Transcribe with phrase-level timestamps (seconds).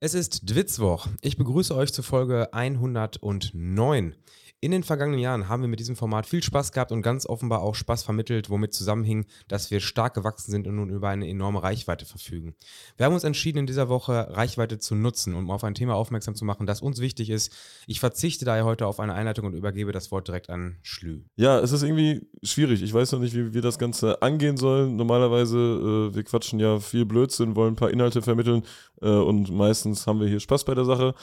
[0.00, 1.08] Es ist Dwitzwoch.
[1.22, 4.14] Ich begrüße euch zur Folge 109.
[4.60, 7.62] In den vergangenen Jahren haben wir mit diesem Format viel Spaß gehabt und ganz offenbar
[7.62, 11.62] auch Spaß vermittelt, womit zusammenhing, dass wir stark gewachsen sind und nun über eine enorme
[11.62, 12.56] Reichweite verfügen.
[12.96, 16.34] Wir haben uns entschieden, in dieser Woche Reichweite zu nutzen, um auf ein Thema aufmerksam
[16.34, 17.54] zu machen, das uns wichtig ist.
[17.86, 21.22] Ich verzichte daher heute auf eine Einleitung und übergebe das Wort direkt an Schlü.
[21.36, 22.82] Ja, es ist irgendwie schwierig.
[22.82, 24.96] Ich weiß noch nicht, wie wir das Ganze angehen sollen.
[24.96, 28.64] Normalerweise, äh, wir quatschen ja viel Blödsinn, wollen ein paar Inhalte vermitteln
[29.02, 31.14] äh, und meistens haben wir hier Spaß bei der Sache.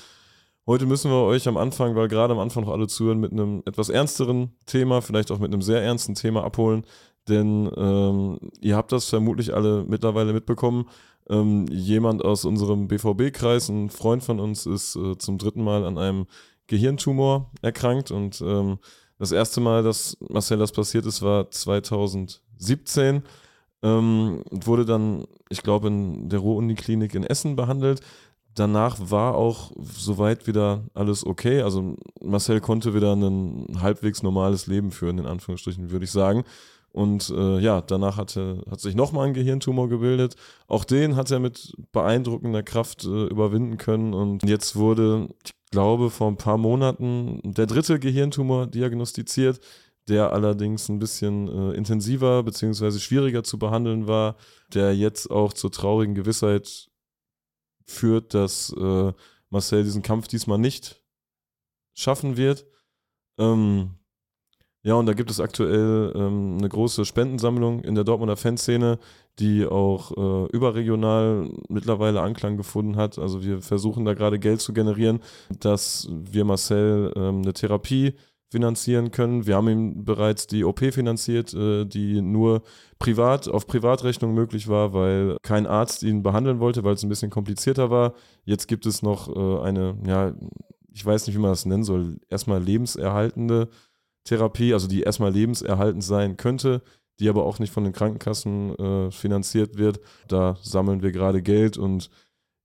[0.67, 3.61] Heute müssen wir euch am Anfang, weil gerade am Anfang noch alle zuhören, mit einem
[3.67, 6.85] etwas ernsteren Thema, vielleicht auch mit einem sehr ernsten Thema abholen.
[7.29, 10.89] Denn ähm, ihr habt das vermutlich alle mittlerweile mitbekommen.
[11.29, 15.99] Ähm, jemand aus unserem BVB-Kreis, ein Freund von uns, ist äh, zum dritten Mal an
[15.99, 16.25] einem
[16.65, 18.09] Gehirntumor erkrankt.
[18.09, 18.79] Und ähm,
[19.19, 23.21] das erste Mal, dass Marcel das passiert ist, war 2017.
[23.83, 28.01] Ähm, wurde dann, ich glaube, in der Ruhr-Uni-Klinik in Essen behandelt
[28.55, 31.61] danach war auch soweit wieder alles okay.
[31.61, 36.43] Also Marcel konnte wieder ein halbwegs normales Leben führen, in Anführungsstrichen, würde ich sagen.
[36.91, 40.35] Und äh, ja, danach hatte, hat sich nochmal ein Gehirntumor gebildet.
[40.67, 44.13] Auch den hat er mit beeindruckender Kraft äh, überwinden können.
[44.13, 49.59] Und jetzt wurde, ich glaube, vor ein paar Monaten der dritte Gehirntumor diagnostiziert,
[50.07, 52.97] der allerdings ein bisschen äh, intensiver bzw.
[52.99, 54.37] schwieriger zu behandeln war,
[54.73, 56.87] der jetzt auch zur traurigen Gewissheit
[57.85, 59.13] führt, dass äh,
[59.49, 61.01] Marcel diesen Kampf diesmal nicht
[61.93, 62.65] schaffen wird.
[63.37, 63.91] Ähm,
[64.83, 68.99] ja, und da gibt es aktuell ähm, eine große Spendensammlung in der Dortmunder Fanszene,
[69.39, 73.17] die auch äh, überregional mittlerweile Anklang gefunden hat.
[73.17, 75.21] Also wir versuchen da gerade Geld zu generieren,
[75.59, 78.13] dass wir Marcel ähm, eine Therapie
[78.51, 79.45] finanzieren können.
[79.47, 82.61] Wir haben ihm bereits die OP finanziert, äh, die nur
[82.99, 87.31] privat auf Privatrechnung möglich war, weil kein Arzt ihn behandeln wollte, weil es ein bisschen
[87.31, 88.13] komplizierter war.
[88.43, 90.33] Jetzt gibt es noch äh, eine, ja,
[90.93, 93.69] ich weiß nicht, wie man das nennen soll, erstmal lebenserhaltende
[94.23, 96.81] Therapie, also die erstmal lebenserhaltend sein könnte,
[97.19, 99.99] die aber auch nicht von den Krankenkassen äh, finanziert wird.
[100.27, 102.09] Da sammeln wir gerade Geld und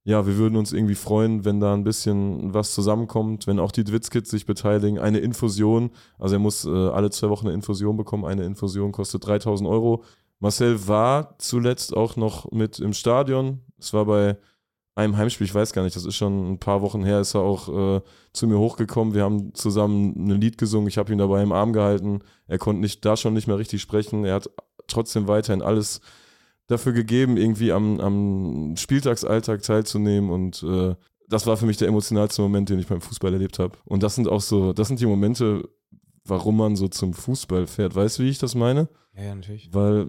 [0.03, 3.83] ja, wir würden uns irgendwie freuen, wenn da ein bisschen was zusammenkommt, wenn auch die
[3.83, 4.97] Dwitzkids sich beteiligen.
[4.97, 8.25] Eine Infusion, also er muss äh, alle zwei Wochen eine Infusion bekommen.
[8.25, 10.03] Eine Infusion kostet 3000 Euro.
[10.39, 13.61] Marcel war zuletzt auch noch mit im Stadion.
[13.77, 14.37] Es war bei
[14.95, 17.41] einem Heimspiel, ich weiß gar nicht, das ist schon ein paar Wochen her, ist er
[17.41, 18.01] auch äh,
[18.33, 19.13] zu mir hochgekommen.
[19.13, 20.87] Wir haben zusammen ein Lied gesungen.
[20.87, 22.21] Ich habe ihn dabei im Arm gehalten.
[22.47, 24.25] Er konnte nicht, da schon nicht mehr richtig sprechen.
[24.25, 24.49] Er hat
[24.87, 26.01] trotzdem weiterhin alles
[26.71, 30.95] dafür gegeben, irgendwie am, am Spieltagsalltag teilzunehmen und äh,
[31.31, 33.77] das war für mich der emotionalste Moment, den ich beim Fußball erlebt habe.
[33.85, 35.63] Und das sind auch so, das sind die Momente,
[36.25, 37.95] warum man so zum Fußball fährt.
[37.95, 38.89] Weißt du, wie ich das meine?
[39.15, 39.69] Ja, ja, natürlich.
[39.71, 40.07] Weil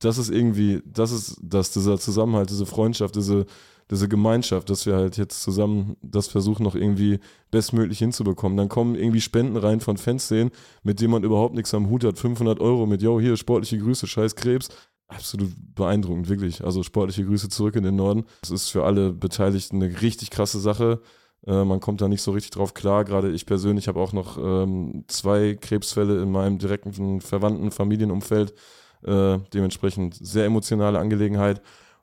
[0.00, 3.46] das ist irgendwie, das ist das, dieser Zusammenhalt, diese Freundschaft, diese,
[3.88, 7.20] diese Gemeinschaft, dass wir halt jetzt zusammen das versuchen, noch irgendwie
[7.52, 8.56] bestmöglich hinzubekommen.
[8.56, 10.50] Dann kommen irgendwie Spenden rein von Fanszenen,
[10.82, 12.18] mit denen man überhaupt nichts am Hut hat.
[12.18, 14.70] 500 Euro mit, yo, hier, sportliche Grüße, scheiß Krebs
[15.14, 16.64] absolut beeindruckend, wirklich.
[16.64, 18.24] Also sportliche Grüße zurück in den Norden.
[18.42, 21.00] Es ist für alle Beteiligten eine richtig krasse Sache.
[21.46, 23.04] Äh, man kommt da nicht so richtig drauf klar.
[23.04, 28.54] Gerade ich persönlich habe auch noch ähm, zwei Krebsfälle in meinem direkten Verwandten, Familienumfeld.
[29.02, 31.60] Äh, dementsprechend sehr emotionale Angelegenheit.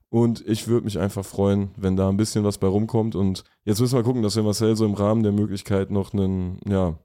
[0.09, 3.15] Und ich würde mich einfach freuen, wenn da ein bisschen was bei rumkommt.
[3.15, 6.59] Und jetzt müssen wir gucken, dass wir Marcel so im Rahmen der Möglichkeit noch einen,
[6.67, 6.99] ja,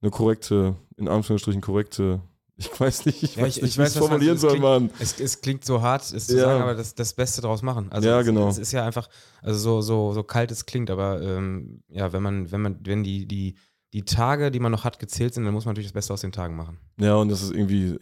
[0.00, 2.20] eine korrekte, in Anführungsstrichen korrekte
[2.56, 4.90] ich weiß nicht, ich ja, weiß ich, nicht, wie ich es formulieren soll, Mann.
[5.00, 6.44] Es, es, klingt so hart, es zu ja.
[6.44, 7.90] sagen, aber das, das Beste draus machen.
[7.90, 8.48] Also ja, genau.
[8.48, 9.08] Es, ist ja einfach,
[9.42, 13.02] also so, so, so kalt es klingt, aber ähm, ja, wenn man, wenn man, wenn
[13.02, 13.56] die, die,
[13.92, 16.20] die Tage, die man noch hat, gezählt sind, dann muss man natürlich das Beste aus
[16.20, 16.78] den Tagen machen.
[16.98, 17.96] Ja, und das ist irgendwie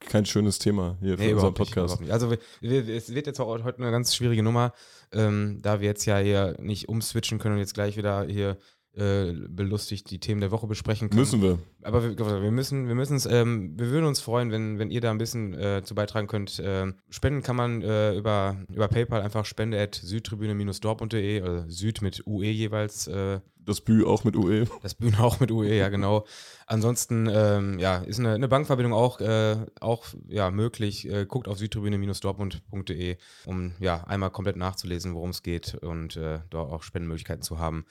[0.00, 2.00] kein schönes Thema hier für nee, unseren Podcast.
[2.00, 2.30] Nicht, also
[2.62, 4.72] es wird jetzt auch heute eine ganz schwierige Nummer,
[5.10, 8.58] ähm, da wir jetzt ja hier nicht umswitchen können und jetzt gleich wieder hier
[8.98, 11.20] äh, belustigt die Themen der Woche besprechen können.
[11.20, 11.60] Müssen wir.
[11.82, 15.00] Aber wir, wir müssen, wir müssen es, ähm, wir würden uns freuen, wenn, wenn ihr
[15.00, 16.60] da ein bisschen äh, zu beitragen könnt.
[16.64, 22.26] Ähm, spenden kann man äh, über, über PayPal einfach spende at südtribüne-dortmund.de, also Süd mit
[22.26, 23.06] UE jeweils.
[23.06, 24.66] Äh, das Bü auch mit UE.
[24.82, 26.26] Das Bü auch mit UE, ja genau.
[26.66, 31.08] Ansonsten, ähm, ja, ist eine, eine Bankverbindung auch, äh, auch ja, möglich.
[31.28, 37.42] Guckt auf südtribüne-dortmund.de, um ja einmal komplett nachzulesen, worum es geht und dort auch Spendenmöglichkeiten
[37.42, 37.84] zu haben.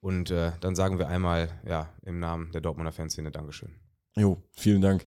[0.00, 3.74] Und äh, dann sagen wir einmal, ja, im Namen der Dortmunder Fanszene Dankeschön.
[4.16, 5.02] Jo, vielen Dank.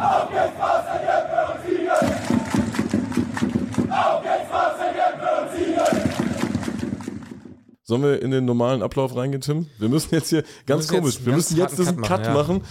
[0.00, 1.90] Auf geht's, Marcel Jeppe und Siegen!
[3.90, 6.10] Auf geht's, Marcel Jeppe und Siegen!
[7.82, 9.66] Sollen wir in den normalen Ablauf reingehen, Tim?
[9.78, 12.64] Wir müssen jetzt hier, ganz komisch, jetzt wir müssen jetzt diesen Cut, Cut machen.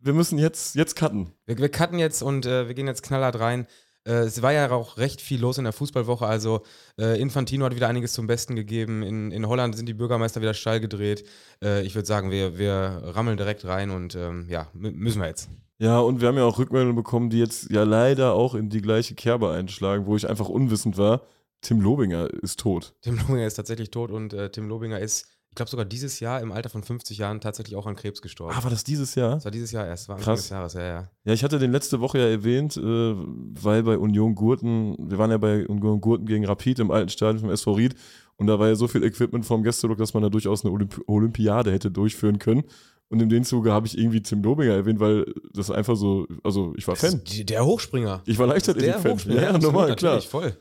[0.00, 1.32] Wir müssen jetzt, jetzt cutten.
[1.46, 3.66] Wir, wir cutten jetzt und äh, wir gehen jetzt knallhart rein.
[4.06, 6.26] Äh, es war ja auch recht viel los in der Fußballwoche.
[6.26, 6.62] Also
[6.98, 9.02] äh, Infantino hat wieder einiges zum Besten gegeben.
[9.02, 11.24] In, in Holland sind die Bürgermeister wieder steil gedreht.
[11.62, 15.48] Äh, ich würde sagen, wir, wir rammeln direkt rein und ähm, ja, müssen wir jetzt.
[15.78, 18.80] Ja, und wir haben ja auch Rückmeldungen bekommen, die jetzt ja leider auch in die
[18.80, 21.22] gleiche Kerbe einschlagen, wo ich einfach unwissend war.
[21.62, 22.94] Tim Lobinger ist tot.
[23.00, 26.40] Tim Lobinger ist tatsächlich tot und äh, Tim Lobinger ist ich glaube sogar dieses Jahr
[26.40, 28.56] im Alter von 50 Jahren tatsächlich auch an Krebs gestorben.
[28.58, 29.36] Ah, war das dieses Jahr?
[29.36, 31.10] Das war dieses Jahr erst, war Anfang des Jahres, ja, ja.
[31.22, 35.30] Ja, ich hatte den letzte Woche ja erwähnt, äh, weil bei Union Gurten, wir waren
[35.30, 37.94] ja bei Union Gurten gegen Rapid im alten Stadion vom SV Ried
[38.34, 41.00] und da war ja so viel Equipment vom Gästeblock, dass man da durchaus eine Olymp
[41.06, 42.64] Olympiade hätte durchführen können.
[43.08, 46.74] Und in dem Zuge habe ich irgendwie Tim Dobinger erwähnt, weil das einfach so, also
[46.76, 47.20] ich war Fan.
[47.24, 48.22] Der Hochspringer.
[48.26, 49.18] Ich war Leichtathletik-Fan.
[49.32, 50.20] Ja, ja, normal, klar.
[50.20, 50.56] voll.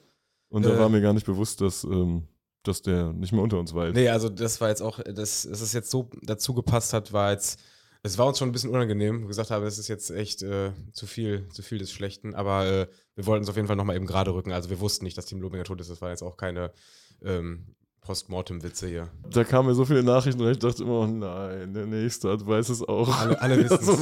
[0.49, 2.27] Und da äh, war mir gar nicht bewusst, dass ähm,
[2.63, 3.95] dass der nicht mehr unter uns weilt.
[3.95, 7.31] Nee, also das war jetzt auch, dass, dass es jetzt so dazu gepasst hat, war
[7.31, 7.59] jetzt,
[8.01, 11.05] es war uns schon ein bisschen unangenehm, gesagt habe, das ist jetzt echt äh, zu
[11.05, 14.07] viel, zu viel des Schlechten, aber äh, wir wollten es auf jeden Fall nochmal eben
[14.07, 14.51] gerade rücken.
[14.51, 16.71] Also wir wussten nicht, dass Team Lobinger tot ist, das war jetzt auch keine
[17.21, 19.09] ähm, Postmortem-Witze hier.
[19.29, 22.45] Da kamen mir so viele Nachrichten und ich dachte immer, oh nein, der Nächste hat,
[22.45, 23.17] weiß es auch.
[23.17, 23.85] Alle, alle wissen es.
[23.85, 23.93] So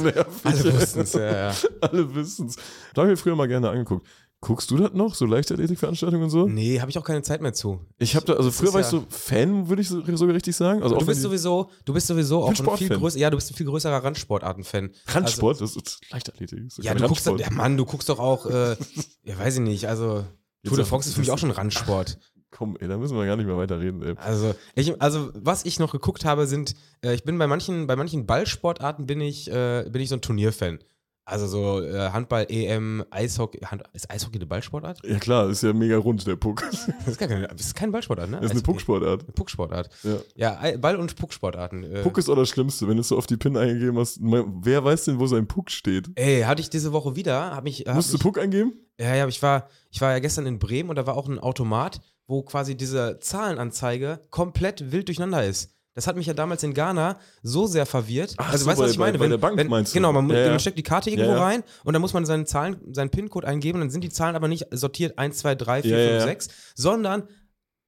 [0.44, 1.54] alle wissen es, ja, ja.
[1.80, 2.56] Alle wissen es.
[2.94, 4.06] Da habe ich mir früher mal gerne angeguckt.
[4.42, 6.48] Guckst du das noch, so Leichtathletikveranstaltungen und so?
[6.48, 7.78] Nee, habe ich auch keine Zeit mehr zu.
[7.98, 10.82] Ich habe da, also früher warst ja du Fan, würde ich sogar richtig sagen.
[10.82, 13.54] Also du, bist sowieso, du bist sowieso auch ein viel größer, ja, du bist ein
[13.54, 14.90] viel größerer Randsportarten-Fan.
[15.06, 15.62] Randsport?
[15.62, 16.58] Also, das ist Leichtathletik.
[16.66, 18.74] Ist ja, du guckst, ja, Mann, du guckst doch auch, äh,
[19.22, 20.24] ja, weiß ich nicht, also
[20.64, 22.18] Tour de France ist für mich auch schon Randsport.
[22.50, 24.14] Komm, ey, da müssen wir gar nicht mehr weiter reden, ey.
[24.16, 26.74] Also, ich, also was ich noch geguckt habe, sind,
[27.04, 30.20] äh, ich bin bei manchen, bei manchen Ballsportarten bin ich, äh, bin ich so ein
[30.20, 30.80] Turnierfan.
[31.24, 33.60] Also so äh, Handball, EM, Eishockey.
[33.60, 35.00] Hand, ist Eishockey eine Ballsportart?
[35.04, 36.62] Ja klar, ist ja mega rund, der Puck.
[36.70, 38.38] das ist, gar keine, das ist keine Ballsportart, ne?
[38.38, 39.22] Das ist eine Pucksportart.
[39.22, 39.88] Eine Pucksportart.
[40.34, 40.58] Ja.
[40.60, 41.84] ja, Ball- und Pucksportarten.
[41.84, 42.02] Äh.
[42.02, 44.18] Puck ist auch das Schlimmste, wenn du so auf die Pin eingegeben hast.
[44.20, 46.10] Wer weiß denn, wo sein Puck steht?
[46.16, 47.54] Ey, hatte ich diese Woche wieder.
[47.54, 48.72] Hab mich, hab Musst du Puck eingeben?
[48.98, 51.38] Ja, ja, ich war, ich war ja gestern in Bremen und da war auch ein
[51.38, 55.72] Automat, wo quasi diese Zahlenanzeige komplett wild durcheinander ist.
[55.94, 58.34] Das hat mich ja damals in Ghana so sehr verwirrt.
[58.38, 59.18] Ach, also, so weißt du, was ich meine?
[59.18, 59.98] Bei, wenn, der Bank wenn, meinst du?
[59.98, 62.46] Genau, man, ja, man steckt die Karte irgendwo ja, rein und dann muss man seinen
[62.46, 65.82] Zahlen, seinen PIN-Code eingeben und dann sind die Zahlen aber nicht sortiert 1, 2, 3,
[65.82, 67.24] 4, 5, 6, sondern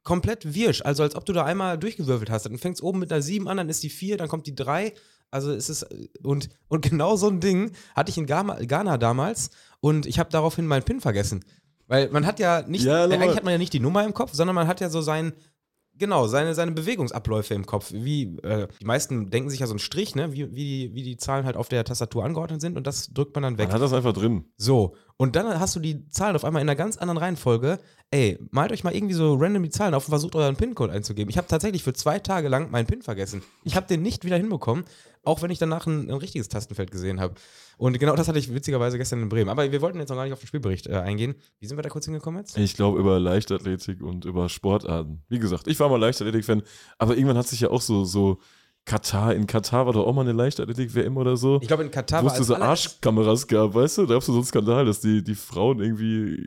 [0.02, 0.82] komplett wirsch.
[0.82, 2.44] Also als ob du da einmal durchgewürfelt hast.
[2.44, 4.92] Dann fängst oben mit einer 7 an, dann ist die 4, dann kommt die 3.
[5.30, 5.86] Also es ist,
[6.22, 10.30] und, und genau so ein Ding hatte ich in Ghana, Ghana damals und ich habe
[10.30, 11.44] daraufhin meinen PIN vergessen.
[11.86, 14.14] Weil man hat ja nicht, ja, äh, eigentlich hat man ja nicht die Nummer im
[14.14, 15.32] Kopf, sondern man hat ja so seinen,
[15.96, 17.92] Genau, seine, seine Bewegungsabläufe im Kopf.
[17.92, 20.32] Wie, äh, die meisten denken sich ja so einen Strich, ne?
[20.32, 23.34] wie, wie, die, wie die Zahlen halt auf der Tastatur angeordnet sind und das drückt
[23.36, 23.68] man dann weg.
[23.68, 24.46] Man hat das einfach drin.
[24.56, 27.78] So, und dann hast du die Zahlen auf einmal in einer ganz anderen Reihenfolge.
[28.10, 31.30] Ey, malt euch mal irgendwie so random die Zahlen auf und versucht euren PIN-Code einzugeben.
[31.30, 33.42] Ich habe tatsächlich für zwei Tage lang meinen PIN vergessen.
[33.62, 34.84] Ich habe den nicht wieder hinbekommen,
[35.24, 37.34] auch wenn ich danach ein, ein richtiges Tastenfeld gesehen habe.
[37.76, 39.50] Und genau das hatte ich witzigerweise gestern in Bremen.
[39.50, 41.34] Aber wir wollten jetzt noch gar nicht auf den Spielbericht äh, eingehen.
[41.60, 42.56] Wie sind wir da kurz hingekommen jetzt?
[42.56, 45.22] Ich glaube über Leichtathletik und über Sportarten.
[45.28, 46.62] Wie gesagt, ich war mal Leichtathletik-Fan,
[46.98, 48.38] aber irgendwann hat sich ja auch so, so
[48.86, 51.58] Katar, in Katar war doch auch mal eine Leichtathletik-WM oder so.
[51.62, 54.02] Ich glaube, in Katar Wo es diese Arschkameras gab, weißt du?
[54.06, 56.46] Da gab es so einen Skandal, dass die, die Frauen irgendwie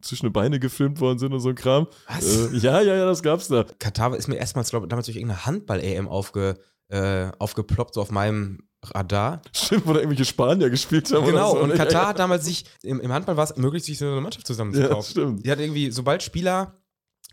[0.00, 1.86] zwischen die Beine gefilmt worden sind und so ein Kram.
[2.08, 2.52] Was?
[2.52, 3.66] Äh, ja, ja, ja, das gab's da.
[3.78, 6.58] Katar ist mir erstmals, glaube ich, damals durch irgendeine Handball-EM aufge,
[6.94, 9.42] äh, aufgeploppt, so auf meinem Radar.
[9.52, 11.26] Stimmt, wo da irgendwelche Spanier gespielt haben.
[11.26, 11.60] Genau, so.
[11.60, 14.46] und Katar hat damals sich, im, im Handball war es möglich, sich so eine Mannschaft
[14.46, 14.96] zusammenzukaufen.
[14.96, 15.46] Ja, stimmt.
[15.46, 16.74] Die hat irgendwie, sobald Spieler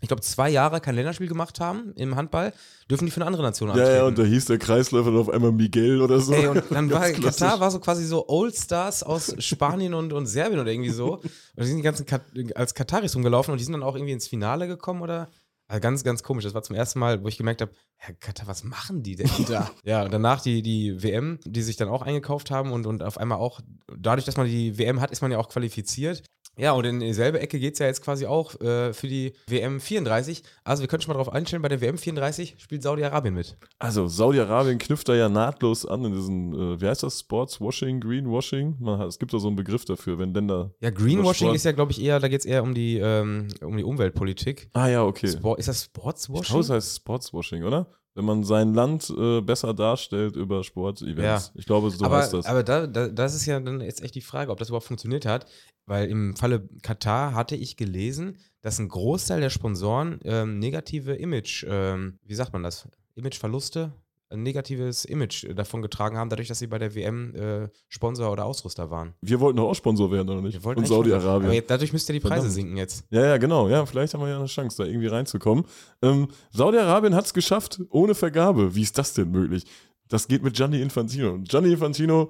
[0.02, 2.52] ich glaube, zwei Jahre kein Länderspiel gemacht haben im Handball,
[2.90, 3.88] dürfen die für eine andere Nation antreten.
[3.88, 6.32] Ja, ja, und da hieß der Kreisläufer dann auf einmal Miguel oder so.
[6.32, 10.26] Ey, und dann war Katar war so quasi so Old Stars aus Spanien und, und
[10.26, 11.18] Serbien oder irgendwie so.
[11.18, 12.22] Und die sind die ganzen Kat
[12.56, 15.28] als Kataris rumgelaufen und die sind dann auch irgendwie ins Finale gekommen oder
[15.72, 16.44] also ganz, ganz komisch.
[16.44, 19.30] Das war zum ersten Mal, wo ich gemerkt habe, Herr Katar, was machen die denn
[19.48, 19.70] da?
[19.84, 23.16] ja, und danach die, die WM, die sich dann auch eingekauft haben und, und auf
[23.16, 23.60] einmal auch,
[23.96, 26.24] dadurch, dass man die WM hat, ist man ja auch qualifiziert.
[26.56, 29.80] Ja, und in dieselbe Ecke geht es ja jetzt quasi auch äh, für die WM
[29.80, 30.42] 34.
[30.64, 33.56] Also wir können schon mal darauf einstellen, bei der WM 34 spielt Saudi-Arabien mit.
[33.78, 38.76] Also Saudi-Arabien knüpft da ja nahtlos an in diesen, äh, wie heißt das, Sportswashing, Greenwashing?
[38.80, 40.70] Man es gibt da so einen Begriff dafür, wenn denn da...
[40.80, 43.76] Ja, Greenwashing ist ja, glaube ich, eher, da geht es eher um die, ähm, um
[43.76, 44.68] die Umweltpolitik.
[44.74, 45.28] Ah ja, okay.
[45.28, 46.42] Sport, ist das Sportswashing?
[46.42, 47.86] Ich glaube, es heißt Sportswashing, oder?
[48.14, 51.46] Wenn man sein Land äh, besser darstellt über Sportevents.
[51.46, 51.52] Ja.
[51.54, 52.46] Ich glaube, so aber, heißt das.
[52.46, 55.26] Aber da, da, das ist ja dann jetzt echt die Frage, ob das überhaupt funktioniert
[55.26, 55.46] hat.
[55.86, 61.64] Weil im Falle Katar hatte ich gelesen, dass ein Großteil der Sponsoren ähm, negative Image,
[61.68, 62.88] ähm, wie sagt man das?
[63.14, 63.92] Imageverluste,
[64.32, 68.44] ein negatives Image davon getragen haben, dadurch, dass sie bei der WM äh, Sponsor oder
[68.44, 69.14] Ausrüster waren.
[69.20, 70.54] Wir wollten doch auch Sponsor werden, oder nicht?
[70.54, 71.50] Wir wollten Und Saudi-Arabien.
[71.50, 72.52] Aber dadurch müsste die Preise Verdammt.
[72.54, 73.04] sinken jetzt.
[73.10, 73.68] Ja, ja, genau.
[73.68, 75.64] Ja, vielleicht haben wir ja eine Chance, da irgendwie reinzukommen.
[76.02, 78.74] Ähm, Saudi-Arabien hat es geschafft, ohne Vergabe.
[78.74, 79.64] Wie ist das denn möglich?
[80.08, 81.38] Das geht mit Gianni Infantino.
[81.38, 82.28] Gianni Infantino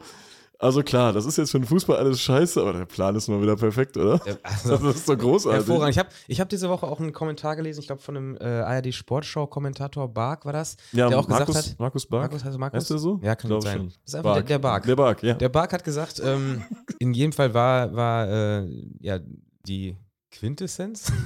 [0.62, 3.42] Also klar, das ist jetzt für den Fußball alles scheiße, aber der Plan ist mal
[3.42, 4.20] wieder perfekt, oder?
[4.24, 5.66] Ja, also, Das ist doch großartig.
[5.66, 5.90] hervorragend.
[5.90, 8.44] Ich habe ich hab diese Woche auch einen Kommentar gelesen, ich glaube von einem äh,
[8.44, 11.78] ARD-Sportschau-Kommentator, Bark war das, Ja, der auch Markus, gesagt hat.
[11.80, 12.22] Markus Bark.
[12.30, 12.76] Markus, heißt Markus?
[12.80, 13.20] Heißt der so?
[13.22, 13.76] Ja, kann Glaub sein.
[13.78, 13.86] schon.
[13.88, 14.84] Das ist einfach der, der Bark.
[14.86, 15.34] Der Bark, ja.
[15.34, 16.62] Der Bark hat gesagt, ähm,
[16.98, 18.68] in jedem Fall war, war äh,
[19.00, 19.18] ja
[19.66, 19.96] die
[20.30, 21.12] Quintessenz.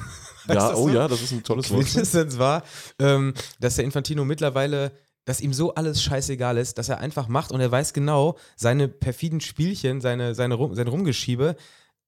[0.48, 0.94] Ja, oh so?
[0.94, 1.84] ja, das ist ein tolles Wort.
[1.86, 2.62] Quintessenz war,
[3.00, 4.92] ähm, dass der Infantino mittlerweile,
[5.26, 8.88] dass ihm so alles scheißegal ist, dass er einfach macht und er weiß genau, seine
[8.88, 11.56] perfiden Spielchen, seine, seine, sein Rumgeschiebe,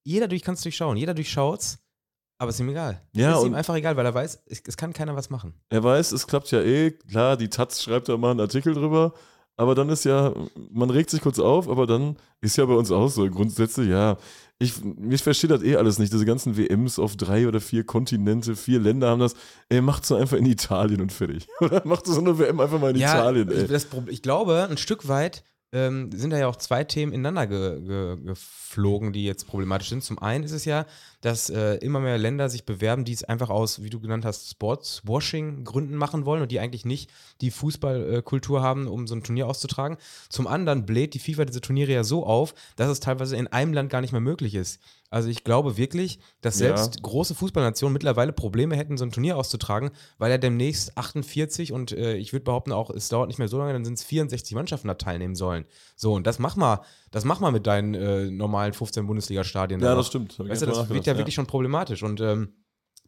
[0.05, 1.79] jeder durch kann es durchschauen, jeder durchschaut's,
[2.39, 3.03] aber es ist ihm egal.
[3.13, 5.55] Ja, es ist ihm einfach egal, weil er weiß, es, es kann keiner was machen.
[5.69, 6.93] Er weiß, es klappt ja eh.
[6.93, 9.13] Klar, die Taz schreibt da mal einen Artikel drüber.
[9.57, 10.33] Aber dann ist ja,
[10.71, 13.29] man regt sich kurz auf, aber dann ist ja bei uns auch so.
[13.29, 14.17] Grundsätzlich, ja,
[14.61, 14.75] ich,
[15.11, 16.13] ich verstehe das eh alles nicht.
[16.13, 19.35] Diese ganzen WMs auf drei oder vier Kontinente, vier Länder haben das.
[19.69, 21.47] Ey, macht so einfach in Italien und fertig.
[21.61, 23.69] Oder macht so eine WM einfach mal in Italien, ey.
[23.69, 27.47] das, Prob- ich glaube, ein Stück weit ähm, sind da ja auch zwei Themen ineinander
[27.47, 30.03] ge, ge, geflogen, die jetzt problematisch sind.
[30.03, 30.87] Zum einen ist es ja,
[31.21, 34.51] dass äh, immer mehr Länder sich bewerben, die es einfach aus, wie du genannt hast,
[34.51, 37.11] Sportswashing-Gründen machen wollen und die eigentlich nicht
[37.41, 39.99] die Fußballkultur haben, um so ein Turnier auszutragen.
[40.29, 43.75] Zum anderen bläht die FIFA diese Turniere ja so auf, dass es teilweise in einem
[43.75, 44.81] Land gar nicht mehr möglich ist.
[45.11, 46.77] Also ich glaube wirklich, dass Ja.
[46.77, 51.93] selbst große Fußballnationen mittlerweile Probleme hätten, so ein Turnier auszutragen, weil ja demnächst 48 und
[51.93, 54.55] äh, ich würde behaupten auch, es dauert nicht mehr so lange, dann sind es 64
[54.55, 55.65] Mannschaften da teilnehmen sollen.
[55.97, 59.81] So, und das mach mal, das mach mal mit deinen äh, normalen 15 Bundesliga-Stadien.
[59.81, 60.39] Ja, da das stimmt.
[60.39, 62.53] Weißt du, das wird ja nachgedacht, wirklich schon problematisch und ähm,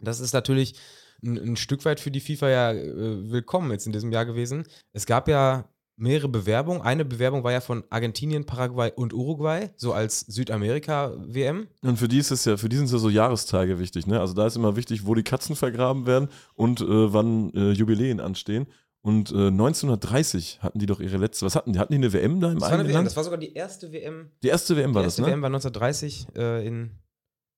[0.00, 0.76] das ist natürlich
[1.22, 4.64] ein, ein Stück weit für die FIFA ja äh, willkommen jetzt in diesem Jahr gewesen.
[4.94, 5.68] Es gab ja
[6.00, 6.82] mehrere Bewerbungen.
[6.82, 11.68] Eine Bewerbung war ja von Argentinien, Paraguay und Uruguay, so als Südamerika-WM.
[11.82, 14.20] Und für die ist es ja, für die sind es ja so Jahrestage wichtig, ne?
[14.20, 18.20] Also da ist immer wichtig, wo die Katzen vergraben werden und äh, wann äh, Jubiläen
[18.20, 18.66] anstehen.
[19.02, 21.46] Und äh, 1930 hatten die doch ihre letzte.
[21.46, 21.78] Was hatten die?
[21.78, 23.06] Hatten die eine WM da im Das eigenen WM, Land?
[23.06, 24.30] das war sogar die erste WM.
[24.42, 25.28] die erste WM war die das, erste ne?
[25.28, 26.90] WM war 1930 äh, in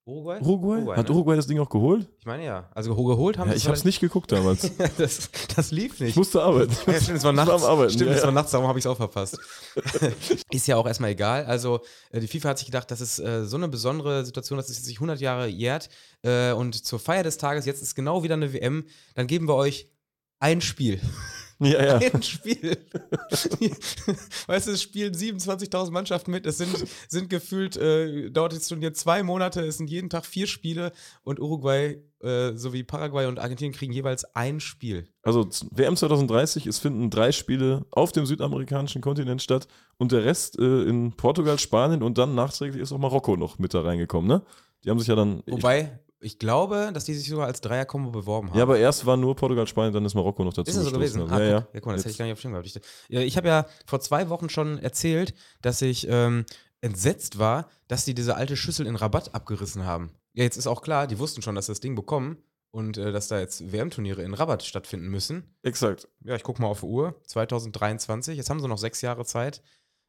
[0.04, 0.40] Uruguay.
[0.40, 0.96] Uruguay?
[0.96, 1.14] Hat ne?
[1.14, 2.08] Uruguay das Ding auch geholt?
[2.18, 2.68] Ich meine ja.
[2.74, 4.68] Also geholt haben Ja, ich hab's nicht geguckt damals.
[4.98, 6.10] das, das lief nicht.
[6.10, 6.72] Ich musste arbeiten.
[6.90, 7.50] Ja, stimmt, es war nachts.
[7.52, 9.38] am Arbeiten, stimmt, ja, es war nachts, darum habe ich es auch verpasst.
[10.50, 11.44] ist ja auch erstmal egal.
[11.44, 14.68] Also, äh, die FIFA hat sich gedacht, das ist äh, so eine besondere Situation, dass
[14.68, 15.88] es sich 100 Jahre jährt.
[16.22, 19.54] Äh, und zur Feier des Tages, jetzt ist genau wieder eine WM, dann geben wir
[19.54, 19.88] euch
[20.40, 21.00] ein Spiel.
[21.64, 22.12] Ja, ja.
[22.12, 22.76] Ein Spiel.
[24.46, 26.46] weißt du, es spielen 27.000 Mannschaften mit.
[26.46, 29.62] Es sind, sind gefühlt, äh, dauert das Turnier zwei Monate.
[29.62, 30.92] Es sind jeden Tag vier Spiele.
[31.22, 35.08] Und Uruguay äh, sowie Paraguay und Argentinien kriegen jeweils ein Spiel.
[35.22, 40.58] Also WM 2030, es finden drei Spiele auf dem südamerikanischen Kontinent statt und der Rest
[40.58, 44.42] äh, in Portugal, Spanien und dann nachträglich ist auch Marokko noch mit da reingekommen, ne?
[44.84, 45.42] Die haben sich ja dann.
[45.46, 48.56] Wobei, ich glaube, dass die sich sogar als Dreier-Kombo beworben haben.
[48.56, 50.92] ja, aber erst war nur Portugal, Spanien, dann ist Marokko noch dazu Ist das so
[50.92, 51.22] gewesen?
[51.30, 51.74] Ah, ja, guck.
[51.74, 51.80] ja.
[51.80, 52.66] guck mal, das hätte ich Jetzt- gar nicht auf dem gehabt.
[52.66, 56.44] Ich, ja, ich habe ja vor zwei Wochen schon erzählt, dass ich ähm,
[56.80, 60.10] entsetzt war, dass die diese alte Schüssel in Rabatt abgerissen haben.
[60.34, 62.38] Ja, jetzt ist auch klar, die wussten schon, dass sie das Ding bekommen
[62.70, 65.54] und äh, dass da jetzt WM-Turniere in Rabatt stattfinden müssen.
[65.62, 66.08] Exakt.
[66.24, 68.36] Ja, ich gucke mal auf die Uhr, 2023.
[68.36, 69.62] Jetzt haben sie noch sechs Jahre Zeit,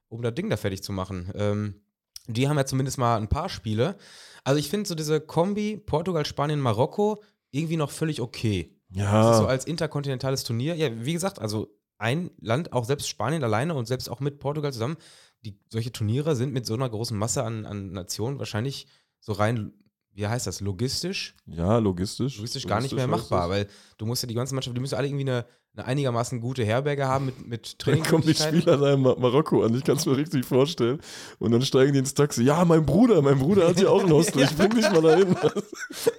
[0.10, 1.32] um das Ding da fertig zu machen.
[1.36, 1.82] Ähm,
[2.27, 3.97] die haben ja zumindest mal ein paar Spiele.
[4.43, 8.75] Also ich finde so diese Kombi Portugal, Spanien, Marokko irgendwie noch völlig okay.
[8.89, 9.37] Ja.
[9.37, 10.75] so als interkontinentales Turnier.
[10.75, 14.73] Ja, wie gesagt, also ein Land, auch selbst Spanien alleine und selbst auch mit Portugal
[14.73, 14.97] zusammen,
[15.45, 18.87] die, solche Turniere sind mit so einer großen Masse an, an Nationen wahrscheinlich
[19.19, 19.73] so rein,
[20.11, 22.37] wie heißt das, logistisch, ja, logistisch.
[22.37, 24.95] logistisch gar nicht mehr Logistisch machbar, weil du musst ja die ganze Mannschaft, die müssen
[24.95, 28.35] alle irgendwie eine, eine einigermaßen gute Herberge haben mit, mit Dann kommen die.
[28.35, 30.99] Spieler da in Ma- Marokko an, ich kann es mir richtig vorstellen.
[31.39, 32.43] Und dann steigen die ins Taxi.
[32.43, 35.35] Ja, mein Bruder, mein Bruder hat hier auch ein Hostel, ich bring dich mal dahin.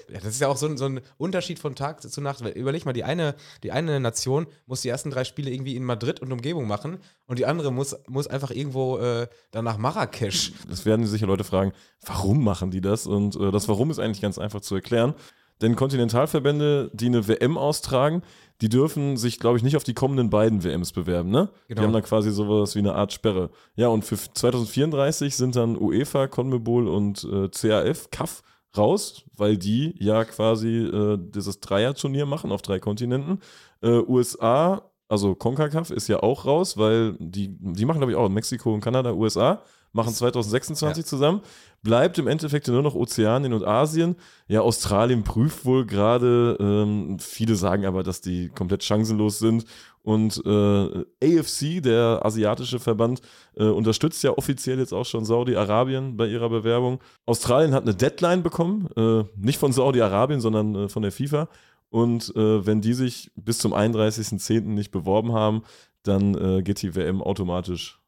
[0.09, 2.41] Ja, das ist ja auch so ein, so ein Unterschied von Tag zu Nacht.
[2.41, 3.35] Überleg mal, die eine,
[3.65, 7.41] die eine Nation muss die ersten drei Spiele irgendwie in Madrid und Umgebung machen und
[7.41, 10.53] die andere muss, muss einfach irgendwo äh, dann nach Marrakesch.
[10.71, 11.73] Das werden sicher Leute fragen,
[12.07, 13.09] warum machen die das?
[13.09, 15.15] Und äh, das Warum ist eigentlich ganz einfach zu erklären.
[15.61, 18.23] Denn Kontinentalverbände, die eine WM austragen,
[18.61, 21.51] die dürfen sich, glaube ich, nicht auf die kommenden beiden WMs bewerben, ne?
[21.69, 21.81] Genau.
[21.81, 23.51] Die haben da quasi sowas wie eine Art Sperre.
[23.75, 28.43] Ja, und für 2034 sind dann UEFA, CONMEBOL und äh, CAF, CAF
[28.77, 33.41] raus, weil die ja quasi äh, dieses Dreier-Turnier machen auf drei Kontinenten.
[33.83, 38.29] Äh, USA, also CONCACAF ist ja auch raus, weil die, die machen, glaube ich, auch
[38.29, 39.63] Mexiko und Kanada, USA,
[39.95, 41.41] machen 2026 zusammen.
[41.83, 44.17] Bleibt im Endeffekt nur noch Ozeanien und Asien.
[44.49, 46.57] Ja, Australien prüft wohl gerade.
[46.61, 49.65] Ähm, viele sagen aber, dass die komplett chancenlos sind.
[50.03, 53.23] Und äh, AFC, der asiatische Verband,
[53.57, 56.99] äh, unterstützt ja offiziell jetzt auch schon Saudi-Arabien bei ihrer Bewerbung.
[57.25, 61.49] Australien hat eine Deadline bekommen, äh, nicht von Saudi-Arabien, sondern äh, von der FIFA.
[61.89, 64.63] Und äh, wenn die sich bis zum 31.10.
[64.63, 65.63] nicht beworben haben,
[66.03, 68.01] dann äh, geht die WM automatisch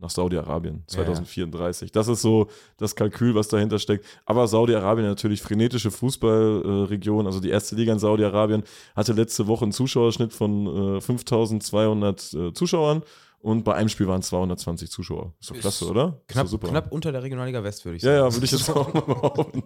[0.00, 1.92] nach Saudi-Arabien 2034.
[1.92, 4.04] Das ist so das Kalkül, was dahinter steckt.
[4.24, 8.62] Aber Saudi-Arabien natürlich frenetische Fußballregion, also die erste Liga in Saudi-Arabien
[8.96, 13.02] hatte letzte Woche einen Zuschauerschnitt von äh, 5200 äh, Zuschauern
[13.42, 15.32] und bei einem Spiel waren 220 Zuschauer.
[15.40, 16.20] Ist doch Ist klasse, oder?
[16.28, 16.68] Knapp, super.
[16.68, 18.26] knapp unter der Regionalliga West, würde ich Ja, sagen.
[18.28, 19.62] ja, würde ich jetzt auch mal behaupten.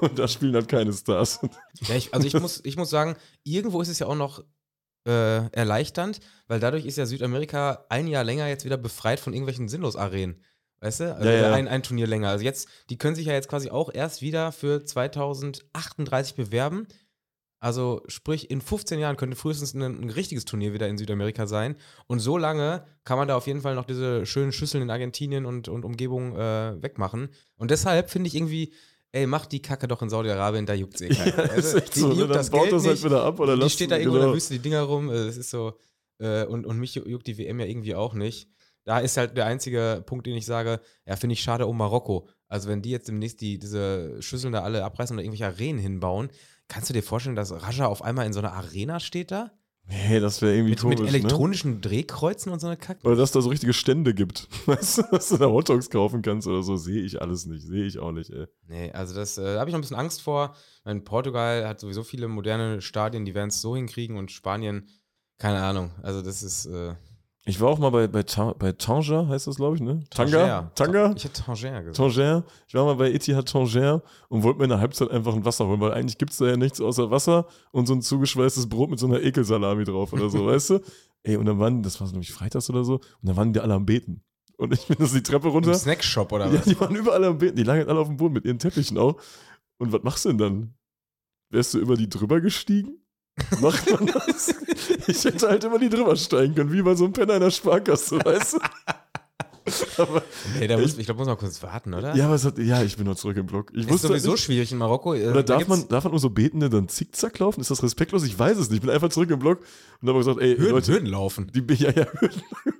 [0.00, 1.40] Und da spielen halt keine Stars.
[1.82, 4.42] Ja, ich, also ich muss, ich muss sagen, irgendwo ist es ja auch noch
[5.06, 9.68] äh, erleichternd, weil dadurch ist ja Südamerika ein Jahr länger jetzt wieder befreit von irgendwelchen
[9.68, 10.42] Sinnlos-Arenen.
[10.80, 11.14] Weißt du?
[11.14, 11.52] Also Ja, ja.
[11.52, 12.28] Ein, ein Turnier länger.
[12.28, 16.88] Also jetzt, die können sich ja jetzt quasi auch erst wieder für 2038 bewerben.
[17.60, 21.76] Also sprich, in 15 Jahren könnte frühestens ein, ein richtiges Turnier wieder in Südamerika sein.
[22.08, 25.46] Und so lange kann man da auf jeden Fall noch diese schönen Schüsseln in Argentinien
[25.46, 27.28] und, und Umgebung äh, wegmachen.
[27.54, 28.72] Und deshalb finde ich irgendwie,
[29.12, 31.36] ey, macht die Kacke doch in Saudi-Arabien, da juckt eh keiner.
[31.36, 32.08] Ja, ist Also, die- so.
[32.10, 32.20] die Ne?
[32.22, 33.04] juckt das baut Geld das halt nicht.
[33.04, 34.32] wieder ab oder Die lasst steht da irgendwo in genau.
[34.32, 35.10] der Wüste, die Dinger rum.
[35.10, 35.74] äh, Das ist so.
[36.18, 38.48] Äh, und, und mich ju- juckt die WM ja irgendwie auch nicht.
[38.84, 42.28] Da ist halt der einzige Punkt, den ich sage, ja, finde ich schade um Marokko.
[42.48, 46.30] Also, wenn die jetzt demnächst die, diese Schüsseln da alle abreißen oder irgendwelche Arenen hinbauen,
[46.68, 49.52] kannst du dir vorstellen, dass Raja auf einmal in so einer Arena steht da?
[49.84, 51.00] Nee, das wäre irgendwie Mit, komisch.
[51.00, 51.18] mit ne?
[51.18, 53.04] elektronischen Drehkreuzen und so eine Kacke?
[53.06, 54.48] Oder dass da so richtige Stände gibt.
[54.66, 57.66] Weißt du, dass du da Hotdogs kaufen kannst oder so, sehe ich alles nicht.
[57.66, 58.46] Sehe ich auch nicht, ey.
[58.68, 60.54] Nee, also das, äh, da habe ich noch ein bisschen Angst vor.
[60.84, 64.88] Meine, Portugal hat sowieso viele moderne Stadien, die werden es so hinkriegen und Spanien,
[65.38, 65.90] keine Ahnung.
[66.02, 66.66] Also das ist.
[66.66, 66.94] Äh,
[67.44, 68.22] Ich war auch mal bei, bei,
[68.58, 70.04] bei Tanger, heißt das, glaube ich, ne?
[70.10, 70.70] Tanger.
[70.76, 71.12] Tanga?
[71.16, 72.14] Ich hätte Tanger gesagt.
[72.14, 72.44] Tanger.
[72.68, 75.66] Ich war mal bei Etihad Tanger und wollte mir in der Halbzeit einfach ein Wasser
[75.66, 78.90] holen, weil eigentlich gibt es da ja nichts außer Wasser und so ein zugeschweißtes Brot
[78.90, 80.80] mit so einer Ekelsalami drauf oder so, weißt du?
[81.24, 83.58] Ey, und dann waren, das war so nämlich freitags oder so, und dann waren die
[83.60, 84.22] alle am Beten.
[84.56, 85.74] Und ich bin das die Treppe Im runter.
[85.74, 86.64] Snackshop oder Ja, was?
[86.66, 87.56] die waren überall am Beten.
[87.56, 89.16] Die lagen alle auf dem Boden mit ihren Teppichen auch.
[89.78, 90.74] Und was machst du denn dann?
[91.50, 93.01] Wärst du über die drüber gestiegen?
[93.60, 94.54] Macht man das?
[95.06, 97.50] Ich hätte halt über die drüber steigen können, wie bei so einem Penner in der
[97.50, 98.58] Sparkasse, weißt du?
[99.96, 100.22] Aber,
[100.66, 102.14] da muss, ich glaube, muss man kurz warten, oder?
[102.16, 103.70] ja, aber es hat, ja, ich bin noch zurück im Block.
[103.72, 105.14] Ich ist sowieso nicht, schwierig in Marokko.
[105.14, 107.60] Äh, oder da darf man, darf man nur so Betende dann zickzack laufen?
[107.60, 108.24] Ist das respektlos?
[108.24, 108.78] Ich weiß es nicht.
[108.78, 109.60] Ich bin einfach zurück im Block
[110.00, 111.50] und habe gesagt, ey, Hürden, Leute, Hürden laufen.
[111.54, 112.06] die, ja, ja,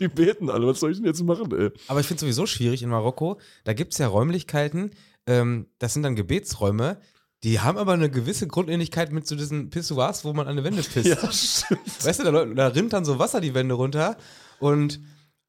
[0.00, 0.66] die beten alle.
[0.66, 1.70] Was soll ich denn jetzt machen, ey?
[1.86, 3.38] Aber ich finde es sowieso schwierig in Marokko.
[3.62, 4.90] Da gibt es ja Räumlichkeiten,
[5.26, 6.98] ähm, das sind dann Gebetsräume,
[7.44, 10.83] die haben aber eine gewisse Grundähnlichkeit mit so diesen Pissoirs, wo man an die Wände
[10.83, 11.07] pisst.
[11.07, 12.05] Ja, stimmt.
[12.05, 14.16] Weißt du, da, da rinnt dann so Wasser die Wände runter
[14.61, 15.00] und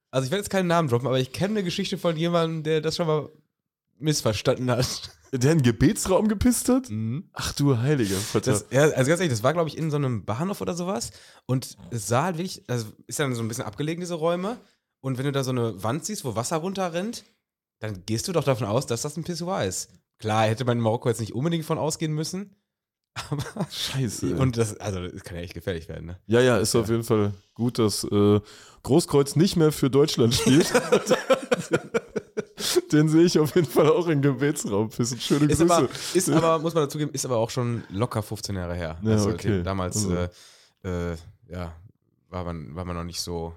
[0.09, 2.81] also ich werde jetzt keinen Namen droppen, aber ich kenne eine Geschichte von jemandem, der
[2.81, 3.29] das schon mal
[3.97, 5.11] missverstanden hat.
[5.31, 6.87] Der in den Gebetsraum gepisst hat?
[7.33, 8.17] Ach du Heiliger.
[8.17, 8.51] Vater.
[8.51, 11.09] Das, ja, also ganz ehrlich, das war, glaube ich, in so einem Bahnhof oder sowas.
[11.47, 14.59] Und es sah halt wirklich, also ist dann so ein bisschen abgelegen, diese Räume.
[14.99, 17.23] Und wenn du da so eine Wand siehst, wo Wasser runterrinnt,
[17.79, 19.89] dann gehst du doch davon aus, dass das ein Pissoir ist.
[20.23, 22.55] Klar, hätte man in Marokko jetzt nicht unbedingt von ausgehen müssen.
[23.29, 23.43] Aber.
[23.69, 24.37] Scheiße.
[24.37, 26.17] Und das, also, das kann ja echt gefährlich werden, ne?
[26.27, 28.39] Ja, ja, ist auf jeden Fall gut, dass äh,
[28.83, 30.71] Großkreuz nicht mehr für Deutschland spielt.
[32.93, 34.87] Den sehe ich auf jeden Fall auch im Gebetsraum.
[34.87, 35.19] Pissen.
[35.19, 35.75] Schöne Ist Grüße.
[35.75, 38.97] aber, ist aber, muss man dazugeben, ist aber auch schon locker 15 Jahre her.
[39.01, 39.61] Ja, also, okay.
[39.61, 40.15] damals, Also.
[40.85, 41.15] äh, äh,
[41.49, 41.73] ja,
[42.29, 43.53] war man, war man noch nicht so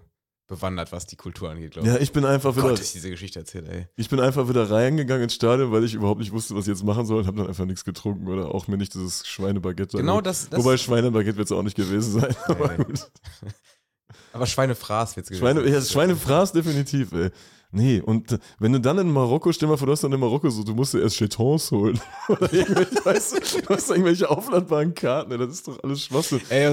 [0.46, 1.94] bewandert, was die Kultur angeht, glaube ich.
[1.94, 3.88] ja, ich bin einfach wieder, Gott, ist diese Geschichte erzählt, ey.
[3.96, 6.85] ich bin einfach wieder reingegangen ins Stadion, weil ich überhaupt nicht wusste, was ich jetzt
[6.85, 9.96] machen soll und habe dann einfach nichts getrunken oder auch mir nicht dieses Schweinebaguette.
[9.96, 12.37] Genau das, das Wobei Schweinebaguette wird es auch nicht gewesen sein.
[12.46, 12.76] Aber
[14.32, 15.72] aber Schweinefraß wird's gewesen Schweine, sein.
[15.72, 17.30] ja, Schweinefraß definitiv, ey.
[17.72, 20.20] Nee, und äh, wenn du dann in Marokko, stell mal vor, du hast dann in
[20.20, 21.98] Marokko so, du musst dir erst Chetons holen.
[22.29, 26.40] Oder irgendwelche, weißt du, du hast irgendwelche aufladbaren Karten, ey, das ist doch alles Schwachsinn.
[26.48, 26.68] Ey,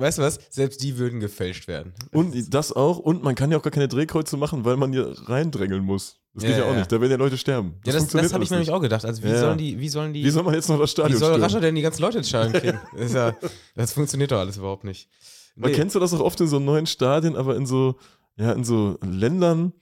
[0.00, 0.38] weißt du was?
[0.50, 1.92] Selbst die würden gefälscht werden.
[2.12, 5.14] Und das auch, und man kann ja auch gar keine Drehkreuze machen, weil man hier
[5.26, 6.16] reindrängeln muss.
[6.34, 7.74] Das Ja, geht ja, ja, auch nicht, da werden ja Leute sterben.
[7.84, 9.04] Ja, das, das habe ich mir nämlich auch gedacht.
[9.04, 9.40] Also wie Ja.
[9.40, 11.42] sollen die, wie sollen die, Wie soll man jetzt noch das wie Stadion soll stürmen?
[11.44, 12.80] Rascher denn die ganzen Leute ins Stadion kriegen?
[12.96, 13.36] Das, ja,
[13.74, 15.08] das funktioniert doch alles überhaupt nicht.
[15.56, 15.76] Man Nee.
[15.76, 17.96] kennst du das auch oft in so neuen Stadien, aber in so,
[18.36, 19.72] ja, in so Ländern,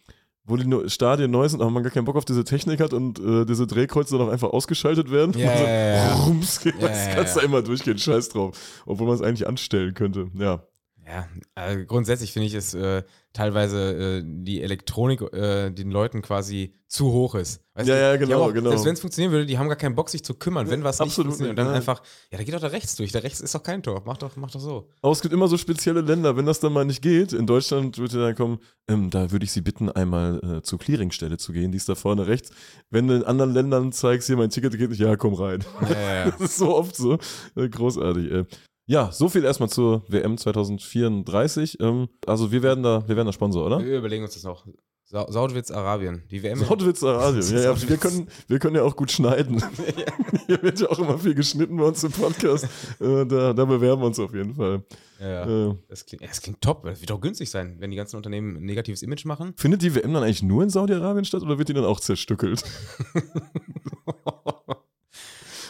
[0.46, 3.18] wo die Stadien neu sind, aber man gar keinen Bock auf diese Technik hat und
[3.18, 5.37] äh, diese Drehkreuze dann auch einfach ausgeschaltet werden.
[5.37, 6.14] Ja, ja, ja, ja.
[6.26, 8.56] Rums, Ja, das kannst du immer durchgehen, scheiß drauf.
[8.87, 10.28] Obwohl man es eigentlich anstellen könnte.
[10.35, 10.62] Ja.
[11.09, 16.73] Ja, also grundsätzlich finde ich es äh, teilweise äh, die Elektronik äh, den Leuten quasi
[16.88, 17.61] zu hoch ist.
[17.75, 18.01] Weißt Ja, du?
[18.01, 18.71] ja, genau, auch, genau.
[18.71, 20.99] Selbst wenn es funktionieren würde, die haben gar keinen Bock, sich zu kümmern, wenn was
[20.99, 21.51] nicht Absolut funktioniert.
[21.51, 21.77] Und nicht, dann nein.
[21.77, 23.12] einfach, ja, da geht doch da rechts durch.
[23.12, 24.03] Da rechts ist doch kein Tor.
[24.05, 24.88] Mach doch, mach doch so.
[25.01, 27.33] Aber es gibt immer so spezielle Länder, wenn das dann mal nicht geht.
[27.33, 31.37] In Deutschland würde dann kommen, ähm, da würde ich Sie bitten, einmal äh, zur Clearingstelle
[31.37, 32.51] zu gehen, die ist da vorne rechts.
[32.90, 35.64] Wenn du in anderen Ländern zeigst, hier mein Ticket geht nicht, ja, komm rein.
[35.83, 36.31] Ja, ja, ja.
[36.37, 37.19] Das ist so oft so.
[37.55, 38.45] Äh, Großartig, ey.
[38.88, 41.81] Ja, so viel erstmal zur WM 2034.
[41.81, 43.85] Ähm, also wir werden da, wir werden da Sponsor, oder?
[43.85, 44.64] Wir überlegen uns das noch.
[45.09, 46.22] Sa Saudwitz, Arabien.
[46.31, 46.59] Die WM.
[46.64, 47.42] Saudwitz Arabien.
[47.51, 49.62] Ja, ja, wir, können, wir können ja auch gut schneiden.
[50.46, 52.64] Hier wird ja auch immer viel geschnitten bei uns im Podcast.
[53.01, 54.85] Äh, da, da bewerben wir uns auf jeden Fall.
[55.20, 55.70] Ja, ja.
[55.70, 56.85] Äh, Das, klingt, ja, das klingt top.
[56.85, 59.53] Das wird doch günstig sein, wenn die ganzen Unternehmen ein negatives Image machen.
[59.57, 62.62] findet die WM dann eigentlich nur in Saudi-Arabien statt oder wird die dann auch zerstückelt?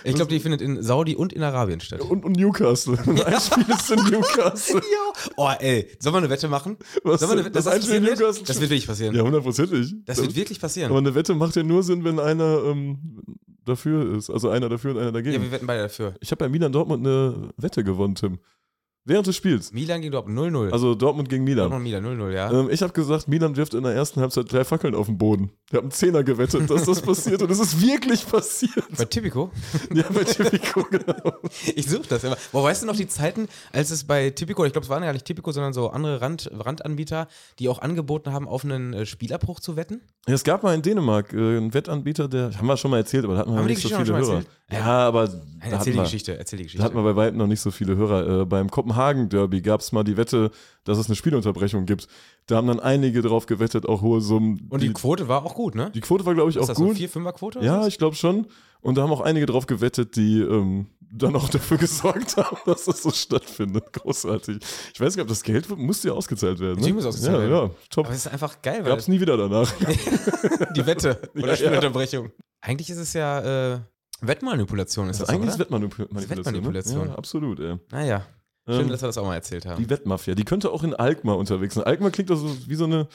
[0.06, 2.00] Ich glaube, die findet in Saudi und in Arabien statt.
[2.00, 2.98] Und, und Newcastle.
[3.26, 4.76] Ein Spiel ist in Newcastle.
[4.80, 5.30] Ja.
[5.36, 5.88] Oh, ey.
[5.98, 6.76] Sollen wir eine Wette machen?
[7.02, 8.02] Was Sollen wir eine, dass Das das, Einspiel in?
[8.04, 8.44] Newcastle?
[8.46, 9.14] das wird wirklich passieren.
[9.14, 9.94] Ja, hundertprozentig.
[10.04, 10.90] Das wird wirklich passieren.
[10.90, 12.98] Aber eine Wette macht ja nur Sinn, wenn einer ähm,
[13.64, 14.30] dafür ist.
[14.30, 15.42] Also einer dafür und einer ja, dagegen.
[15.42, 16.14] wir wetten beide dafür.
[16.20, 18.38] ich habe bei Milan Dortmund eine Wette gewonnen, Tim.
[19.08, 19.72] Während des Spiels.
[19.72, 20.72] Milan gegen Dortmund 0-0.
[20.72, 21.70] Also Dortmund gegen Milan.
[21.70, 22.50] Dortmund Milan 0-0, ja.
[22.50, 25.52] Ähm, ich habe gesagt, Milan wirft in der ersten Halbzeit drei Fackeln auf den Boden.
[25.70, 28.84] Wir haben einen Zehner gewettet, dass das passiert und es ist wirklich passiert.
[28.98, 29.52] Bei Tipico?
[29.94, 31.34] Ja, bei Tipico, genau.
[31.76, 32.36] Ich suche das immer.
[32.50, 35.12] Boah, weißt du noch die Zeiten, als es bei Tipico, ich glaube, es waren ja
[35.12, 37.28] nicht Tipico, sondern so andere Rand, Randanbieter,
[37.60, 40.00] die auch angeboten haben, auf einen äh, Spielabbruch zu wetten?
[40.26, 43.24] Ja, es gab mal in Dänemark äh, einen Wettanbieter, der, haben wir schon mal erzählt,
[43.24, 44.18] aber da hatten wir Haben nicht so viele Hörer.
[44.18, 44.46] erzählt?
[44.72, 46.84] Ja, aber Nein, da erzähl die Geschichte, erzähl die da Geschichte.
[46.84, 48.40] hatten wir bei weitem noch nicht so viele Hörer.
[48.42, 50.50] Äh, beim Kopenhagen-Derby gab es mal die Wette,
[50.84, 52.08] dass es eine Spielunterbrechung gibt.
[52.46, 54.66] Da haben dann einige drauf gewettet, auch hohe Summen.
[54.70, 55.90] Und die, Quote war auch gut, ne?
[55.94, 56.96] die Quote war, glaube ich, ist auch das gut.
[56.96, 57.60] so 4-5er-Quote?
[57.60, 58.46] Ja, ich glaube schon.
[58.80, 62.84] Und da haben auch einige drauf gewettet, die ähm, dann auch dafür gesorgt haben, dass
[62.84, 63.92] das so stattfindet.
[63.92, 64.58] Großartig.
[64.94, 66.82] Ich weiß nicht, ob das Geld musste ja ausgezahlt werden.
[66.82, 66.92] Ne?
[66.92, 67.70] muss ausgezahlt ja, werden.
[67.70, 68.06] Ja, top.
[68.06, 69.72] Aber es ist einfach geil, Gab es nie wieder danach.
[70.76, 71.56] die Wette oder Ja, ja.
[71.56, 72.30] Spielunterbrechung.
[72.60, 73.80] Eigentlich ist es ja äh,
[74.20, 75.80] Wettmanipulation, ist das, Eigentlich so, ist oder?
[75.80, 76.30] Wettmanipulation.
[76.30, 77.08] Wettmanipulation.
[77.08, 77.76] Ja, absolut, ey.
[77.90, 78.26] Naja,
[78.66, 79.82] schön, Ähm, dass wir das auch mal erzählt haben.
[79.82, 81.84] die Wettmafia, die könnte auch in Alkmaar unterwegs sein.
[81.84, 83.08] Alkmaar klingt doch so wie so eine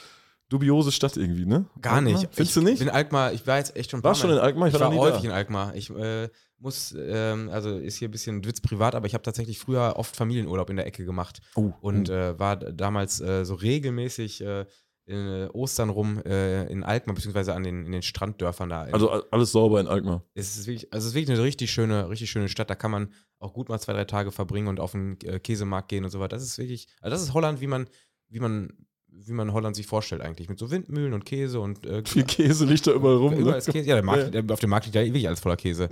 [0.48, 1.64] dubiose Stadt irgendwie, ne?
[1.80, 2.12] Gar Alkmaar?
[2.12, 2.28] nicht.
[2.34, 2.78] Findest ich du nicht?
[2.80, 4.68] bin Alkmaar, ich war jetzt echt schon ein Warst paar schon Mal- in Alkmaar?
[4.68, 5.28] Ich war noch nie häufig da.
[5.28, 5.74] in Alkmaar.
[5.74, 9.58] Ich äh, muss, ähm, also ist hier ein bisschen Witz privat, aber ich habe tatsächlich
[9.58, 14.42] früher oft Familienurlaub in der Ecke gemacht Oh, und äh, war damals äh, so regelmäßig
[14.42, 14.66] äh,
[15.04, 18.82] in äh, Ostern rum äh, in Alkmaar, beziehungsweise an den, in den Stranddörfern da.
[18.82, 20.24] also alles sauber in Alkmaar.
[20.34, 22.70] es ist wirklich, also es ist wirklich eine richtig schöne, richtig schöne Stadt.
[22.70, 25.88] Da kann man auch gut mal zwei, drei Tage verbringen und auf den äh, Käsemarkt
[25.88, 26.36] gehen und so weiter.
[26.36, 27.88] Das ist wirklich, also das ist Holland, wie man,
[28.28, 28.86] wie man,
[29.24, 30.48] wie man Holland sich vorstellt eigentlich.
[30.48, 33.32] Mit so Windmühlen und Käse und äh, Viel Käse liegt da überall rum.
[33.34, 33.58] Überall Ne?
[33.58, 33.88] ist Käse.
[33.88, 35.88] Ja, der Markt, der, auf dem Markt liegt ja wirklich alles voller Käse.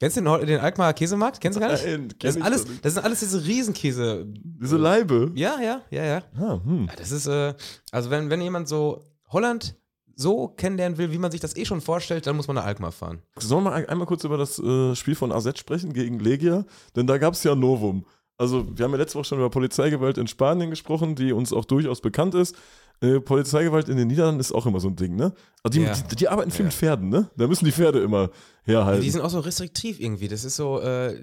[0.00, 1.40] Kennst du den, den Alkmaar Käsemarkt?
[1.40, 1.84] Kennst du gar nicht?
[1.86, 4.26] Nein, Das, ist alles, das sind alles diese Riesenkäse.
[4.28, 5.30] Diese Leibe.
[5.34, 6.22] Ja, ja, ja, ja.
[6.36, 6.86] Ah, hm.
[6.88, 7.54] Ja, Das ist, äh,
[7.92, 9.76] also wenn, wenn jemand so Holland
[10.14, 12.92] so kennenlernen will, wie man sich das eh schon vorstellt, dann muss man nach Alkmaar
[12.92, 13.22] fahren.
[13.38, 16.64] Sollen wir mal ein- einmal kurz über das äh, Spiel von AZ sprechen gegen Legia?
[16.96, 18.04] Denn da gab es ja Novum.
[18.38, 21.64] Also, wir haben ja letzte Woche schon über Polizeigewalt in Spanien gesprochen, die uns auch
[21.64, 22.56] durchaus bekannt ist.
[23.00, 25.32] Äh, Polizeigewalt in den Niederlanden ist auch immer so ein Ding, ne?
[25.62, 25.94] Also die, Ja.
[25.94, 26.66] die, die arbeiten viel Ja.
[26.66, 27.30] mit Pferden, ne?
[27.36, 28.30] Da müssen die Pferde immer
[28.64, 29.02] herhalten.
[29.02, 30.28] Die sind auch so restriktiv irgendwie.
[30.28, 31.20] Das ist so, äh,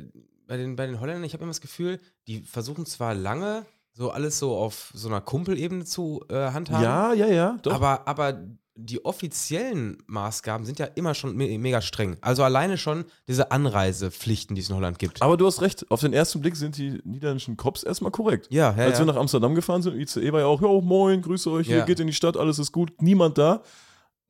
[0.48, 4.12] bei, den, bei den Holländern, ich habe immer das Gefühl, die versuchen zwar lange so
[4.12, 6.84] alles so auf so einer Kumpelebene zu äh, handhaben.
[6.84, 7.74] ja, ja, ja, doch.
[7.74, 8.41] Aber, aber
[8.82, 12.18] die offiziellen Maßgaben sind ja immer schon me mega streng.
[12.22, 15.22] Also alleine schon diese Anreisepflichten, die es in Holland gibt.
[15.22, 18.48] Aber du hast recht, auf den ersten Blick sind die niederländischen Cops erstmal korrekt.
[18.50, 19.12] ja, ja, Als wir ja.
[19.13, 21.86] nach Amsterdam gefahren sind, ICE war ja auch, ja, moin, grüße euch, hier Ja.
[21.86, 23.62] geht in die Stadt, alles ist gut, niemand da.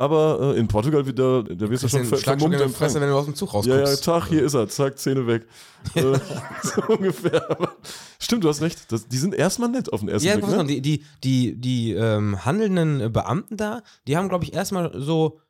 [0.02, 3.02] Aber äh, in Portugal wieder, da wirst du schon vermummt der Fresse, empfangen.
[3.02, 4.06] wenn du aus dem Zug Ja, rausguckst.
[4.06, 5.46] ja, Tag, hier ist er, zack, Zähne weg.
[5.96, 6.18] äh,
[6.64, 7.52] so ungefähr.
[7.52, 7.76] Aber
[8.18, 10.58] stimmt, du hast recht, das, die sind erstmal nett auf den ersten Ja, Blick, mal,
[10.64, 10.66] ne?
[10.68, 15.42] die, die, die, die ähm, handelnden Beamten da, die haben, glaube ich, erstmal so,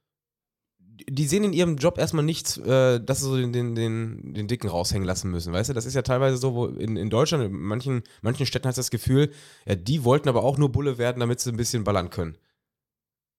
[1.07, 4.47] die sehen in ihrem Job erstmal nichts, äh, dass sie so den, den, den, den
[4.47, 5.53] Dicken raushängen lassen müssen.
[5.53, 8.67] Weißt du, das ist ja teilweise so, wo in, in Deutschland, in manchen, manchen Städten
[8.67, 9.29] hast du das Gefühl,
[9.67, 12.35] ja, die wollten aber auch nur Bulle werden, damit sie ein bisschen ballern können.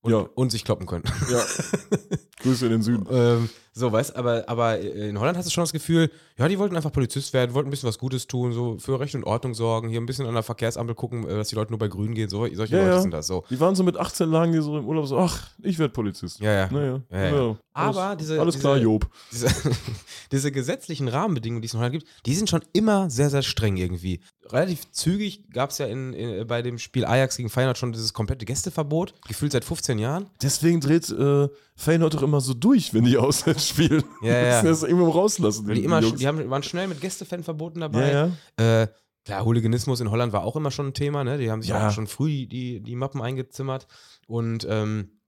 [0.03, 0.27] Und, Ja.
[0.35, 1.05] und sich kloppen können.
[1.31, 1.45] Ja.
[2.41, 3.07] Grüße in den Süden.
[3.11, 6.75] ähm, so, weißt aber, aber in Holland hast du schon das Gefühl, ja, die wollten
[6.77, 9.89] einfach Polizist werden, wollten ein bisschen was Gutes tun, so für Recht und Ordnung sorgen,
[9.89, 12.29] hier ein bisschen an der Verkehrsampel gucken, äh, dass die Leute nur bei Grün gehen,
[12.29, 13.01] so, solche Ja, Leute ja.
[13.01, 13.45] sind das so.
[13.51, 16.41] Die waren so mit 18 lagen die so im Urlaub so, ach, ich werde Polizist.
[16.41, 16.69] Ja, ja.
[16.73, 17.57] Naja, Ja, ja.
[17.73, 19.09] Alles, Aber diese- alles klar, diese- Job.
[19.31, 19.47] Diese,
[20.33, 23.77] diese gesetzlichen Rahmenbedingungen, die es in Holland gibt, die sind schon immer sehr, sehr streng
[23.77, 24.21] irgendwie.
[24.51, 28.13] Relativ zügig gab es ja in, in, bei dem Spiel Ajax gegen Feyenoord schon dieses
[28.13, 30.29] komplette Gästeverbot, gefühlt seit 15 Jahren.
[30.43, 31.49] Deswegen dreht äh,
[31.81, 34.05] Feyenoord doch immer so durch, wenn die auswärts spielen.
[34.23, 34.57] Ja, ja.
[34.63, 35.67] Müssen das irgendwo rauslassen.
[35.69, 38.13] Die, immer, die haben, waren schnell mit Gästefanverboten dabei.
[38.13, 38.83] ja, ja.
[38.83, 38.89] Äh,
[39.25, 41.39] klar, Hooliganismus in Holland war auch immer schon ein Thema, ne?
[41.39, 41.89] Die haben sich Ja.
[41.89, 43.87] auch schon früh die, die Mappen eingezimmert.
[44.27, 45.21] Und ähm,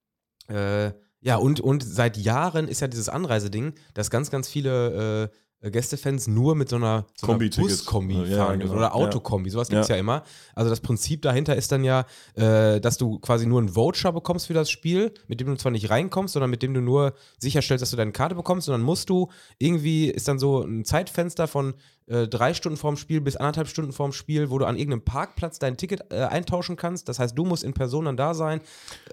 [0.48, 5.36] äh, ja, und, und seit Jahren ist ja dieses Anreiseding, dass ganz, ganz viele äh,
[5.70, 7.38] Gästefans nur mit so einer, so einer.
[7.38, 8.64] Buskombi Ja, fahren genau.
[8.64, 9.94] dürfen oder Autokombi, sowas gibt es ja.
[9.96, 10.00] Ja.
[10.00, 10.24] immer.
[10.54, 14.48] Also das Prinzip dahinter ist dann ja, äh, dass du quasi nur einen Voucher bekommst
[14.48, 17.82] für das Spiel, mit dem du zwar nicht reinkommst, sondern mit dem du nur sicherstellst,
[17.82, 21.74] dass du deine Karte bekommst, sondern musst du irgendwie, ist dann so ein Zeitfenster von
[22.12, 25.58] äh, drei Stunden vorm Spiel bis anderthalb Stunden vorm Spiel, wo du an irgendeinem Parkplatz
[25.58, 27.08] dein Ticket äh, eintauschen kannst.
[27.08, 28.60] Das heißt, du musst in Person dann da sein,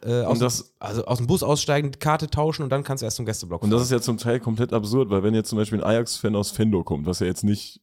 [0.03, 3.05] äh, aus, Und das- also aus dem Bus aussteigen, Karte tauschen und dann kannst du
[3.05, 5.57] erst zum Gästeblock Und das ist ja zum Teil komplett absurd, weil wenn jetzt zum
[5.57, 7.81] Beispiel ein Ajax-Fan aus Fendo kommt, was ja jetzt nicht,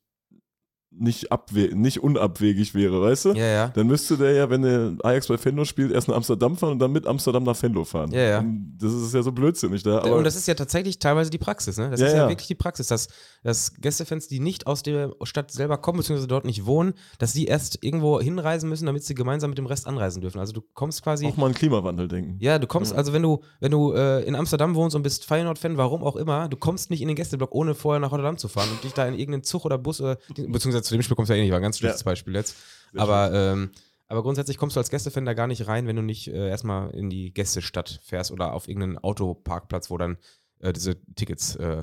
[0.98, 3.32] nicht, abwe nicht unabwegig wäre, weißt du?
[3.32, 3.68] Ja, ja.
[3.68, 6.78] Dann müsste der ja, wenn der Ajax bei Fendo spielt, erst nach Amsterdam fahren und
[6.78, 8.12] dann mit Amsterdam nach Fendo fahren.
[8.12, 8.38] Ja, ja.
[8.38, 9.98] Und das ist ja so blödsinnig da.
[9.98, 11.90] Und das ist ja tatsächlich teilweise die Praxis, ne?
[11.90, 12.28] Das Ja, ist ja, ja.
[12.28, 13.08] wirklich die Praxis, dass,
[13.42, 17.46] dass Gästefans, die nicht aus der Stadt selber kommen, beziehungsweise dort nicht wohnen, dass sie
[17.46, 20.38] erst irgendwo hinreisen müssen, damit sie gemeinsam mit dem Rest anreisen dürfen.
[20.38, 21.26] Also du kommst quasi.
[21.26, 22.36] auch mal an Klimawandel denken.
[22.40, 25.76] Ja, du kommst, also wenn du, wenn du äh, in Amsterdam wohnst und bist Feyenoord-Fan,
[25.76, 28.68] warum auch immer, du kommst nicht in den Gästeblock, ohne vorher nach Rotterdam zu fahren
[28.70, 31.34] und dich da in irgendeinen Zug oder Bus, oder, beziehungsweise zu dem Spiel kommst du
[31.34, 32.04] ja eh nicht, war ein ganz schlechtes Ja.
[32.04, 32.56] Beispiel jetzt.
[32.96, 33.70] Aber, ähm,
[34.08, 36.90] aber grundsätzlich kommst du als Gästefan da gar nicht rein, wenn du nicht äh, erstmal
[36.90, 40.16] in die Gästestadt fährst oder auf irgendeinen Autoparkplatz, wo dann
[40.60, 41.82] äh, diese Tickets äh,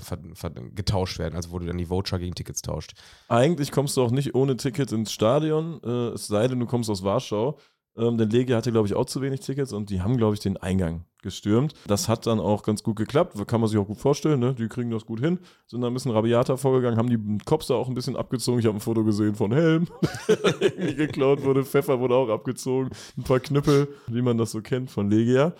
[0.73, 2.93] getauscht werden, also wo du dann die Voucher gegen Tickets tauscht.
[3.27, 6.89] Eigentlich kommst du auch nicht ohne Ticket ins Stadion, äh, es sei denn, du kommst
[6.89, 7.59] aus Warschau.
[7.95, 10.39] Ähm, denn Legia hatte, glaube ich, auch zu wenig Tickets und die haben, glaube ich,
[10.39, 11.73] den Eingang gestürmt.
[11.87, 14.53] Das hat dann auch ganz gut geklappt, kann man sich auch gut vorstellen, ne?
[14.53, 17.75] die kriegen das gut hin, sind da ein bisschen rabiater vorgegangen, haben die Cops da
[17.75, 18.59] auch ein bisschen abgezogen.
[18.59, 19.87] Ich habe ein Foto gesehen von Helm,
[20.27, 24.91] der geklaut wurde, Pfeffer wurde auch abgezogen, ein paar Knüppel, wie man das so kennt
[24.91, 25.53] von Legia.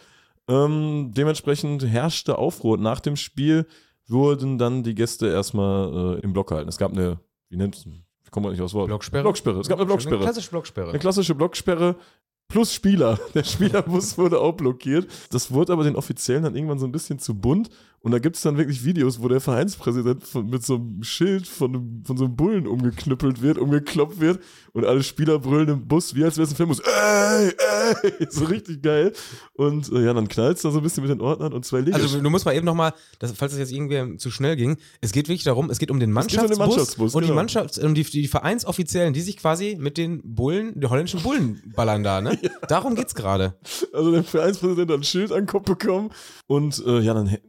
[0.48, 2.78] Ähm, dementsprechend herrschte Aufruhr.
[2.78, 3.66] Nach dem Spiel
[4.08, 6.68] wurden dann die Gäste erstmal äh, im Block gehalten.
[6.68, 7.20] Es gab eine,
[7.50, 7.88] wie nennt
[8.34, 8.88] es, ich komme nicht aufs Wort.
[8.88, 9.24] Blocksperre?
[9.24, 9.60] Blocksperre.
[9.60, 10.16] Es gab eine Blocksperre.
[10.18, 10.90] Eine klassische Blocksperre.
[10.90, 11.96] Eine klassische Blocksperre
[12.48, 13.20] plus Spieler.
[13.34, 15.08] Der Spielerbus wurde auch blockiert.
[15.32, 17.70] Das wurde aber den Offiziellen dann irgendwann so ein bisschen zu bunt.
[18.06, 21.48] Und da gibt es dann wirklich Videos, wo der Vereinspräsident von, mit so einem Schild
[21.48, 24.42] von, einem, von so einem Bullen umgeknüppelt wird, umgekloppt wird
[24.74, 26.80] und alle Spieler brüllen im Bus, wie als wäre es ein Filmbus.
[26.80, 28.28] Ey, ey!
[28.30, 29.14] So richtig geil.
[29.54, 31.80] Und äh, ja, dann knallt es da so ein bisschen mit den Ordnern und zwei
[31.80, 31.96] Liga.
[31.98, 35.30] Also du musst mal eben nochmal, falls das jetzt irgendwie zu schnell ging, es geht
[35.30, 37.36] wirklich darum, es geht um den geht um Mannschaftsbus, den Mannschaftsbus, und die genau.
[37.40, 42.04] Mannschafts um die, die Vereinsoffiziellen, die sich quasi mit den Bullen, den holländischen Bullen ballern
[42.04, 42.38] da, ne?
[42.68, 43.56] Darum geht's gerade.
[43.94, 46.10] Also der Vereinspräsident hat ein Schild an den Kopf bekommen
[46.48, 47.40] und äh, ja, dann he-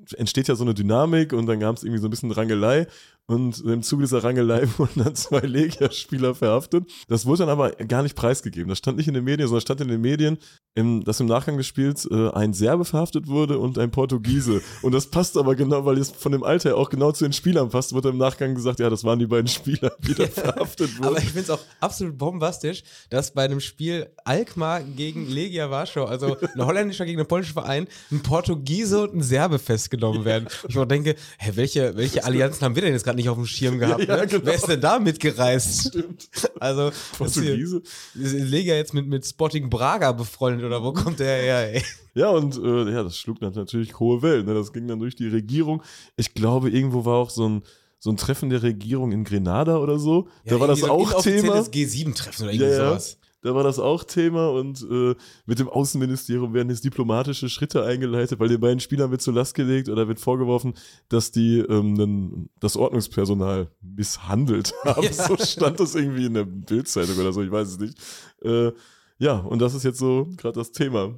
[0.44, 2.86] entsteht ja so eine Dynamik und dann gab es irgendwie so ein bisschen Rangelei
[3.26, 6.90] und im Zuge dieser Rangelei wurden dann zwei Legia-Spieler verhaftet.
[7.08, 8.68] Das wurde dann aber gar nicht preisgegeben.
[8.68, 10.38] Das stand nicht in den Medien, sondern stand in den Medien,
[10.76, 14.60] im, dass im Nachgang des Spiels äh, ein Serbe verhaftet wurde und ein Portugiese.
[14.82, 17.32] Und das passt aber genau, weil es von dem Alter her auch genau zu den
[17.32, 20.98] Spielern passt, wurde im Nachgang gesagt, ja, das waren die beiden Spieler, die da verhaftet
[20.98, 21.06] wurden.
[21.06, 26.04] Aber ich finde es auch absolut bombastisch, dass bei einem Spiel Alkmaar gegen Legia Warschau,
[26.04, 30.48] also ein holländischer gegen einen polnischen Verein, ein Portugiese und ein Serbe festgenommen werden.
[30.68, 33.46] Ich mir denke, hä, welche, welche Allianzen haben wir denn jetzt gerade nicht auf dem
[33.46, 34.00] Schirm gehabt?
[34.00, 34.26] Ja, ja, ne?
[34.26, 34.44] genau.
[34.44, 35.88] Wer ist denn da mitgereist?
[35.88, 36.28] Stimmt.
[36.58, 37.82] Also, Portugiese.
[38.14, 41.82] Legia jetzt mit, mit Sporting Braga befreundet oder wo kommt der her, ey?
[42.16, 44.46] Ja, und äh, ja, das schlug dann natürlich hohe Wellen.
[44.46, 44.54] Ne?
[44.54, 45.82] Das ging dann durch die Regierung.
[46.16, 47.62] Ich glaube, irgendwo war auch so ein,
[47.98, 50.28] so ein Treffen der Regierung in Grenada oder so.
[50.46, 51.58] da war das auch Thema.
[51.58, 52.90] G7-Treffen oder irgendwie Ja, ja.
[52.90, 53.18] sowas.
[53.44, 58.40] Da war das auch Thema und äh, mit dem Außenministerium werden jetzt diplomatische Schritte eingeleitet,
[58.40, 60.72] weil den beiden Spielern wird zur Last gelegt oder wird vorgeworfen,
[61.10, 65.02] dass die ähm, das Ordnungspersonal misshandelt haben.
[65.02, 65.12] Ja.
[65.12, 67.98] So stand das irgendwie in der Bildzeitung oder so, ich weiß es nicht.
[68.42, 68.72] Äh,
[69.18, 71.14] ja, und das ist jetzt so gerade das Thema.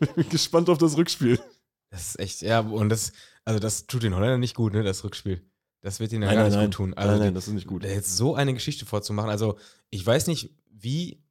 [0.00, 1.38] ich bin gespannt auf das Rückspiel.
[1.90, 3.12] Das ist echt, ja, und das,
[3.44, 5.42] also das tut den Holländern nicht gut, ne, das Rückspiel.
[5.80, 6.94] Das wird ihnen ja gar nicht gut tun.
[6.94, 7.84] Also nein, nein, das ist nicht gut.
[7.84, 9.30] da jetzt so eine Geschichte vorzumachen.
[9.30, 9.58] Also,
[9.90, 11.22] ich weiß nicht, wie,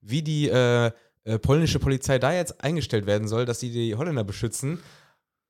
[0.00, 0.90] wie die äh,
[1.24, 4.80] äh, polnische Polizei da jetzt eingestellt werden soll, dass sie die Holländer beschützen.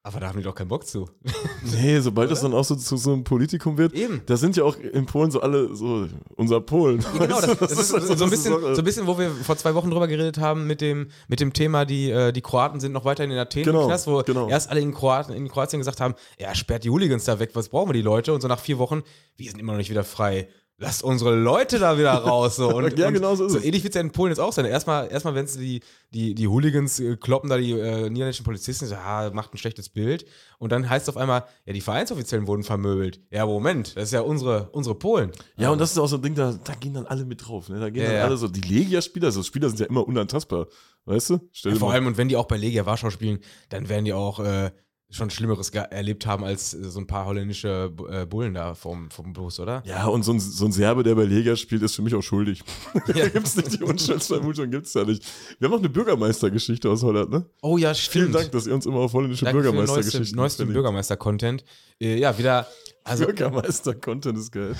[0.02, 1.08] Aber da haben die doch keinen Bock zu.
[1.62, 4.22] Nee, sobald das dann auch so zu so einem Politikum wird, Eben.
[4.24, 7.04] da sind ja auch in Polen so alle so, unser Polen.
[7.18, 9.06] Ja, genau, das, ist so, so, ein das ist bisschen, auch, äh, so ein bisschen,
[9.06, 12.32] wo wir vor zwei Wochen drüber geredet haben mit dem, mit dem Thema, die, äh,
[12.32, 14.48] die Kroaten sind noch weiterhin in Athen Genau, Knast, wo genau.
[14.48, 17.68] erst alle in, Kroaten, in Kroatien gesagt haben, ja, sperrt die Hooligans da weg, was
[17.68, 18.32] brauchen wir die Leute?
[18.32, 19.02] Und so nach vier Wochen,
[19.36, 20.48] wir sind immer noch nicht wieder frei.
[20.82, 22.56] Lasst unsere Leute da wieder raus.
[22.56, 22.68] So.
[22.76, 23.64] Und, Ja, genau so ist es.
[23.64, 24.64] ähnlich wird es ja in Polen jetzt auch sein.
[24.64, 28.94] Erstmal, erstmal wenn die, die, die Hooligans äh, kloppen da die äh, niederländischen Polizisten, so,
[28.94, 30.24] ah, macht ein schlechtes Bild.
[30.58, 33.20] Und dann heißt es auf einmal, ja, die Vereinsoffiziellen wurden vermöbelt.
[33.30, 35.32] Ja, Moment, das ist ja unsere, unsere Polen.
[35.58, 37.68] Ja, und das ist auch so ein Ding, da, da gehen dann alle mit drauf.
[37.68, 37.78] Ne?
[37.78, 40.66] Da gehen Ja, dann alle so, die Legia-Spieler, so Spieler sind ja immer unantastbar.
[41.04, 41.40] Weißt du?
[41.62, 44.40] Ja, vor allem, und wenn die auch bei Legia Warschau spielen, dann werden die auch
[44.40, 44.70] äh,
[45.11, 49.33] schon Schlimmeres erlebt haben als äh, so ein paar holländische äh, Bullen da vom, vom
[49.33, 49.83] Bus, oder?
[49.85, 52.23] Ja, und so ein, so ein Serbe, der bei Legia spielt, ist für mich auch
[52.23, 52.62] schuldig.
[53.11, 53.25] Ja.
[53.25, 55.25] da gibt's nicht die Unschuldsvermutung, gibt's da nicht.
[55.59, 57.44] Wir haben auch eine Bürgermeistergeschichte aus Holland, ne?
[57.62, 58.35] Oh ja, Vielen stimmt.
[58.35, 60.75] Dank, dass ihr uns immer auf holländische Danke neuesten, Bürgermeistergeschichten neuesten verlinkt.
[60.75, 61.64] Bürgermeister-Content.
[62.01, 62.68] Äh, ja, wieder,
[63.03, 64.77] also Bürgermeister-Content ist geil.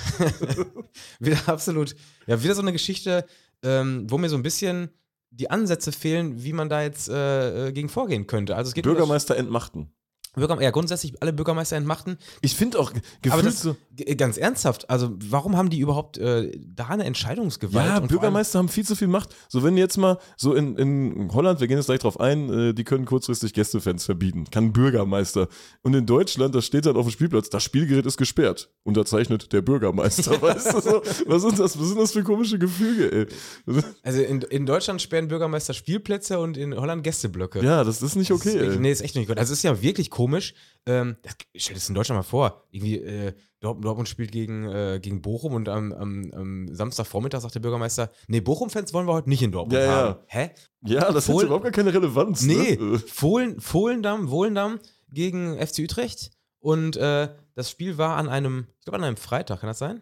[1.19, 1.95] wieder absolut,
[2.27, 3.25] ja, wieder so eine Geschichte,
[3.63, 4.91] ähm, wo mir so ein bisschen
[5.31, 8.55] die Ansätze fehlen, wie man da jetzt äh, gegen vorgehen könnte.
[8.55, 9.91] Also es geht um Bürgermeister entmachten.
[10.33, 12.17] Bürger, ja, grundsätzlich alle Bürgermeister entmachten.
[12.41, 13.75] Ich finde auch gefühlt das, so.
[13.95, 17.85] G- ganz ernsthaft, also warum haben die überhaupt äh, da eine Entscheidungsgewalt?
[17.87, 19.35] Ja, Bürgermeister haben viel zu viel Macht.
[19.49, 22.73] So, wenn jetzt mal, so in, in Holland, wir gehen jetzt gleich drauf ein, äh,
[22.73, 24.45] die können kurzfristig Gästefans verbieten.
[24.51, 25.47] Kann Bürgermeister.
[25.81, 28.69] Und in Deutschland, da steht dann auf dem Spielplatz, das Spielgerät ist gesperrt.
[28.83, 30.41] Unterzeichnet der Bürgermeister.
[30.41, 31.01] weißt du so?
[31.27, 33.81] Was sind das, was sind das für komische Gefüge, ey?
[34.03, 37.63] Also in, in Deutschland sperren Bürgermeister Spielplätze und in Holland Gästeblöcke.
[37.63, 38.79] Ja, das ist nicht okay, Das ist, ey.
[38.79, 39.37] nee, ist echt nicht gut.
[39.37, 40.53] Also es ist ja wirklich komisch.
[40.87, 42.63] Ähm, das, stell dir das in Deutschland mal vor.
[42.71, 47.59] Irgendwie, äh, Dortmund, spielt gegen, äh, gegen Bochum und am, am, am Samstagvormittag sagt der
[47.59, 49.91] Bürgermeister, nee, Bochum-Fans wollen wir heute nicht in Dortmund Ja, ja.
[49.91, 50.15] haben.
[50.25, 50.49] Hä?
[50.83, 52.41] Ja, das hat Fohlen- überhaupt gar keine Relevanz.
[52.41, 52.97] Nee, Ne?
[52.99, 54.79] Fohlen, Fohlendamm, Wohlendamm
[55.11, 56.31] gegen FC Utrecht.
[56.59, 60.01] Und äh, das Spiel war an einem, ich glaube an einem Freitag, kann das sein?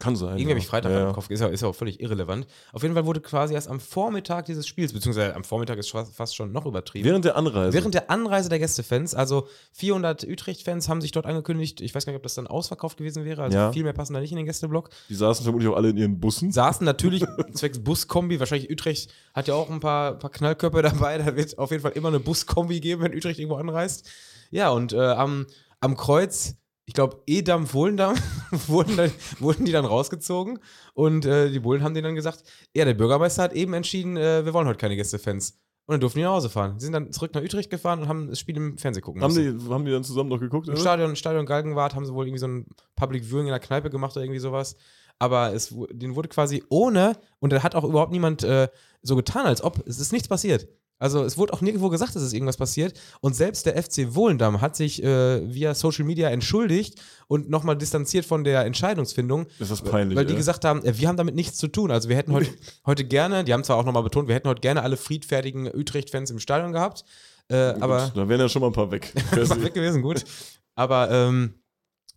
[0.00, 0.38] Kann sein.
[0.38, 1.12] Irgendwie habe ich Freitag ja, im ja.
[1.12, 2.46] Kopf, ist ja, ist ja auch völlig irrelevant.
[2.72, 6.16] Auf jeden Fall wurde quasi erst am Vormittag dieses Spiels, beziehungsweise am Vormittag ist fast,
[6.16, 7.04] fast schon noch übertrieben.
[7.04, 7.74] Während der Anreise.
[7.76, 11.82] Während der Anreise der Gästefans, also 400 Utrecht-Fans haben sich dort angekündigt.
[11.82, 13.42] Ich weiß gar nicht, ob das dann ausverkauft gewesen wäre.
[13.42, 13.72] Also Ja.
[13.72, 14.88] viel mehr passen da nicht in den Gästeblock.
[15.10, 16.50] die saßen vermutlich auch alle in ihren Bussen.
[16.50, 18.40] Saßen natürlich zwecks Buskombi.
[18.40, 21.18] Wahrscheinlich Utrecht hat ja auch ein paar, paar Knallköpfe dabei.
[21.18, 24.08] Da wird auf jeden Fall immer eine Buskombi geben, wenn Utrecht irgendwo anreist.
[24.50, 25.46] Ja, und äh, am,
[25.80, 26.54] am Kreuz,
[26.90, 28.16] ich glaube, Edam, Wohlendam,
[28.66, 30.58] wurden, dann, wurden die dann rausgezogen.
[30.92, 32.42] Und äh, die Bullen haben denen dann gesagt:
[32.74, 35.56] Ja, der Bürgermeister hat eben entschieden, äh, wir wollen heute keine Gästefans.
[35.86, 36.80] Und dann durften die nach Hause fahren.
[36.80, 39.32] Sie sind dann zurück nach Utrecht gefahren und haben das Spiel im Fernsehen gucken Haben
[39.32, 39.60] müssen.
[39.60, 40.66] die, haben die dann zusammen noch geguckt?
[40.66, 40.80] Im oder?
[40.80, 44.16] Stadion, Stadion Galgenwart haben sie wohl irgendwie so ein Public Viewing in der Kneipe gemacht
[44.16, 44.74] oder irgendwie sowas.
[45.20, 48.66] Aber es, denen wurde quasi ohne, und da hat auch überhaupt niemand äh,
[49.00, 50.66] so getan, als ob, es ist nichts passiert.
[51.00, 52.92] Also es wurde auch nirgendwo gesagt, dass es irgendwas passiert.
[53.20, 58.26] Und selbst der FC Wohlendam hat sich äh, via Social Media entschuldigt und nochmal distanziert
[58.26, 59.46] von der Entscheidungsfindung.
[59.58, 60.38] Ist das peinlich, Weil die ey.
[60.38, 61.90] gesagt haben, äh, wir haben damit nichts zu tun.
[61.90, 62.50] Also wir hätten heute,
[62.86, 66.30] heute gerne, die haben zwar auch nochmal betont, wir hätten heute gerne alle friedfertigen Utrecht-Fans
[66.30, 67.04] im Stadion gehabt.
[67.48, 69.12] Äh, Gut, aber Da wären ja schon mal ein paar weg.
[69.34, 70.24] das war weg gewesen, gut.
[70.74, 71.54] Aber ähm,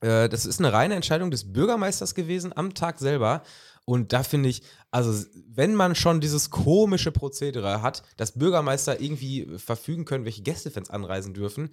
[0.01, 3.43] äh, das ist eine reine Entscheidung des Bürgermeisters gewesen am Tag selber.
[3.85, 9.57] Und da finde ich, also wenn man schon dieses komische Prozedere hat, dass Bürgermeister irgendwie
[9.57, 11.69] verfügen können, welche Gästefans anreisen dürfen,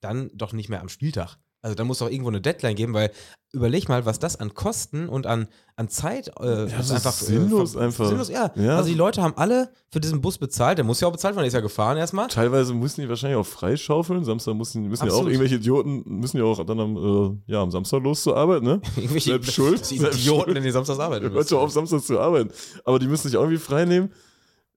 [0.00, 1.38] dann doch nicht mehr am Spieltag.
[1.62, 3.10] Also da muss doch irgendwo eine Deadline geben, weil
[3.52, 7.72] überleg mal, was das an Kosten und an, an Zeit äh, das ist einfach sinnlos
[7.72, 8.06] ver- einfach.
[8.08, 8.50] Sinnlos, ja.
[8.54, 8.76] Ja.
[8.76, 11.42] Also die Leute haben alle für diesen Bus bezahlt, der muss ja auch bezahlt werden,
[11.42, 12.28] der ist ja gefahren erstmal.
[12.28, 14.24] Teilweise müssen die wahrscheinlich auch freischaufeln.
[14.24, 17.70] Samstag müssen, müssen ja auch irgendwelche Idioten, müssen ja auch dann am, äh, ja, am
[17.70, 18.80] Samstag los zur Arbeit, ne?
[18.96, 19.90] Irgendwelche Selbst schuld.
[19.90, 20.56] die Selbst Idioten, schuld.
[20.56, 22.50] wenn die samstags arbeiten Hört doch auf, Samstag zu arbeiten.
[22.84, 24.12] Aber die müssen sich auch irgendwie frei nehmen.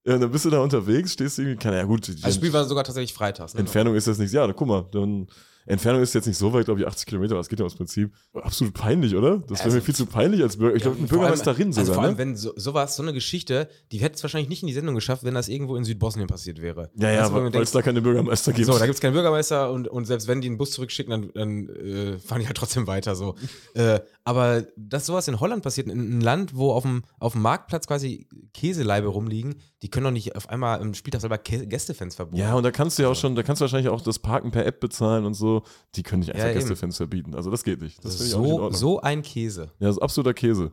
[0.05, 2.51] Ja, dann bist du da unterwegs, stehst du irgendwie, keine, ja gut, Also das Spiel
[2.51, 3.53] war sogar tatsächlich freitags.
[3.53, 3.61] Ne?
[3.61, 5.27] Entfernung ist das nicht, ja, guck mal, dann,
[5.65, 7.75] Entfernung ist jetzt nicht so weit, glaube ich, 80 Kilometer, aber das geht ja ums
[7.75, 8.11] Prinzip.
[8.33, 9.39] Absolut peinlich, oder?
[9.39, 10.75] Das wäre Also- mir viel zu peinlich als Bürger.
[10.75, 12.17] Ich glaube, allem- Bürgermeisterin sogar, Also vor allem, ne?
[12.17, 15.23] wenn so, sowas, so eine Geschichte, die hätte es wahrscheinlich nicht in die Sendung geschafft,
[15.23, 16.89] wenn das irgendwo in Südbosnien passiert wäre.
[16.95, 18.65] Ja, ja, man weil es da keine Bürgermeister gibt.
[18.67, 21.31] So, da gibt es keinen Bürgermeister und, und selbst wenn die einen Bus zurückschicken, dann,
[21.33, 23.35] dann äh, fahren die halt trotzdem weiter so.
[23.75, 27.41] äh, aber dass sowas in Holland passiert, in einem Land, wo auf dem, auf dem
[27.41, 32.39] Marktplatz quasi Käseleibe rumliegen, die können doch nicht auf einmal im Spieltag selber Gästefans verbuchen.
[32.39, 34.49] Ja, und da kannst du ja auch schon, da kannst du wahrscheinlich auch das Parken
[34.49, 35.63] per App bezahlen und so.
[35.95, 36.53] Die können nicht einfach Ja.
[36.53, 37.35] Gästefans verbieten.
[37.35, 38.03] Also das geht nicht.
[38.03, 39.71] Das finde ich auch nicht so, so ein Käse.
[39.79, 40.71] Ja, das ist absoluter Käse.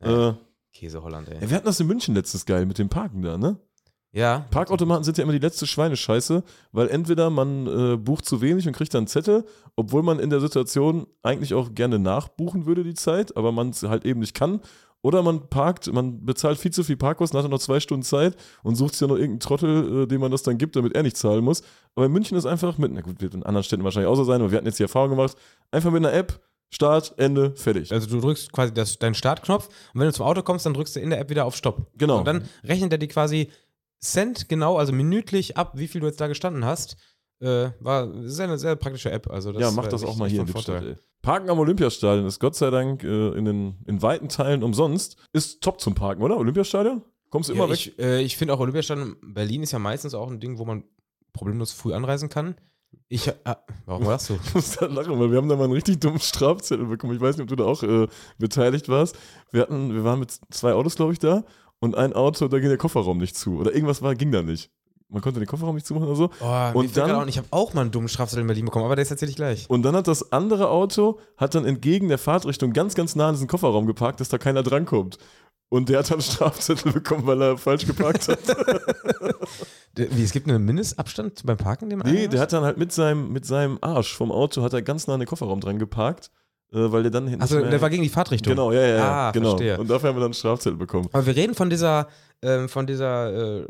[0.00, 0.30] Ja.
[0.30, 0.34] Äh,
[0.72, 1.34] Käse Holland, ey.
[1.42, 3.58] ja, wir hatten das in München letztes geil mit dem Parken da, ne?
[4.12, 4.46] Ja.
[4.52, 8.72] Parkautomaten sind ja immer die letzte Schweinescheiße, weil entweder man äh, bucht zu wenig und
[8.72, 12.94] kriegt dann einen Zettel, obwohl man in der Situation eigentlich auch gerne nachbuchen würde die
[12.94, 14.60] Zeit, aber man es halt eben nicht kann.
[15.04, 18.36] Oder man parkt, man bezahlt viel zu viel Parkkosten, hat dann noch zwei Stunden Zeit
[18.62, 21.02] und sucht sich ja noch irgendeinen Trottel, äh, dem man das dann gibt, damit er
[21.02, 21.62] nicht zahlen muss.
[21.94, 24.24] Aber in München ist einfach mit, na gut, wird in anderen Städten wahrscheinlich auch so
[24.24, 25.36] sein, aber wir hatten jetzt die Erfahrung gemacht,
[25.70, 26.40] einfach mit einer App,
[26.70, 27.92] Start, Ende, fertig.
[27.92, 30.96] Also du drückst quasi das, deinen Startknopf und wenn du zum Auto kommst, dann drückst
[30.96, 31.86] du in der App wieder auf Stopp.
[31.98, 32.20] Genau.
[32.20, 33.50] Und dann rechnet er dir quasi
[34.00, 36.96] Cent genau, also minütlich ab, wie viel du jetzt da gestanden hast.
[37.40, 39.30] Äh, war sehr eine sehr praktische App.
[39.30, 40.98] Also das ja, mach das auch mal hier in Lippstadt.
[41.20, 45.16] Parken am Olympiastadion ist Gott sei Dank äh, in, den, in weiten Teilen umsonst.
[45.32, 46.36] Ist top zum Parken, oder?
[46.36, 47.02] Olympiastadion?
[47.30, 47.78] Kommst du immer Ja, weg?
[47.78, 50.84] ich äh, ich finde auch Olympiastadion Berlin ist ja meistens auch ein Ding, wo man
[51.32, 52.54] problemlos früh anreisen kann.
[53.08, 53.34] Ich, äh,
[53.86, 54.34] warum lachst du?
[54.44, 57.14] Ich muss da lachen, weil wir haben da mal einen richtig dummen Strafzettel bekommen.
[57.14, 58.06] Ich weiß nicht, ob du da auch äh,
[58.38, 59.16] beteiligt warst.
[59.50, 61.44] Wir hatten, wir waren mit zwei Autos, glaube ich, da
[61.80, 63.58] und ein Auto, da ging der Kofferraum nicht zu.
[63.58, 64.70] Oder irgendwas war, ging da nicht.
[65.14, 66.30] Man konnte den Kofferraum nicht zumachen oder so.
[66.40, 68.96] Oh, Und dann- auch, ich habe auch mal einen dummen Strafzettel in Berlin bekommen, aber
[68.96, 69.70] der ist erzähle ich gleich.
[69.70, 73.34] Und dann hat das andere Auto, hat dann entgegen der Fahrtrichtung ganz, ganz nah an
[73.34, 75.16] diesen Kofferraum geparkt, dass da keiner drankommt.
[75.70, 78.38] Und der hat dann einen Strafzettel bekommen, weil er falsch geparkt hat.
[79.96, 82.92] Wie, es gibt einen Mindestabstand beim Parken, den man Nee, der hat dann halt mit
[82.92, 86.30] seinem, mit seinem Arsch vom Auto, hat er ganz nah an den Kofferraum dran geparkt.
[86.74, 87.42] Äh, weil der dann hinten.
[87.42, 88.52] Also der war gegen die Fahrtrichtung.
[88.52, 89.10] Genau, ja, ja, ja.
[89.10, 89.50] Ah, genau.
[89.50, 89.78] verstehe.
[89.78, 91.08] Und dafür haben wir dann einen Strafzettel bekommen.
[91.12, 92.08] Aber wir reden von dieser,
[92.42, 93.66] ähm, von dieser äh,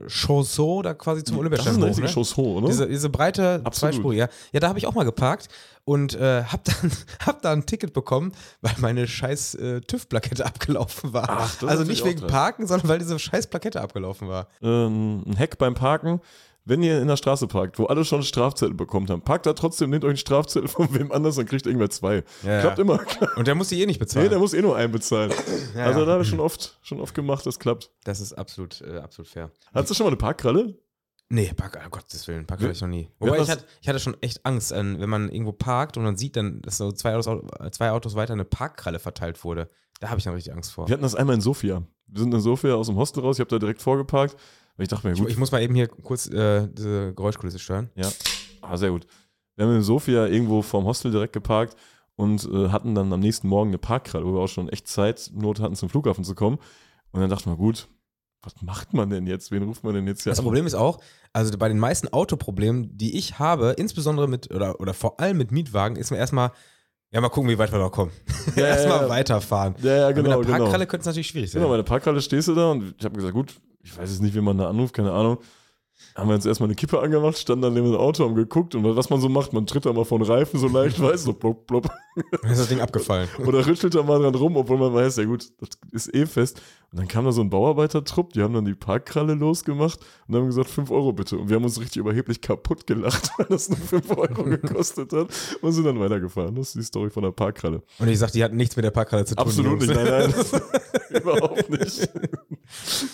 [0.82, 1.82] da quasi zum Das ist Olympiastadion.
[1.82, 2.12] eine richtige ne?
[2.12, 2.66] Chaussee, oder?
[2.66, 3.62] Diese, diese breite.
[3.70, 4.22] Zweispurige.
[4.22, 5.48] Ja, ja da habe ich auch mal geparkt
[5.84, 6.90] und äh, hab dann
[7.26, 8.32] hab da ein Ticket bekommen,
[8.62, 11.28] weil meine scheiß äh, TÜV-Plakette abgelaufen war.
[11.28, 12.26] Ach, also nicht wegen.
[12.26, 14.48] Parken, sondern weil diese scheiß Plakette abgelaufen war.
[14.62, 16.20] ähm, ein Hack beim Parken.
[16.66, 19.90] Wenn ihr in der Straße parkt, wo alle schon Strafzettel bekommen haben, parkt da trotzdem,
[19.90, 22.24] nehmt euch einen Strafzettel von wem anders, dann kriegt irgendwer zwei.
[22.42, 22.84] Ja, Klappt ja.
[22.84, 23.00] immer.
[23.36, 24.30] Und der muss die eh nicht Nee, bezahlen.
[24.30, 25.30] der muss eh nur einen bezahlen.
[25.76, 27.90] Ja, also da habe ich schon oft, schon oft gemacht, das klappt.
[28.04, 29.50] Das ist absolut, äh, absolut fair.
[29.74, 30.74] Hattest du schon mal eine Parkkralle?
[31.28, 33.10] Nee, Park, oh Gottes Willen, Park hatte ich noch nie.
[33.18, 36.36] Wobei ich hatte, ich hatte schon echt Angst, wenn man irgendwo parkt und man sieht
[36.36, 37.42] dann, dass so zwei Autos,
[37.72, 39.68] zwei Autos weiter eine Parkkralle verteilt wurde.
[40.00, 40.86] Da habe ich dann richtig Angst vor.
[40.88, 41.82] Wir hatten das einmal in Sofia.
[42.06, 44.36] Wir sind in Sofia aus dem Hostel raus, ich habe da direkt vorgeparkt.
[44.79, 47.91] Ich dachte mir, Ich, gut, ich muss mal eben hier kurz äh, diese Geräuschkulisse steuern.
[47.95, 48.09] Ja,
[48.61, 49.07] ah, sehr gut.
[49.57, 51.77] Wir haben in Sofia irgendwo vorm Hostel direkt geparkt
[52.16, 55.31] und äh, hatten dann am nächsten Morgen eine Parkkralle, wo wir auch schon echt Zeit
[55.33, 56.59] Not hatten, zum Flughafen zu kommen.
[57.12, 57.89] Und dann dachten wir, gut,
[58.43, 59.51] was macht man denn jetzt?
[59.53, 60.45] Wen ruft man denn jetzt hier Das an?
[60.45, 60.99] Problem ist auch,
[61.33, 65.53] also bei den meisten Autoproblemen, die ich habe, insbesondere mit, oder, oder vor allem mit
[65.53, 66.51] Mietwagen, ist mir erstmal,
[67.12, 68.11] ja, mal gucken, wie weit wir noch kommen.
[68.57, 69.09] Ja, ja, erstmal ja.
[69.09, 69.77] weiterfahren.
[69.83, 70.59] Ja, ja, Mit genau, einer genau.
[70.59, 71.61] Parkkralle könnte es natürlich schwierig sein.
[71.61, 73.55] Genau, bei der Parkkralle stehst du da und ich habe gesagt, gut,
[73.85, 75.39] ich weiß jetzt nicht, wie man da anruft, keine Ahnung.
[76.14, 78.84] Haben wir jetzt erstmal eine Kippe angemacht, standen dann neben dem Auto, haben geguckt und
[78.96, 81.32] was man so macht, man tritt da mal von Reifen so leicht, weißt du, so
[81.32, 81.88] plopp, plopp.
[82.42, 83.28] Dann ist das Ding abgefallen.
[83.46, 86.61] Oder rüttelt da mal dran rum, obwohl man weiß, ja gut, das ist eh fest.
[86.92, 89.98] Und dann kam da so ein Bauarbeitertrupp, die haben dann die Parkkralle losgemacht
[90.28, 91.36] und haben gesagt, 5 Euro bitte.
[91.36, 95.28] Und wir haben uns richtig überheblich kaputt gelacht, weil das nur 5 Euro gekostet hat
[95.61, 96.55] und sind dann weitergefahren.
[96.55, 97.82] Das ist die Story von der Parkkralle.
[97.98, 99.44] Und ich sag, die hatten nichts mit der Parkkralle zu tun.
[99.44, 101.20] Absolut nicht, nein, nein.
[101.20, 102.09] Überhaupt nicht.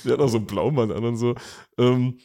[0.04, 1.34] Die hat auch so einen Blaumann an und so.
[1.78, 2.18] Ähm,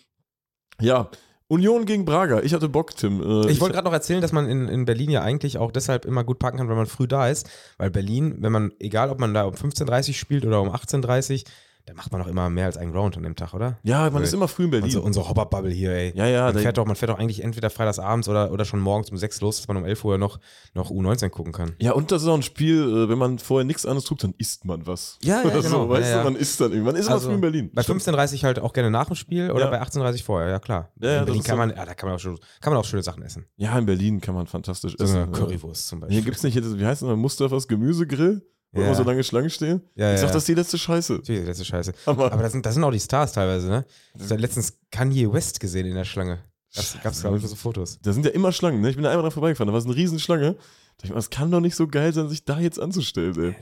[0.82, 1.10] ja,
[1.48, 2.42] Union gegen Braga.
[2.42, 3.22] Ich hatte Bock, Tim.
[3.22, 6.06] Äh, Ich wollte gerade noch erzählen, dass man in, in Berlin ja eigentlich auch deshalb
[6.06, 7.48] immer gut parken kann, weil man früh da ist.
[7.78, 11.44] Weil Berlin, wenn man, egal ob man da um 15.30 Uhr spielt oder um 18.30
[11.44, 11.52] Uhr,
[11.86, 13.78] da macht man auch immer mehr als einen Ground an dem Tag, oder?
[13.84, 14.86] ja, man ist immer früh in Berlin.
[14.86, 16.14] Unsere, unsere Hopper-Bubble hier, ey.
[16.16, 19.12] ja, ja, man, fährt doch, man fährt doch eigentlich entweder freitagsabends oder, oder schon morgens
[19.12, 20.40] um 6 los, dass man um 11 Uhr noch,
[20.74, 21.74] noch U19 gucken kann.
[21.80, 24.34] ja, und das ist auch ein Spiel, äh, wenn man vorher nichts anderes tut, dann
[24.38, 25.20] isst man was.
[25.24, 25.62] Ja, ja, genau.
[25.62, 26.18] so, weißt Ja, ja.
[26.20, 26.86] du, man isst dann irgendwie.
[26.88, 27.72] Man ist immer Also, früh in Berlin.
[27.74, 28.02] Bei Stimmt.
[28.02, 29.70] 15.30 Uhr halt auch gerne nach dem Spiel oder Ja.
[29.70, 30.92] bei 18.30 Uhr vorher, ja klar.
[31.00, 32.86] Ja, in Berlin kann so- man, ja, da kann man, auch schon, kann man auch
[32.86, 33.46] schöne Sachen essen.
[33.58, 35.18] Ja, in Berlin kann man fantastisch So essen.
[35.24, 35.32] eine.
[35.32, 36.16] Currywurst zum Beispiel.
[36.16, 38.42] Hier gibt es nicht, wie heißt das, Mustafas Gemüsegrill,
[38.76, 38.86] wo Ja.
[38.88, 39.82] immer so lange Schlangen stehen.
[39.96, 40.34] Ja, ich sag, ja.
[40.34, 41.22] das ist die letzte Scheiße.
[41.26, 41.94] Das ist scheiße.
[42.06, 43.86] Aber, Aber das sind, das sind auch die Stars teilweise, ne?
[44.18, 46.40] Ich habe letztens Kanye West gesehen in der Schlange.
[46.76, 48.00] Das gab es, glaube ich, so Fotos.
[48.02, 48.90] da sind ja immer Schlangen, ne?
[48.90, 50.54] Ich bin da einmal dran vorbeigefahren, da war so eine Riesenschlange.
[50.54, 53.34] Da dachte ich mir, das kann doch nicht so geil sein, sich da jetzt anzustellen,
[53.42, 53.56] ey.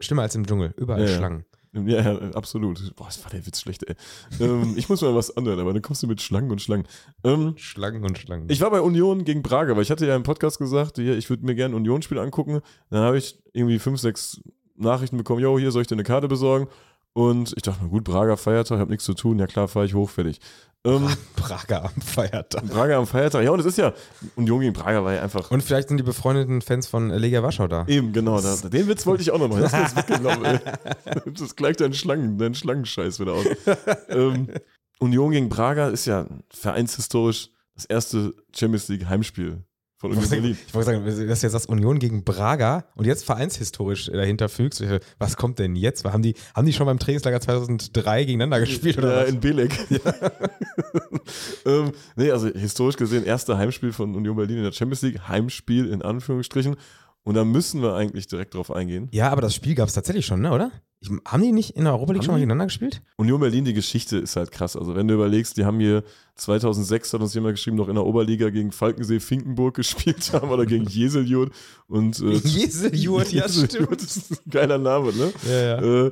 [0.00, 0.72] Schlimmer als im Dschungel.
[0.76, 1.08] Überall.
[1.08, 1.44] Schlangen.
[1.74, 2.94] Ja, ja, absolut.
[2.96, 3.94] Boah, das war der Witz schlecht, ey.
[4.40, 6.86] ähm, ich muss mal was anhören, aber dann kommst du mit Schlangen und Schlangen.
[7.24, 8.50] Ähm, Schlangen und Schlangen.
[8.50, 11.30] ich war bei Union gegen Braga, weil ich hatte ja im Podcast gesagt, hier, ich
[11.30, 12.60] würde mir gerne ein Union-Spiel angucken.
[12.90, 14.42] Dann habe ich irgendwie fünf, sechs
[14.76, 16.68] Nachrichten bekommen, yo, hier soll ich dir eine Karte besorgen.
[17.14, 19.86] Und ich dachte mir, gut, Braga Feiertag, ich habe nichts zu tun, ja klar, fahre
[19.86, 20.40] ich hoch, fertig.
[20.84, 22.66] Ähm, Prager am Feiertag.
[22.66, 23.92] Braga am Feiertag, ja, und es ist ja,
[24.34, 25.50] Union gegen Braga war ja einfach.
[25.50, 27.84] Und vielleicht sind die befreundeten Fans von Legia Warschau da.
[27.86, 28.40] Eben, genau.
[28.40, 29.62] Da, den Witz wollte ich auch noch machen.
[29.62, 30.60] Das ist jetzt weggenommen, ey.
[31.32, 33.46] Das ist gleich dein Schlangen, dein Schlangenscheiß wieder aus.
[34.08, 34.48] ähm,
[34.98, 39.64] Union gegen Braga ist ja vereinshistorisch das erste Champions League Heimspiel
[40.02, 40.54] von Ich Union wollte Berlin.
[40.54, 44.48] sagen, ich wollte sagen, dass du jetzt sagst Union gegen Braga und jetzt vereinshistorisch dahinter
[44.48, 44.80] fügst.
[44.80, 46.04] Ich, Was kommt denn jetzt?
[46.04, 49.30] Haben die, haben die schon beim Trainingslager 2003 gegeneinander gespielt oder Ja, was?
[49.30, 49.78] in Belek.
[51.66, 55.28] ähm, nee, also historisch gesehen, erste Heimspiel von Union Berlin in der Champions League.
[55.28, 56.76] Heimspiel in Anführungsstrichen.
[57.24, 59.08] Und da müssen wir eigentlich direkt drauf eingehen.
[59.12, 60.72] Ja, aber das Spiel gab es tatsächlich schon, ne, oder?
[61.00, 63.02] Ich, haben die nicht in der Europa League Haben schon mal gegeneinander gespielt?
[63.16, 64.76] Union Berlin, die Geschichte ist halt krass.
[64.76, 66.04] Also wenn du überlegst, die haben hier
[66.36, 70.66] 2006, hat uns jemand geschrieben, noch in der Oberliga gegen Falkensee Finkenburg gespielt haben oder
[70.66, 71.52] gegen Jeseljud.
[71.86, 74.02] Und, äh, Jeseljurt, ja, Jeseljud stimmt.
[74.02, 75.32] ist ein geiler Name, ne?
[75.48, 76.06] Ja, ja.
[76.06, 76.10] Äh,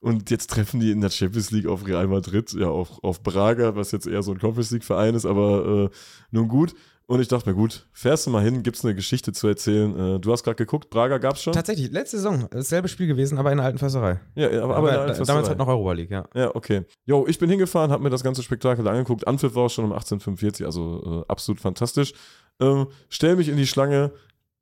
[0.00, 3.74] und jetzt treffen die in der Champions League auf Real Madrid, ja, auf, auf Braga,
[3.74, 5.96] was jetzt eher so ein Conference League-Verein ist, aber äh,
[6.30, 6.74] nun gut.
[7.10, 10.16] Und ich dachte mir, gut, fährst du mal hin, gibt's eine Geschichte zu erzählen.
[10.16, 11.54] Äh, du hast gerade geguckt, Braga gab's schon?
[11.54, 14.20] Tatsächlich, letzte Saison, dasselbe Spiel gewesen, aber in der alten Försterei.
[14.34, 15.48] Ja, aber, aber, Aber, in der alten damals Försterei.
[15.48, 16.28] halt noch Europa League, ja.
[16.34, 16.82] Ja, okay.
[17.06, 19.26] Jo, ich bin hingefahren, habe mir das ganze Spektakel angeguckt.
[19.26, 22.12] Anpfiff war auch schon um 1845, also äh, absolut fantastisch.
[22.60, 24.12] Ähm, stell mich in die Schlange,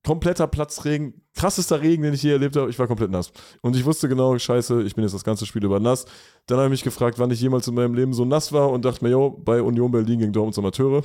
[0.07, 2.71] kompletter Platzregen, krassester Regen, den ich je erlebt habe.
[2.71, 3.33] Ich war komplett nass.
[3.61, 6.07] Und ich wusste genau, scheiße, ich bin jetzt das ganze Spiel über nass.
[6.47, 8.85] Dann habe ich mich gefragt, wann ich jemals in meinem Leben so nass war und
[8.85, 11.03] dachte mir, jo, bei Union Berlin gegen Dortmunds Amateure.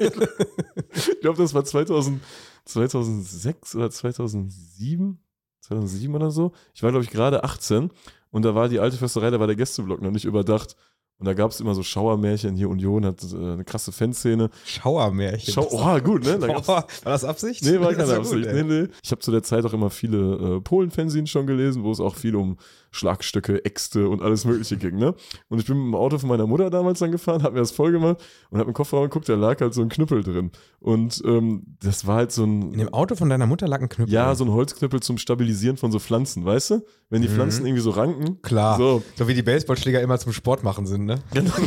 [0.00, 2.22] ich glaube, das war 2000,
[2.64, 5.18] 2006 oder 2007.
[5.60, 6.52] 2007 oder so.
[6.72, 7.90] Ich war, glaube ich, gerade 18
[8.30, 10.76] und da war die alte Försterei, da war der Gästeblock noch nicht überdacht.
[11.18, 12.56] Und da gab es immer so Schauermärchen.
[12.56, 14.50] Hier Union hat äh, eine krasse Fanszene.
[14.64, 15.54] Schauermärchen.
[15.54, 16.38] Schau oh, gut, ne?
[16.38, 17.62] Da gab's, war das Absicht?
[17.64, 18.44] Nee, war keine Absicht.
[18.44, 18.88] gut, nee, nee.
[19.02, 22.16] Ich habe zu der Zeit auch immer viele äh, Polen-Fanzines schon gelesen, wo es auch
[22.16, 22.56] viel um
[22.94, 24.96] Schlagstöcke, Äxte und alles Mögliche ging.
[24.96, 25.14] Ne?
[25.48, 27.72] Und ich bin mit dem Auto von meiner Mutter damals dann gefahren, habe mir das
[27.72, 28.18] voll gemacht
[28.50, 30.50] und habe im Kofferraum geguckt, da lag halt so ein Knüppel drin.
[30.80, 32.72] Und ähm, das war halt so ein.
[32.72, 34.12] In dem Auto von deiner Mutter lag ein Knüppel.
[34.14, 36.84] ja, so ein Holzknüppel zum Stabilisieren von so Pflanzen, weißt du?
[37.10, 37.32] Wenn die Mhm.
[37.34, 38.40] Pflanzen irgendwie so ranken.
[38.42, 38.76] Klar.
[38.78, 41.20] So, So wie die Baseballschläger immer zum Sport machen sind, ne?
[41.32, 41.50] Genau.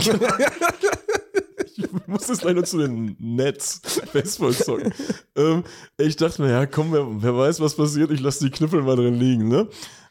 [1.76, 3.82] ich musste es leider zu den Nets
[4.14, 4.94] Baseball zocken.
[5.36, 5.64] ähm,
[5.98, 8.96] ich dachte mir, ja, komm, wer, wer weiß, was passiert, ich lasse die Knüppel mal
[8.96, 9.68] drin liegen, ne?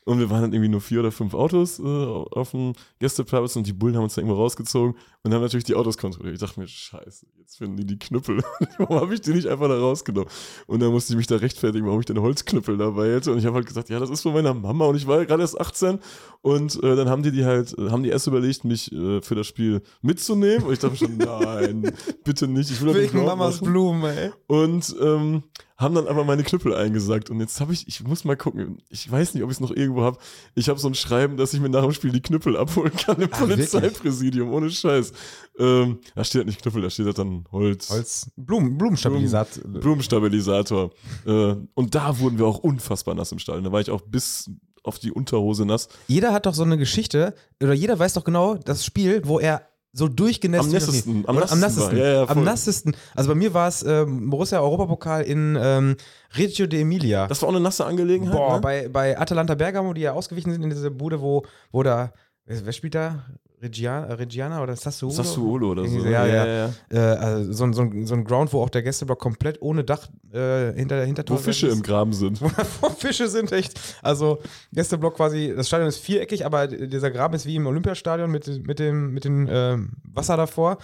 [0.06, 3.66] Und wir waren dann irgendwie nur vier oder fünf Autos äh, auf dem Gästeplatz und
[3.66, 4.94] die Bullen haben uns da irgendwo rausgezogen
[5.24, 6.34] und haben natürlich die Autos kontrolliert.
[6.34, 8.40] Ich dachte mir, scheiße, jetzt finden die die Knüppel.
[8.78, 10.30] warum habe ich die nicht einfach da rausgenommen?
[10.68, 13.32] Und dann musste ich mich da rechtfertigen, warum ich den Holzknüppel dabei hätte.
[13.32, 15.42] Und ich habe halt gesagt, ja, das ist von meiner Mama und ich war gerade
[15.42, 15.98] erst 18
[16.40, 19.34] und äh, dann haben die die halt, äh, haben die erst überlegt, mich äh, für
[19.34, 20.68] das Spiel mitzunehmen.
[20.68, 21.92] Und ich dachte schon, nein,
[22.22, 22.70] bitte nicht.
[22.70, 23.72] Ich will Wegen Mamas machen.
[23.72, 24.30] Blumen, ey.
[24.46, 25.42] Und ähm,
[25.78, 27.28] haben dann einfach meine Knüppel eingesackt.
[27.30, 29.70] Und jetzt habe ich, ich muss mal gucken, ich weiß nicht, ob ich es noch
[29.70, 30.18] irgendwo habe.
[30.54, 33.20] Ich habe so ein Schreiben, dass ich mir nach dem Spiel die Knüppel abholen kann
[33.20, 33.36] im Ah?
[33.36, 35.12] Polizeipräsidium, ohne Scheiß.
[35.58, 37.90] Ähm, da steht halt nicht Knüppel, da steht halt dann Holz.
[37.90, 38.30] Holz.
[38.36, 39.60] Blumen, Blumenstabilisat.
[39.64, 40.90] Blumenstabilisator.
[41.26, 43.62] Äh, und da wurden wir auch unfassbar nass im Stall.
[43.62, 44.50] Da war ich auch bis
[44.82, 45.88] auf die Unterhose nass.
[46.06, 49.68] Jeder hat doch so eine Geschichte, oder jeder weiß doch genau das Spiel, wo er
[49.96, 51.96] so durchgenässt Am nassesten, am am nassesten.
[51.96, 52.94] Ja, ja, am nassesten.
[53.14, 55.96] Also bei mir war es ähm, Borussia Europapokal in ähm,
[56.34, 57.26] Reggio de Emilia.
[57.26, 58.36] Das war auch eine nasse Angelegenheit.
[58.36, 58.60] Boah, ne?
[58.60, 62.12] bei, bei Atalanta Bergamo, die ja ausgewichen sind in diese Bude, wo, wo da,
[62.44, 63.24] wer spielt da?
[63.62, 65.14] Regia, äh, Reggiana oder Sassuolo?
[65.14, 65.88] Sassuolo oder so.
[65.96, 66.70] Irgendwie Ja, ja.
[66.90, 70.06] Äh, also so, ein- so, so ein Ground, wo auch der Gästeblock komplett ohne Dach
[70.32, 72.40] äh, hinter der Hintertor Wo Fische im Graben sind.
[72.80, 73.80] wo Fische sind echt.
[74.02, 74.40] Also
[74.72, 78.78] Gästeblock quasi, das Stadion ist viereckig, aber dieser Graben ist wie im Olympiastadion mit, mit
[78.78, 80.78] dem, mit dem ähm, Wasser davor.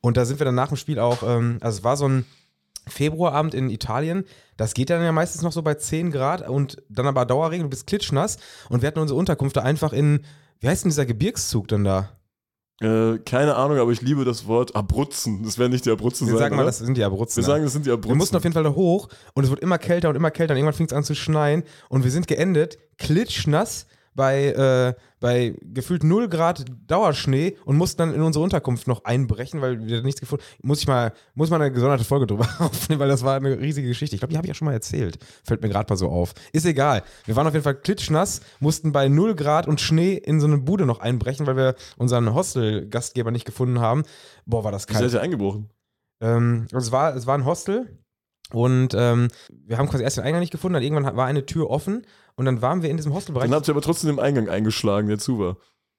[0.00, 2.24] Und da sind wir dann nach dem Spiel auch, ähm, also es war so ein
[2.86, 4.24] Februarabend in Italien.
[4.56, 7.70] Das geht dann ja meistens noch so bei 10 Grad und dann aber Dauerregen, du
[7.70, 8.36] bist klitschnass.
[8.68, 10.20] Und wir hatten unsere Unterkunft da einfach in,
[10.60, 12.10] wie heißt denn dieser Gebirgszug dann da?
[12.80, 15.44] Äh, keine Ahnung, aber ich liebe das Wort Abruzzen.
[15.44, 16.40] Das werden nicht die Abruzzen Wir sein.
[16.40, 16.68] sagen mal, oder?
[16.70, 17.36] das sind die Abruzzen.
[17.42, 18.10] wir sagen, das sind die Abruzzen.
[18.10, 20.54] Wir mussten auf jeden Fall da hoch und es wird immer kälter und immer kälter
[20.54, 25.54] und irgendwann fing es an zu schneien und wir sind geendet, klitschnass bei, äh, bei
[25.62, 30.20] gefühlt 0 Grad Dauerschnee und mussten dann in unsere Unterkunft noch einbrechen, weil wir nichts
[30.20, 33.58] gefunden Muss ich mal, muss mal eine gesonderte Folge drüber aufnehmen, weil das war eine
[33.58, 34.16] riesige Geschichte.
[34.16, 35.18] Ich glaube, die habe ich ja schon mal erzählt.
[35.44, 36.34] Fällt mir gerade mal so auf.
[36.52, 37.02] Ist egal.
[37.24, 40.58] Wir waren auf jeden Fall klitschnass, mussten bei 0 Grad und Schnee in so eine
[40.58, 44.04] Bude noch einbrechen, weil wir unseren Hostel-Gastgeber nicht gefunden haben.
[44.46, 45.10] Boah, war das Wie kalt.
[45.10, 45.70] seid ihr eingebrochen?
[46.20, 48.03] Ähm, es, war, es war ein Hostel
[48.52, 51.70] und ähm, wir haben quasi erst den Eingang nicht gefunden, dann irgendwann war eine Tür
[51.70, 53.48] offen und dann waren wir in diesem Hostelbereich.
[53.48, 55.56] Dann habt ihr aber trotzdem den Eingang eingeschlagen, der zu war.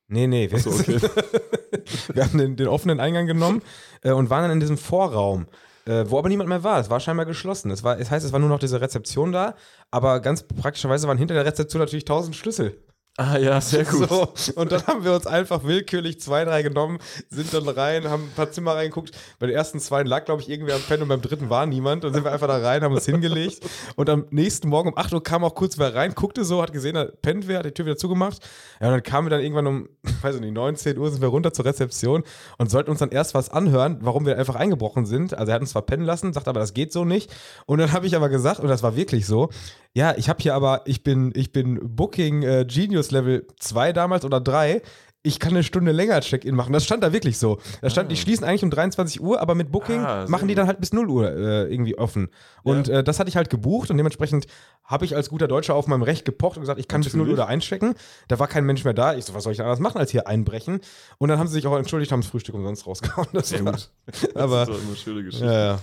[0.08, 1.00] Nee, nee, wir, Achso, okay.
[2.14, 3.62] wir haben den, den offenen Eingang genommen
[4.02, 5.48] äh, und waren dann in diesem Vorraum.
[5.88, 6.80] Äh, wo aber niemand mehr war.
[6.80, 7.70] Es war scheinbar geschlossen.
[7.70, 9.56] Es, war, es heißt, es war nur noch diese Rezeption da,
[9.92, 12.84] aber ganz praktischerweise waren hinter der Rezeption natürlich tausend Schlüssel.
[13.18, 14.10] Ah ja, sehr gut.
[14.10, 17.00] So, und dann haben wir uns einfach willkürlich zwei, drei genommen,
[17.30, 19.12] sind dann rein, haben ein paar Zimmer reingeguckt.
[19.40, 22.04] Bei den ersten zwei lag, glaube ich, irgendwer am Pen und beim dritten war niemand.
[22.04, 23.62] Dann sind wir einfach da rein, haben uns hingelegt.
[23.96, 26.74] Und am nächsten Morgen um 8 Uhr kam auch kurz wer rein, guckte so, hat
[26.74, 28.46] gesehen, da pennt wer, hat die Tür wieder zugemacht.
[28.82, 29.90] Ja, und dann kamen wir dann irgendwann um,
[30.22, 32.24] weiß ich nicht, 19 Uhr sind wir runter zur Rezeption
[32.58, 35.34] und sollten uns dann erst was anhören, warum wir einfach eingebrochen sind.
[35.34, 37.34] Also er hat uns zwar pennen lassen, sagt aber, das geht so nicht.
[37.66, 39.50] Und dann habe ich aber gesagt, und das war wirklich so,
[39.96, 44.26] ja, ich habe hier aber, ich bin, ich bin Booking äh, Genius Level 2 damals
[44.26, 44.82] oder 3.
[45.24, 46.72] Ich kann eine Stunde länger Check-in machen.
[46.72, 47.58] Das stand da wirklich so.
[47.82, 50.68] Da stand, die schließen eigentlich um 23 Uhr, aber mit Booking Ah, machen die dann
[50.68, 52.28] halt bis 0 Uhr äh, irgendwie offen.
[52.62, 54.46] Und äh, das hatte ich halt gebucht und dementsprechend
[54.84, 57.22] habe ich als guter Deutscher auf meinem Recht gepocht und gesagt, ich kann bis 0
[57.22, 57.44] Uhr Natürlich.
[57.44, 57.96] da einchecken.
[58.28, 59.16] Da war kein Mensch mehr da.
[59.16, 60.80] Ich so, was soll ich denn anders machen als hier einbrechen?
[61.18, 63.28] Und dann haben sie sich auch entschuldigt, haben das Frühstück umsonst rausgehauen.
[63.34, 63.90] Das Sehr war- gut.
[64.36, 65.46] Aber- das ist doch eine schöne Geschichte.
[65.48, 65.80] Ja, ja.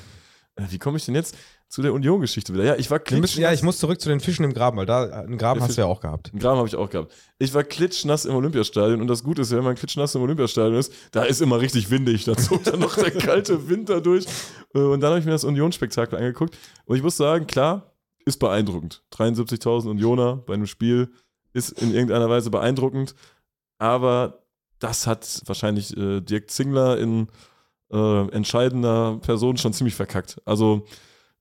[0.57, 1.37] Äh, Wie komme ich denn jetzt
[1.69, 2.65] zu der Union-Geschichte wieder?
[2.65, 3.55] Ja, ich war müssen, ja, klitschnass.
[3.55, 5.77] ich muss zurück zu den Fischen im Graben, weil da äh, einen Graben Der hast
[5.79, 6.31] du ja auch gehabt.
[6.33, 7.13] Einen Graben habe ich auch gehabt.
[7.39, 10.75] Ich war klitschnass im Olympiastadion und das Gute ist ja, wenn man klitschnass im Olympiastadion
[10.79, 12.25] ist, da ist immer richtig windig.
[12.25, 14.27] Da zog dann noch der kalte Winter durch.
[14.75, 16.57] Äh, Und dann habe ich mir das Union-Spektakel angeguckt.
[16.85, 17.95] Und ich muss sagen, klar,
[18.25, 19.03] ist beeindruckend.
[19.15, 21.11] 73.000 Unioner bei einem Spiel
[21.55, 23.15] ist in irgendeiner Weise beeindruckend.
[23.79, 24.45] Aber
[24.79, 27.29] das hat wahrscheinlich äh, Dirk Zingler in
[27.93, 30.37] äh, entscheidender Person schon ziemlich verkackt.
[30.45, 30.87] Also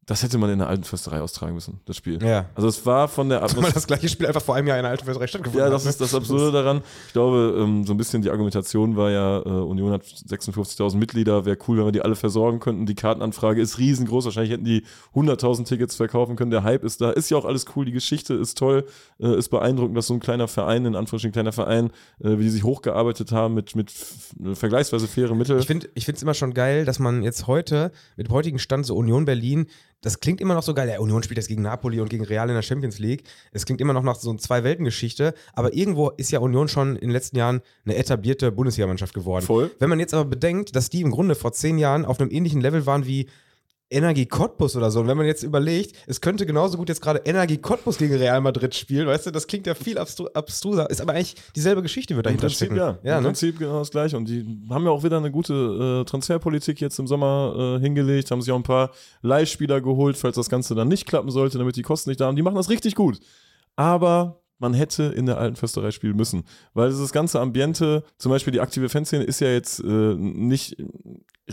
[0.08, 2.22] das hätte man in der alten Fürsterei austragen müssen, das Spiel.
[2.24, 2.46] Ja.
[2.56, 3.74] Also es war von der Atmosphäre.
[3.74, 5.74] das gleiche Spiel einfach vor einem Jahr in der alten Försterei stattgefunden Ja, hat.
[5.74, 5.92] das ne?
[5.92, 6.82] ist das Absurde daran.
[7.08, 11.46] Ich glaube, ähm, so ein bisschen die Argumentation war ja, äh, Union hat 56.000 Mitglieder,
[11.46, 12.86] wäre cool, wenn wir die alle versorgen könnten.
[12.88, 14.84] Die Kartenanfrage ist riesengroß, wahrscheinlich hätten die
[15.14, 16.52] 100.000 Tickets verkaufen können.
[16.52, 18.86] Der Hype ist da, ist ja auch alles cool, die Geschichte ist toll,
[19.20, 22.50] äh, ist beeindruckend, dass so ein kleiner Verein, in Anführungsstrichen kleiner Verein, äh, wie die
[22.50, 25.60] sich hochgearbeitet haben mit, mit f- vergleichsweise faire Mittel.
[25.60, 28.96] Ich finde es immer schon geil, dass man jetzt heute, mit dem heutigen Stand, so
[28.96, 29.68] Union Berlin,
[30.02, 30.90] das klingt immer noch so geil.
[30.90, 33.24] Ja, Union spielt jetzt gegen Napoli und gegen Real in der Champions League.
[33.52, 35.34] Es klingt immer noch nach so einer Zwei-Welten-Geschichte.
[35.54, 39.46] Aber irgendwo ist ja Union schon in den letzten Jahren eine etablierte Bundesligamannschaft geworden.
[39.46, 39.72] Voll.
[39.80, 42.62] Wenn man jetzt aber bedenkt, dass die im Grunde vor zehn Jahren auf einem ähnlichen
[42.62, 43.28] Level waren wie
[43.92, 45.02] Energie Cottbus oder so.
[45.02, 48.40] Und wenn man jetzt überlegt, es könnte genauso gut jetzt gerade Energie Cottbus gegen Real
[48.42, 50.90] Madrid spielen, weißt du, das klingt ja viel abstru abstruser.
[50.90, 52.78] Ist aber eigentlich dieselbe Geschichte, wird Im dahinter Prinzip stecken.
[52.78, 52.98] ja.
[53.04, 53.30] ja Im ne?
[53.30, 54.18] Prinzip genau das gleiche.
[54.18, 58.32] Und die haben ja auch wieder eine gute äh, Transferpolitik jetzt im Sommer äh, hingelegt,
[58.32, 61.76] haben sich auch ein paar Leihspieler geholt, falls das Ganze dann nicht klappen sollte, damit
[61.76, 62.36] die Kosten nicht da haben.
[62.36, 63.20] Die machen das richtig gut.
[63.76, 66.44] Aber man hätte in der alten Försterei spielen müssen.
[66.74, 70.78] Weil dieses ganze Ambiente, zum Beispiel die aktive Fanszene, ist ja jetzt äh, nicht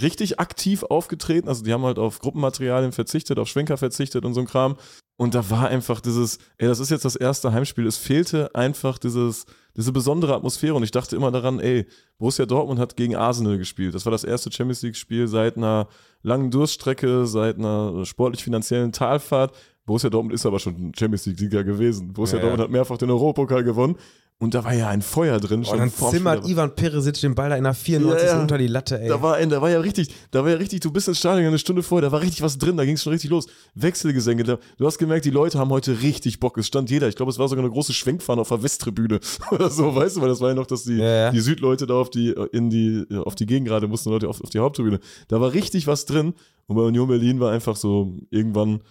[0.01, 1.49] richtig aktiv aufgetreten.
[1.49, 4.77] Also die haben halt auf Gruppenmaterialien verzichtet, auf Schwenker verzichtet und so ein Kram.
[5.17, 7.87] Und da war einfach dieses, ey, das ist jetzt das erste Heimspiel.
[7.87, 9.47] Es fehlte einfach dieses,
[9.77, 10.75] diese besondere Atmosphäre.
[10.75, 11.87] Und ich dachte immer daran, ey,
[12.19, 13.95] Borussia Dortmund hat gegen Arsenal gespielt.
[13.95, 15.89] Das war das erste Champions League-Spiel seit einer
[16.23, 19.57] langen Durststrecke, seit einer sportlich-finanziellen Talfahrt.
[19.89, 22.13] Borussia Dortmund ist aber schon Champions League-Sieger gewesen.
[22.13, 22.43] Borussia Ja.
[22.43, 23.97] Dortmund hat mehrfach den Europapokal gewonnen.
[24.41, 25.65] Und da war ja ein Feuer drin.
[25.65, 26.53] Und dann vorm zimmert Spiel.
[26.53, 28.29] Ivan Perisic den Ball da in der 94.
[28.29, 28.41] Ja, ja.
[28.43, 29.09] unter die Latte, ey.
[29.09, 31.59] Da war, da war ja richtig, da war ja richtig, du bist ins Stadion eine
[31.59, 33.47] Stunde vorher, da war richtig was drin, da ging es schon richtig los.
[33.75, 36.59] Wechselgesänge, da, du hast gemerkt, die Leute haben heute richtig Bock.
[36.59, 39.19] Es stand jeder, ich glaube, es war sogar eine große Schwenkfahne auf der Westtribüne
[39.51, 41.33] oder so, weißt du, weil das war ja noch, dass die, ja.
[41.33, 44.59] die Südleute da auf die, in die, auf die Gegengrade mussten, Leute auf, auf die
[44.59, 45.01] Haupttribüne.
[45.29, 46.35] Da war richtig was drin
[46.67, 48.83] und bei Union Berlin war einfach so irgendwann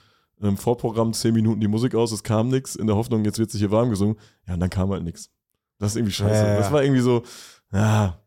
[0.41, 3.51] im Vorprogramm zehn Minuten die Musik aus, es kam nichts, in der Hoffnung, jetzt wird
[3.51, 4.17] sich hier warm gesungen.
[4.47, 5.29] Ja, und dann kam halt nichts.
[5.79, 6.43] Das ist irgendwie scheiße.
[6.43, 6.57] Ja, ja.
[6.57, 7.23] Das war irgendwie so,
[7.71, 8.19] ja,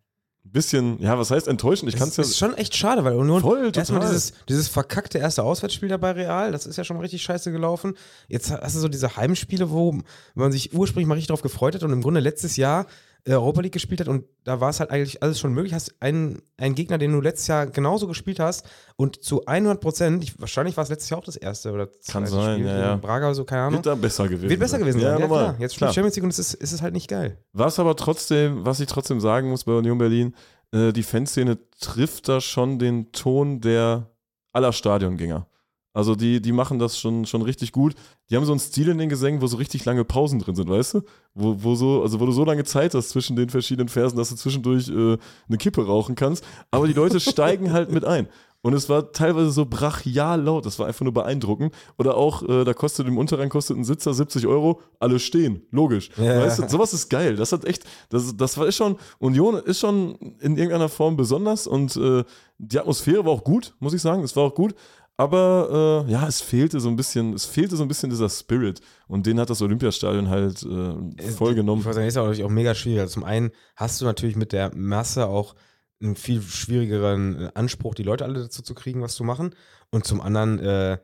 [0.44, 1.92] ein bisschen, ja, was heißt enttäuschend?
[1.92, 2.30] Ich kann es das ja.
[2.30, 6.12] ist schon echt schade, weil Union Voll, erstmal dieses, dieses verkackte erste Auswärtsspiel da bei
[6.12, 7.94] Real, das ist ja schon mal richtig scheiße gelaufen.
[8.26, 10.00] Jetzt hast du so diese Heimspiele, wo
[10.34, 12.86] man sich ursprünglich mal richtig drauf gefreut hat und im Grunde letztes Jahr
[13.26, 15.74] Europa League gespielt hat und da war es halt eigentlich alles schon möglich.
[15.74, 18.64] Hast einen, einen Gegner, den du letztes Jahr genauso gespielt hast
[18.96, 22.30] und zu 100 Prozent, wahrscheinlich war es letztes Jahr auch das erste oder Kann zweite
[22.30, 22.96] sein, Spiel ja, ja.
[22.96, 23.74] Braga oder so, keine Ahnung.
[23.74, 24.48] Wird da besser gewesen.
[24.48, 25.44] Wird besser gewesen Ja, sein, ja, normal.
[25.50, 25.60] klar.
[25.60, 25.94] Jetzt spielt.
[25.94, 27.36] Champions League und es ist, ist es halt nicht geil.
[27.52, 30.34] Was aber trotzdem, was ich trotzdem sagen muss bei Union Berlin,
[30.72, 34.10] äh, die Fanszene trifft da schon den Ton der
[34.52, 35.46] aller Stadiongänger.
[35.92, 37.94] Also die, die machen das schon, schon richtig gut.
[38.30, 40.68] Die haben so einen Stil in den Gesängen, wo so richtig lange Pausen drin sind,
[40.68, 41.02] weißt du?
[41.34, 44.30] Wo, wo, so, also wo du so lange Zeit hast zwischen den verschiedenen Versen, dass
[44.30, 45.18] du zwischendurch äh,
[45.48, 46.44] eine Kippe rauchen kannst.
[46.70, 48.28] Aber die Leute steigen halt mit ein.
[48.62, 51.74] Und es war teilweise so brachial laut, das war einfach nur beeindruckend.
[51.98, 56.10] Oder auch, äh, da kostet im Unterrang kostet ein Sitzer 70 Euro, alle stehen, logisch.
[56.16, 56.40] Ja.
[56.40, 57.36] Weißt du, sowas ist geil.
[57.36, 61.66] Das hat echt, das, das war ist schon, Union ist schon in irgendeiner Form besonders
[61.66, 62.24] und äh,
[62.58, 64.22] die Atmosphäre war auch gut, muss ich sagen.
[64.22, 64.74] Es war auch gut.
[65.20, 68.80] Aber äh, ja, es fehlte so ein bisschen, es fehlte so ein bisschen dieser Spirit.
[69.06, 71.82] Und den hat das Olympiastadion halt äh, voll genommen.
[71.82, 73.00] Ich weiß nicht, ist auch, auch mega schwierig.
[73.00, 75.54] Also zum einen hast du natürlich mit der Masse auch
[76.00, 79.54] einen viel schwierigeren Anspruch, die Leute alle dazu zu kriegen, was zu machen.
[79.90, 80.96] Und zum anderen, äh,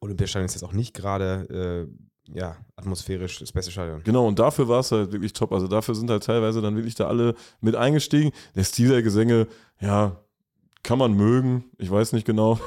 [0.00, 1.88] Olympiastadion ist jetzt auch nicht gerade,
[2.28, 4.02] äh, ja, atmosphärisch das beste Stadion.
[4.04, 5.50] Genau, und dafür war es halt wirklich top.
[5.50, 8.32] Also dafür sind halt teilweise dann wirklich da alle mit eingestiegen.
[8.54, 9.46] Der Stil der Gesänge,
[9.80, 10.21] ja,
[10.82, 11.64] kann man mögen.
[11.78, 12.58] Ich weiß nicht genau.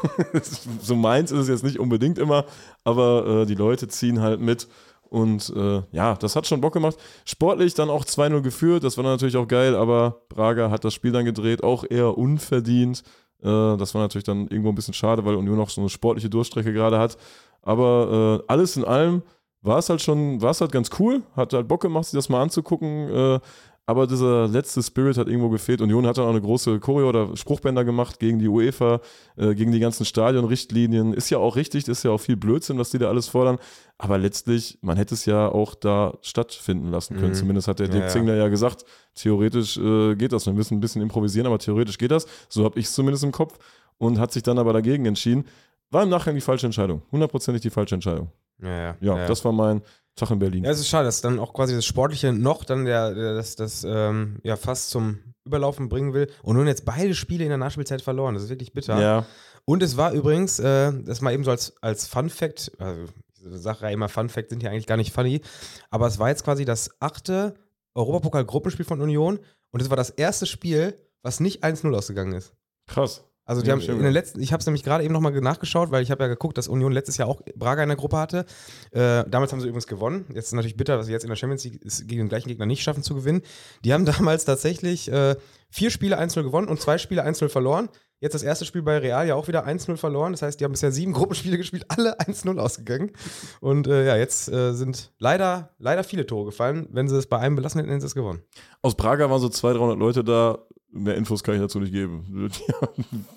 [0.82, 2.46] so meins ist es jetzt nicht unbedingt immer,
[2.84, 4.68] aber äh, die Leute ziehen halt mit.
[5.10, 6.98] Und äh, ja, das hat schon Bock gemacht.
[7.26, 11.12] Sportlich dann auch 2-0 geführt, das war natürlich auch geil, aber Braga hat das Spiel
[11.12, 13.04] dann gedreht, auch eher unverdient.
[13.42, 16.30] Äh, das war natürlich dann irgendwo ein bisschen schade, weil Union noch so eine sportliche
[16.30, 17.18] Durchstrecke gerade hat.
[17.62, 19.22] Aber äh, alles in allem
[19.62, 22.30] war es halt schon, war es halt ganz cool, hat halt Bock gemacht, sich das
[22.30, 23.42] mal anzugucken.
[23.88, 25.80] Aber dieser letzte Spirit hat irgendwo gefehlt.
[25.80, 29.00] Union hat dann auch eine große Choreo oder Spruchbänder gemacht gegen die UEFA,
[29.38, 31.14] äh, gegen die ganzen Stadionrichtlinien.
[31.14, 33.60] Ist ja auch richtig, ist ja auch viel Blödsinn, was die da alles fordern.
[34.00, 37.30] Aber letztlich, man hätte es ja auch da stattfinden lassen können.
[37.30, 37.36] Mhm.
[37.36, 38.10] Zumindest hat der Dirk ja.
[38.10, 40.48] Zingler ja gesagt, theoretisch äh, geht das.
[40.48, 42.26] Wir müssen ein bisschen improvisieren, aber theoretisch geht das.
[42.50, 43.60] So habe ich es zumindest im Kopf.
[43.98, 45.46] Und hat sich dann aber dagegen entschieden.
[45.92, 47.04] War im Nachgang die falsche Entscheidung.
[47.12, 48.30] Hundertprozentig die falsche Entscheidung.
[48.62, 48.98] Ja, ja.
[49.00, 49.82] Ja, das war mein
[50.16, 50.64] Tag in Berlin.
[50.64, 53.56] Ja, es ist schade, dass dann auch quasi das Sportliche noch dann der, der das,
[53.56, 57.58] das ähm, ja fast zum Überlaufen bringen will und nun jetzt beide Spiele in der
[57.58, 58.34] Nachspielzeit verloren.
[58.34, 59.00] Das ist wirklich bitter.
[59.00, 59.26] ja.
[59.66, 63.62] Und es war übrigens, äh, das mal eben so als, als Fun Fact, also ich
[63.62, 65.42] sage ja immer, Fun Fact sind ja eigentlich gar nicht funny,
[65.90, 67.56] aber es war jetzt quasi das achte
[67.96, 69.40] Europapokal-Gruppenspiel von Union
[69.72, 72.54] und es war das erste Spiel, was nicht 1-0 ausgegangen ist.
[72.88, 73.24] Krass.
[73.46, 75.92] Also die Ja, haben in den letzten, ich habe es nämlich gerade eben nochmal nachgeschaut,
[75.92, 78.46] weil ich habe ja geguckt, dass Union letztes Jahr auch Braga in der Gruppe hatte.
[78.92, 80.26] Äh, damals haben sie übrigens gewonnen.
[80.34, 82.66] Jetzt ist natürlich bitter, dass sie jetzt in der Champions League gegen den gleichen Gegner
[82.66, 83.44] nicht schaffen zu gewinnen.
[83.84, 85.36] Die haben damals tatsächlich äh,
[85.70, 87.90] vier Spiele 1-0 gewonnen und zwei Spiele 1-0 verloren.
[88.22, 90.32] Jetzt das erste Spiel bei Real ja auch wieder 1-0 verloren.
[90.32, 93.12] Das heißt, die haben bisher sieben Gruppenspiele gespielt, alle 1-0 ausgegangen.
[93.60, 96.88] Und äh, ja, jetzt äh, sind leider, leider viele Tore gefallen.
[96.92, 98.42] Wenn sie es bei einem belassen hätten, hätten sie es gewonnen.
[98.82, 100.58] Aus Prager waren so 200, 300 Leute da.
[100.92, 102.24] Mehr Infos kann ich dazu nicht geben.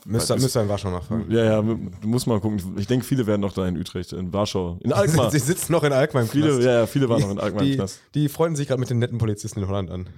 [0.04, 1.26] Müsst müsst ihr in Warschau nachfragen.
[1.28, 2.60] ja, ja, du musst mal gucken.
[2.78, 5.30] Ich denke, viele werden noch da in Utrecht, in Warschau, in Alkmaar.
[5.32, 6.62] sie sitzen noch in Alkmaar im viele, Knast.
[6.62, 8.00] ja, ja, viele waren noch in Alkmaar im die, Knast.
[8.14, 10.08] die freunden sich gerade mit den netten Polizisten in Holland an.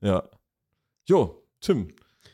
[0.00, 0.22] Ja.
[1.06, 1.88] Jo, Tim,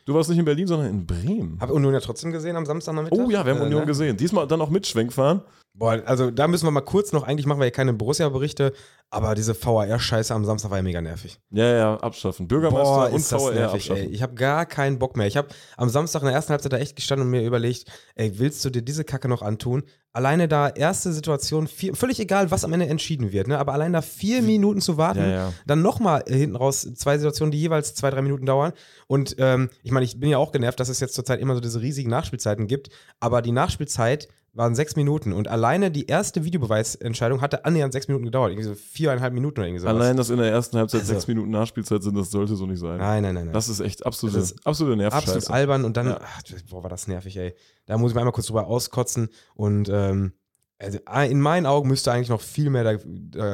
[0.04, 1.58] du warst nicht in Berlin, sondern in Bremen.
[1.60, 3.18] Hab Union ja trotzdem gesehen am Samstagnachmittag.
[3.18, 3.86] Oh ja, wir haben Äh, Union ne?
[3.86, 4.16] gesehen.
[4.16, 5.40] Diesmal dann auch mit Schwenkfahren.
[5.78, 8.72] Boah, also da müssen wir mal kurz noch, eigentlich machen wir ja keine Borussia-Berichte,
[9.10, 11.38] aber diese VAR-Scheiße am Samstag war ja mega nervig.
[11.50, 12.48] Ja, ja, abschaffen.
[12.48, 14.02] Bürgermeister Boah, und ist das VR nervig, abschaffen.
[14.04, 14.08] ey.
[14.14, 15.26] Ich habe gar keinen Bock mehr.
[15.26, 18.38] Ich habe am Samstag in der ersten Halbzeit da echt gestanden und mir überlegt, ey,
[18.38, 19.84] willst du dir diese Kacke noch antun?
[20.12, 23.58] Alleine da erste Situation, vier, völlig egal, was am Ende entschieden wird, ne?
[23.58, 25.52] aber allein da vier Minuten zu warten, Ja, ja.
[25.66, 28.72] dann nochmal hinten raus zwei Situationen, die jeweils zwei, drei Minuten dauern.
[29.08, 31.60] Und ähm, ich meine, ich bin ja auch genervt, dass es jetzt zurzeit immer so
[31.60, 32.88] diese riesigen Nachspielzeiten gibt,
[33.20, 34.26] aber die Nachspielzeit
[34.56, 38.74] waren sechs Minuten und alleine die erste Videobeweisentscheidung hatte annähernd sechs Minuten gedauert, irgendwie so
[38.74, 39.94] viereinhalb Minuten oder irgendwie sowas.
[39.94, 42.80] Allein, dass in der ersten Halbzeit Also- sechs Minuten Nachspielzeit sind, das sollte so nicht
[42.80, 42.98] sein.
[42.98, 43.52] Nein, nein, nein, nein.
[43.54, 45.36] Das ist echt absolute, Das ist absolute Nervscheiße.
[45.36, 46.20] Absolut albern und dann, Ja.
[46.22, 47.54] ach, boah, war das nervig, ey.
[47.86, 50.32] Da muss ich mal einmal kurz drüber auskotzen und ähm,
[50.78, 50.98] also
[51.30, 52.98] in meinen Augen müsste eigentlich noch viel mehr da-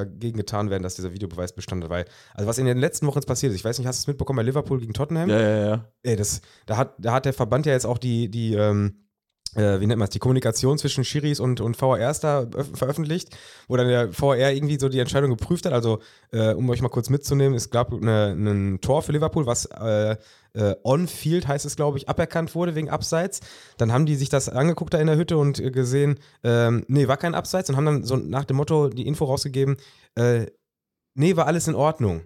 [0.05, 3.27] dagegen getan werden, dass dieser Videobeweis Bestand weil, also was in den letzten Wochen jetzt
[3.27, 5.29] passiert ist, ich weiß nicht, hast du es mitbekommen bei Liverpool gegen Tottenham?
[5.31, 5.85] Ja, ja, ja.
[6.03, 9.02] Ey, das, da hat, da hat der Verband ja jetzt auch die, die, ähm,
[9.55, 13.37] äh, wie nennt man es, die Kommunikation zwischen Schiris und, und VRs da öff- veröffentlicht,
[13.69, 15.73] wo dann der VR irgendwie so die Entscheidung geprüft hat.
[15.73, 16.01] Also,
[16.33, 20.17] äh, um euch mal kurz mitzunehmen, es gab ein Tor für Liverpool, was äh,
[20.55, 23.41] äh, on-field heißt es, glaube ich, aberkannt wurde wegen Abseits.
[23.79, 27.09] Dann haben die sich das angeguckt da in der Hütte und äh, gesehen, ähm, nee,
[27.09, 29.77] war kein Abseits und haben dann so nach dem Motto die Info rausgegeben,
[30.15, 30.47] äh,
[31.15, 32.23] nee, war alles in Ordnung.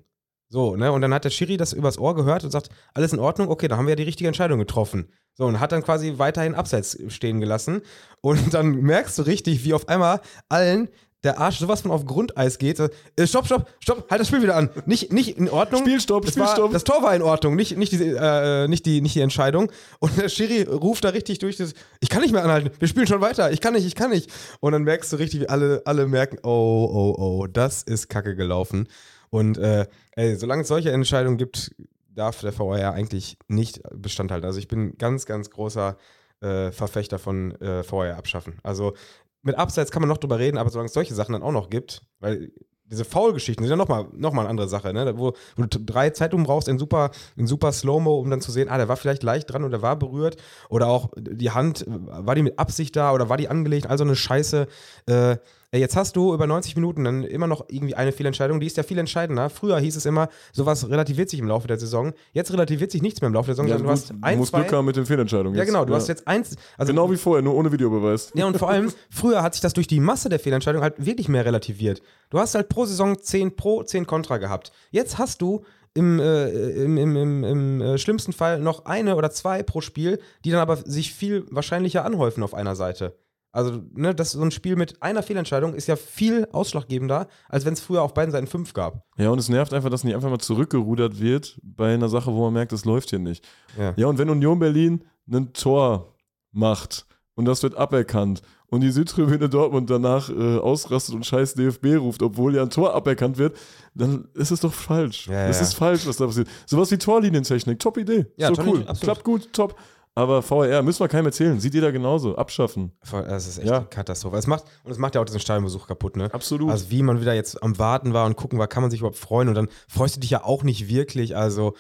[0.48, 0.92] So, ne?
[0.92, 3.68] Und dann hat der Schiri das übers Ohr gehört und sagt, alles in Ordnung, okay,
[3.68, 5.08] dann haben wir ja die richtige Entscheidung getroffen.
[5.34, 7.82] So, und hat dann quasi weiterhin abseits stehen gelassen.
[8.20, 10.88] Und dann merkst du richtig, wie auf einmal allen
[11.24, 12.76] der Arsch sowas von auf Grundeis geht.
[12.76, 14.70] So, äh, stopp, stopp, stopp, halt das Spiel wieder an.
[14.86, 15.82] Nicht, nicht in Ordnung.
[15.82, 16.72] Spielstopp, Spielstopp.
[16.72, 19.70] Das Tor war in Ordnung, nicht, nicht, diese, äh, nicht, die, nicht die Entscheidung.
[19.98, 23.06] Und der Schiri ruft da richtig durch, das, ich kann nicht mehr anhalten, wir spielen
[23.08, 24.30] schon weiter, ich kann nicht, ich kann nicht.
[24.60, 28.36] Und dann merkst du richtig, wie alle, alle merken, oh, oh, oh, das ist kacke
[28.36, 28.88] gelaufen.
[29.30, 31.74] Und äh, ey, solange es solche Entscheidungen gibt,
[32.08, 34.46] darf der VR eigentlich nicht Bestand halten.
[34.46, 35.96] Also ich bin ganz, ganz großer
[36.40, 38.58] äh, Verfechter von äh, VR abschaffen.
[38.62, 38.94] Also
[39.42, 41.70] mit Abseits kann man noch drüber reden, aber solange es solche Sachen dann auch noch
[41.70, 42.50] gibt, weil
[42.90, 45.18] diese Foul-Geschichten sind ja nochmal noch mal eine andere Sache, ne?
[45.18, 48.68] wo, wo du drei Zeitungen brauchst in super, in super Slow-Mo, um dann zu sehen,
[48.68, 50.36] ah, der war vielleicht leicht dran oder war berührt
[50.68, 54.16] oder auch die Hand, war die mit Absicht da oder war die angelegt, also eine
[54.16, 54.66] Scheiße.
[55.06, 55.36] Äh,
[55.72, 58.82] jetzt hast du über 90 Minuten dann immer noch irgendwie eine Fehlentscheidung, die ist ja
[58.82, 59.50] viel entscheidender.
[59.50, 62.12] Früher hieß es immer, sowas relativiert sich im Laufe der Saison.
[62.32, 64.50] Jetzt relativiert sich nichts mehr im Laufe der Saison, ja du hast du ein, musst
[64.50, 65.54] zwei, Glück haben mit den Fehlentscheidungen.
[65.54, 65.72] Ja, jetzt.
[65.72, 68.32] genau, du hast jetzt eins, also Genau wie vorher, nur ohne Videobeweis.
[68.34, 71.28] ja, und vor allem, früher hat sich das durch die Masse der Fehlentscheidungen halt wirklich
[71.28, 72.02] mehr relativiert.
[72.30, 74.72] Du hast halt pro Saison 10 Pro, 10 Contra gehabt.
[74.90, 75.64] Jetzt hast du
[75.94, 80.20] im, äh, im, im, im, im äh, schlimmsten Fall noch eine oder zwei pro Spiel,
[80.44, 83.16] die dann aber sich viel wahrscheinlicher anhäufen auf einer Seite.
[83.56, 87.72] Also, ne, das so ein Spiel mit einer Fehlentscheidung ist ja viel ausschlaggebender, als wenn
[87.72, 89.06] es früher auf beiden Seiten fünf gab.
[89.16, 92.44] Ja, und es nervt einfach, dass nicht einfach mal zurückgerudert wird bei einer Sache, wo
[92.44, 93.48] man merkt, das läuft hier nicht.
[93.78, 93.94] Ja.
[93.96, 96.12] Ja, und wenn Union Berlin ein Tor
[96.52, 101.96] macht und das wird aberkannt und die Südtribüne Dortmund danach äh, ausrastet und scheiß DFB
[101.96, 103.56] ruft, obwohl ja ein Tor aberkannt wird,
[103.94, 105.28] dann ist es doch falsch.
[105.28, 105.48] Ja, ja.
[105.48, 106.48] ist falsch, was da passiert.
[106.66, 108.26] Sowas wie Torlinientechnik, top Idee.
[108.36, 108.80] Ja, so cool.
[108.80, 109.00] Absolut.
[109.00, 109.76] Klappt gut, top.
[110.18, 111.60] Aber VR müssen wir keinem erzählen.
[111.60, 112.36] Sieht jeder genauso.
[112.36, 112.90] Abschaffen.
[113.12, 113.76] Das ist echt Ja.
[113.78, 114.38] eine Katastrophe.
[114.38, 116.32] Es macht, und es macht ja auch diesen Stadionbesuch kaputt, ne?
[116.32, 116.70] Absolut.
[116.70, 119.18] Also wie man wieder jetzt am Warten war und gucken war, kann man sich überhaupt
[119.18, 121.36] freuen und dann freust du dich ja auch nicht wirklich.
[121.36, 121.74] Also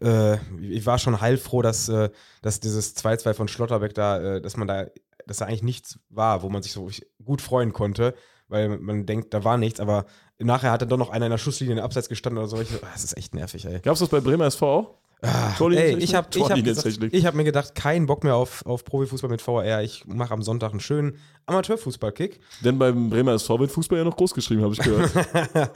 [0.00, 2.10] äh, ich war schon heilfroh, dass, äh,
[2.42, 4.86] dass dieses 2-2 von Schlotterbeck da, äh, dass man da,
[5.26, 6.88] dass da eigentlich nichts war, wo man sich so
[7.24, 8.14] gut freuen konnte,
[8.46, 10.06] weil man denkt, da war nichts, aber
[10.38, 12.60] nachher hat dann doch noch einer in der Schusslinie in der Abseits gestanden oder so.
[12.60, 13.80] Ich, ah, das ist echt nervig, ey.
[13.80, 14.94] Gab es das bei Bremer SV auch?
[15.22, 16.64] Ah, Ey, ich habe ich hab Torlinientechnik.
[17.00, 19.82] gesagt, ich hab mir gedacht, keinen Bock mehr auf, auf Profifußball mit VR.
[19.82, 22.40] Ich mache am Sonntag einen schönen Amateurfußballkick.
[22.64, 25.10] Denn beim Bremer SV wird Fußball ja noch groß geschrieben, habe ich gehört.
[25.54, 25.66] Ey,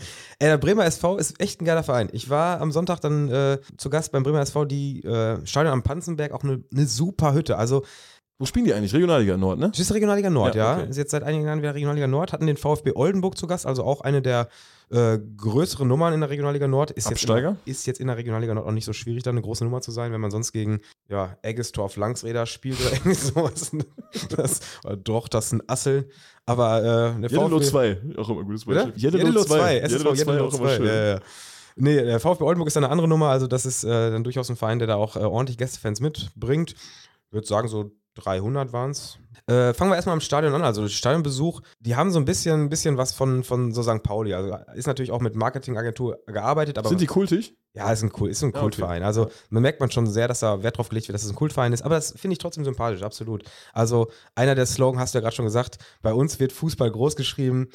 [0.40, 2.08] der Bremer SV ist echt ein geiler Verein.
[2.12, 5.82] Ich war am Sonntag dann äh, zu Gast beim Bremer SV, die äh, Stadion am
[5.82, 7.58] Panzenberg, auch eine ne super Hütte.
[7.58, 7.84] Also
[8.38, 8.94] Wo spielen die eigentlich?
[8.94, 9.68] Regionalliga Nord, ne?
[9.70, 10.78] Das ist Regionalliga Nord, Ja, ja.
[10.80, 10.90] okay.
[10.90, 13.84] Ist jetzt seit einigen Jahren wieder Regionalliga Nord, hatten den VfB Oldenburg zu Gast, also
[13.84, 14.48] auch eine der
[14.90, 16.90] äh, größeren Nummern in der Regionalliga Nord.
[16.90, 17.50] Ist Absteiger?
[17.50, 19.64] Jetzt in, ist jetzt in der Regionalliga Nord auch nicht so schwierig, da eine große
[19.64, 23.70] Nummer zu sein, wenn man sonst gegen ja, Eggestorf Langsräder spielt oder irgendwie sowas.
[24.36, 26.04] Das, oder doch, das sind Asseln.
[26.46, 28.84] Aber äh, VfB 2, auch immer ein gutes Beispiel.
[28.84, 28.96] Oder?
[28.96, 30.76] Jeddelo 2, SSV Jeddelo 2 Jeddelo auch immer 2.
[30.76, 30.86] schön.
[30.86, 31.20] Ja, ja.
[31.76, 34.56] Nee, der VfB Oldenburg ist eine andere Nummer, also das ist äh, dann durchaus ein
[34.56, 36.72] Verein, der da auch äh, ordentlich Gästefans mitbringt.
[36.72, 39.18] Ich würde sagen, so 300 waren es.
[39.46, 40.62] Äh, fangen wir erstmal am Stadion an.
[40.62, 44.02] Also Stadionbesuch, die haben so ein bisschen, ein bisschen was von, von so St.
[44.02, 44.32] Pauli.
[44.32, 47.54] Also ist natürlich auch mit Marketingagentur gearbeitet, aber Sind die kultig?
[47.74, 49.02] ja, ist ein, cool, ist ein Ja, Kultverein.
[49.02, 51.36] Also man merkt man schon sehr, dass da Wert drauf gelegt wird, dass es ein
[51.36, 51.82] Kultverein ist.
[51.82, 53.42] Aber das finde ich trotzdem sympathisch, absolut.
[53.72, 57.16] Also einer der Slogan, hast du ja gerade schon gesagt, bei uns wird Fußball groß
[57.16, 57.68] geschrieben,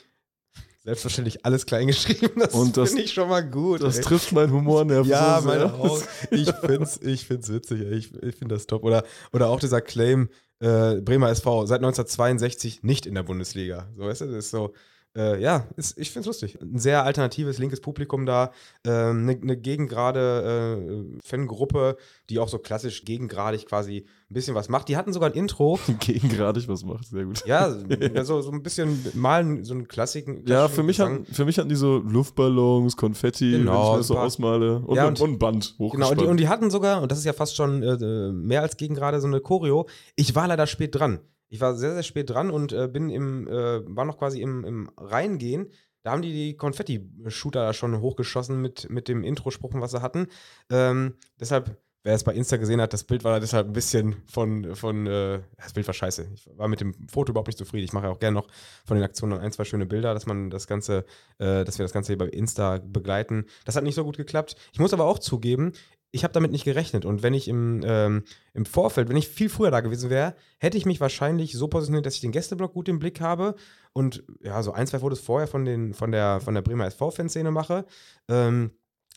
[0.84, 2.40] selbstverständlich alles klein geschrieben.
[2.40, 3.84] Das, Und das- finde ich schon mal gut.
[3.84, 4.04] Das ey.
[4.04, 6.02] trifft mein Humornerv ja, so meine auch.
[6.32, 7.82] Ich finde es ich find's witzig.
[7.82, 7.94] ey.
[7.96, 8.84] Ich, ich finde das top.
[8.84, 9.04] Oder,
[9.34, 13.90] oder auch dieser Claim, äh, Bremer SV, seit 1962 nicht in der Bundesliga.
[13.96, 14.74] So, weißt du, das ist so,
[15.20, 16.58] äh, ja, ist, ich finde es lustig.
[16.62, 18.52] Ein sehr alternatives linkes Publikum da,
[18.86, 21.98] ähm, eine ne gegengerade äh, Fangruppe,
[22.30, 24.88] die auch so klassisch gegengradig quasi ein bisschen was macht.
[24.88, 25.78] Die hatten sogar ein Intro.
[26.00, 27.44] Gegengradig was macht, sehr gut.
[27.46, 27.70] Ja,
[28.24, 30.38] so, so ein bisschen malen, so einen Klassiken.
[30.38, 31.14] Ja, klassischen für mich, Gesang.
[31.24, 34.80] hatten, für mich hatten die so Luftballons, Konfetti, Genau, wenn ich mir das so ausmale.
[34.80, 37.20] Und, Ja, ein- und- und Band Genau, und die, und die hatten sogar, und das
[37.20, 40.66] ist ja fast schon äh, mehr als gegen gerade so eine Choreo, ich war leider
[40.68, 41.20] spät dran.
[41.50, 44.64] Ich war sehr, sehr spät dran und äh, bin im, äh, war noch quasi im,
[44.64, 45.72] im Reingehen.
[46.04, 50.28] Da haben die die Konfetti-Shooter da schon hochgeschossen mit, mit dem Intro-Spruch, was sie hatten.
[50.72, 54.76] Ähm, deshalb, wer es bei Insta gesehen hat, das Bild war deshalb ein bisschen von,
[54.76, 56.30] von äh, das Bild war scheiße.
[56.34, 57.84] Ich war mit dem Foto überhaupt nicht zufrieden.
[57.84, 58.48] Ich mache ja auch gerne noch
[58.86, 61.06] von den Aktionen ein, zwei schöne Bilder, dass man das Ganze,
[61.40, 63.46] äh, dass wir das Ganze hier bei Insta begleiten.
[63.66, 64.56] Das hat nicht so gut geklappt.
[64.72, 65.74] Ich muss aber auch zugeben,
[66.12, 67.06] ich habe damit nicht gerechnet.
[67.06, 70.78] Und wenn ich im, ähm, im Vorfeld, wenn ich viel früher da gewesen wäre, hätte
[70.78, 73.56] ich mich wahrscheinlich so positioniert, dass ich den Gästeblock gut im Blick habe
[73.94, 77.52] und ja, so ein, zwei Fotos vorher von, den, von, der, von der Bremer SV-Fanszene
[77.52, 77.86] mache.
[78.28, 78.72] Ähm,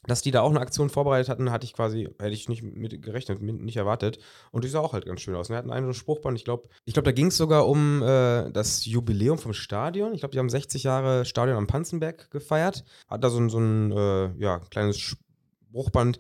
[0.06, 3.02] dass die da auch eine Aktion vorbereitet hatten, hatte ich quasi, hätte ich nicht mit
[3.02, 4.18] gerechnet, nicht erwartet.
[4.50, 5.48] Und die sah auch halt ganz schön aus.
[5.48, 8.84] Wir hatten einen Spruchband, ich glaube, ich glaube, da ging es sogar um äh, das
[8.84, 10.12] Jubiläum vom Stadion.
[10.12, 12.84] Ich glaube, die haben 60 Jahre Stadion am Panzenberg gefeiert.
[13.06, 16.18] Hat da so ein, so ein äh, ja, kleines Spruchband,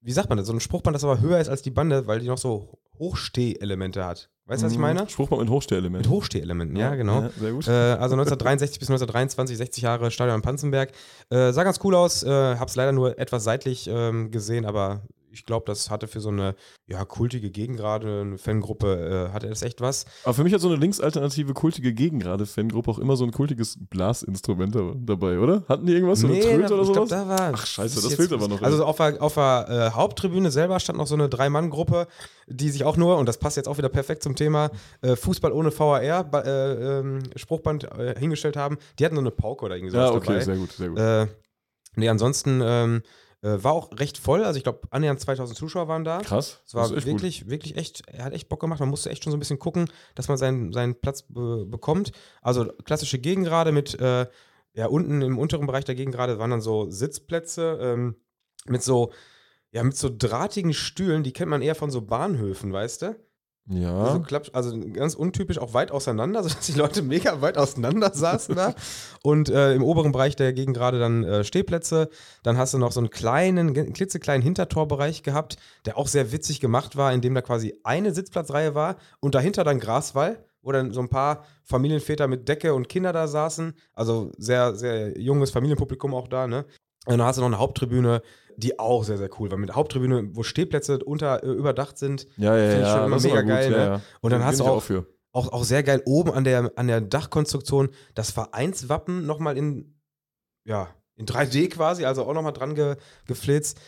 [0.00, 0.46] wie sagt man das?
[0.46, 4.04] So ein Spruchband, das aber höher ist als die Bande, weil die noch so Hochsteh-Elemente
[4.04, 4.30] hat.
[4.46, 5.08] Weißt du, was ich meine?
[5.08, 6.04] Spruchband mit Hochstehelement.
[6.04, 7.22] Mit Hochsteh-Elementen, ja, genau.
[7.22, 7.68] Ja, sehr gut.
[7.68, 10.90] Äh, also 1963 bis 1923, 60 Jahre Stadion am Panzenberg.
[11.28, 15.44] Äh, sah ganz cool aus, äh, hab's leider nur etwas seitlich ähm, gesehen, aber ich
[15.46, 16.54] glaube, das hatte für so eine
[16.86, 20.04] ja, kultige Gegengrade, eine Fangruppe, äh, hatte das echt was.
[20.24, 24.74] Aber für mich hat so eine linksalternative kultige Gegengrade-Fangruppe auch immer so ein kultiges Blasinstrument
[24.74, 25.64] da- dabei, oder?
[25.68, 26.20] Hatten die irgendwas?
[26.20, 27.08] So eine Tröte oder ich sowas?
[27.08, 27.50] glaube, da war.
[27.54, 30.98] Ach, scheiße, das fehlt aber noch, Also auf der, auf der äh, Haupttribüne selber stand
[30.98, 32.06] noch so eine Drei-Mann-Gruppe,
[32.46, 34.70] die sich auch nur, und das passt jetzt auch wieder perfekt zum Thema,
[35.02, 38.78] äh, Fußball ohne VAR, äh, ähm, Spruchband äh, hingestellt haben.
[38.98, 40.44] Die hatten so eine Pauke oder irgendwie sowas ja, okay, dabei.
[40.44, 40.98] sehr gut, sehr gut.
[40.98, 41.26] Äh,
[41.96, 43.02] nee, ansonsten ähm,
[43.42, 44.44] äh, war auch recht voll.
[44.44, 46.18] Also ich glaube, annähernd 2000 Zuschauer waren da.
[46.18, 46.62] Krass.
[46.66, 47.06] Es war echt gut.
[47.06, 48.80] wirklich, wirklich echt, er hat echt Bock gemacht.
[48.80, 52.12] Man musste echt schon so ein bisschen gucken, dass man seinen, seinen Platz be bekommt.
[52.42, 54.26] Also klassische Gegengrade mit, äh,
[54.74, 58.16] ja, unten im unteren Bereich der Gegengrade waren dann so Sitzplätze ähm,
[58.66, 59.12] mit so,
[59.72, 63.16] ja, mit so drahtigen Stühlen, die kennt man eher von so Bahnhöfen, weißt du?
[63.70, 63.96] Ja.
[63.96, 68.56] Also, klappt, also ganz untypisch auch weit auseinander, sodass die Leute mega weit auseinander saßen
[68.56, 68.74] da.
[69.22, 72.10] Und äh, im oberen Bereich der Gegengrade dann äh, Stehplätze.
[72.42, 75.56] Dann hast du noch so einen kleinen, klitzekleinen Hintertorbereich gehabt,
[75.86, 79.62] der auch sehr witzig gemacht war, in dem da quasi eine Sitzplatzreihe war und dahinter
[79.62, 83.74] dann Graswall, wo dann so ein paar Familienväter mit Decke und Kinder da saßen.
[83.94, 86.64] Also sehr, sehr junges Familienpublikum auch da, ne?
[87.06, 88.20] Und dann hast du noch eine Haupttribüne,
[88.60, 89.58] die auch sehr, sehr cool war.
[89.58, 92.26] Mit der Haupttribüne, wo Stehplätze unter, äh, überdacht sind.
[92.36, 92.96] ja, ja, Find ich ja.
[92.96, 94.02] schon immer mega gut, geil, ja, ne?
[94.20, 95.06] Und dann Bin hast du auch, für.
[95.32, 99.98] auch, auch sehr geil oben an der, an der Dachkonstruktion das Vereinswappen nochmal in,
[100.64, 102.96] ja, in 3D quasi, also auch nochmal dran ge,
[103.26, 103.78] geflitzt.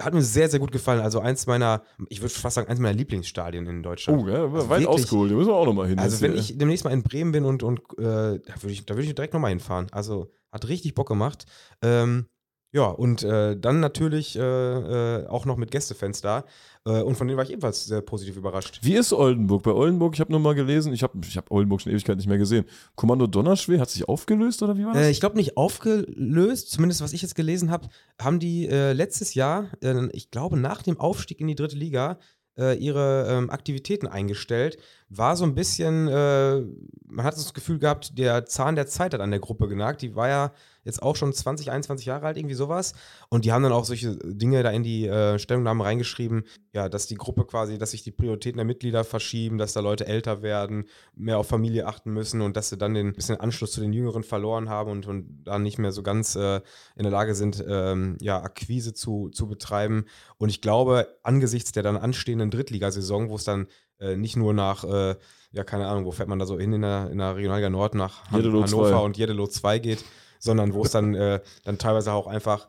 [0.00, 1.00] Hat mir sehr, sehr gut gefallen.
[1.00, 4.22] Also eins meiner, ich würde fast sagen, eins meiner Lieblingsstadien in Deutschland.
[4.22, 5.32] Oh, ja, Also weit wirklich- ausgeholt.
[5.32, 5.98] Da müssen wir auch nochmal hin.
[5.98, 6.40] Also wenn hier.
[6.40, 9.14] ich demnächst mal in Bremen bin und, und äh, da würde ich, da würd ich
[9.16, 9.88] direkt nochmal hinfahren.
[9.90, 11.46] Also hat richtig Bock gemacht.
[11.82, 12.26] Ähm,
[12.70, 16.44] ja, und äh, dann natürlich äh, äh, auch noch mit Gästefans da.
[16.84, 18.80] Äh, und von denen war ich ebenfalls sehr positiv überrascht.
[18.82, 19.62] Wie ist Oldenburg?
[19.62, 22.28] Bei Oldenburg, ich habe nur mal gelesen, ich habe ich hab Oldenburg schon Ewigkeit nicht
[22.28, 22.66] mehr gesehen.
[22.94, 25.02] Kommando Donnerschwee hat sich aufgelöst oder wie war das?
[25.02, 27.88] Äh, ich glaube nicht aufgelöst, zumindest was ich jetzt gelesen habe,
[28.20, 29.68] haben die äh, letztes Jahr,
[30.12, 32.18] ich glaube nach dem Aufstieg in die dritte Liga,
[32.56, 34.78] ihre ähm, Aktivitäten eingestellt.
[35.10, 36.60] War so ein bisschen, äh,
[37.06, 40.02] man hat das Gefühl gehabt, der Zahn der Zeit hat an der Gruppe genagt.
[40.02, 40.52] Die war ja
[40.88, 42.94] jetzt auch schon 20, 21 Jahre alt, irgendwie sowas.
[43.28, 47.06] Und die haben dann auch solche Dinge da in die äh, Stellungnahme reingeschrieben, ja, dass
[47.06, 50.86] die Gruppe quasi, dass sich die Prioritäten der Mitglieder verschieben, dass da Leute älter werden,
[51.14, 54.22] mehr auf Familie achten müssen und dass sie dann den bisschen Anschluss zu den Jüngeren
[54.22, 56.62] verloren haben und, und da nicht mehr so ganz äh,
[56.96, 60.06] in der Lage sind, ähm, ja, Akquise zu, zu betreiben.
[60.38, 63.66] Und ich glaube, angesichts der dann anstehenden Drittligasaison, wo es dann
[64.00, 65.16] äh, nicht nur nach, äh,
[65.52, 67.94] ja, keine Ahnung, wo fährt man da so hin in der, in der Regionalliga Nord
[67.94, 68.96] nach Han Jeddelo Hannover 2.
[68.98, 70.04] und Jeddelo 2 geht,
[70.38, 72.68] sondern wo es dann, äh, dann teilweise auch einfach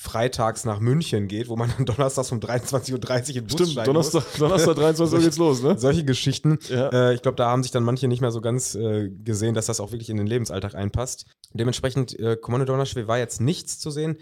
[0.00, 3.86] freitags nach München geht, wo man dann donnerstags um 23.30 Uhr in Bus Stimmt, steigen
[3.86, 5.72] Donnerstag, Donnerstag 23 Uhr geht's los, ne?
[5.72, 5.80] muss.
[5.80, 6.60] Solche Geschichten.
[6.68, 6.88] Ja.
[6.90, 9.66] Äh, ich glaube, da haben sich dann manche nicht mehr so ganz äh, gesehen, dass
[9.66, 11.26] das auch wirklich in den Lebensalltag einpasst.
[11.52, 14.18] Dementsprechend, äh, Kommando Donnerschwil war jetzt nichts zu sehen.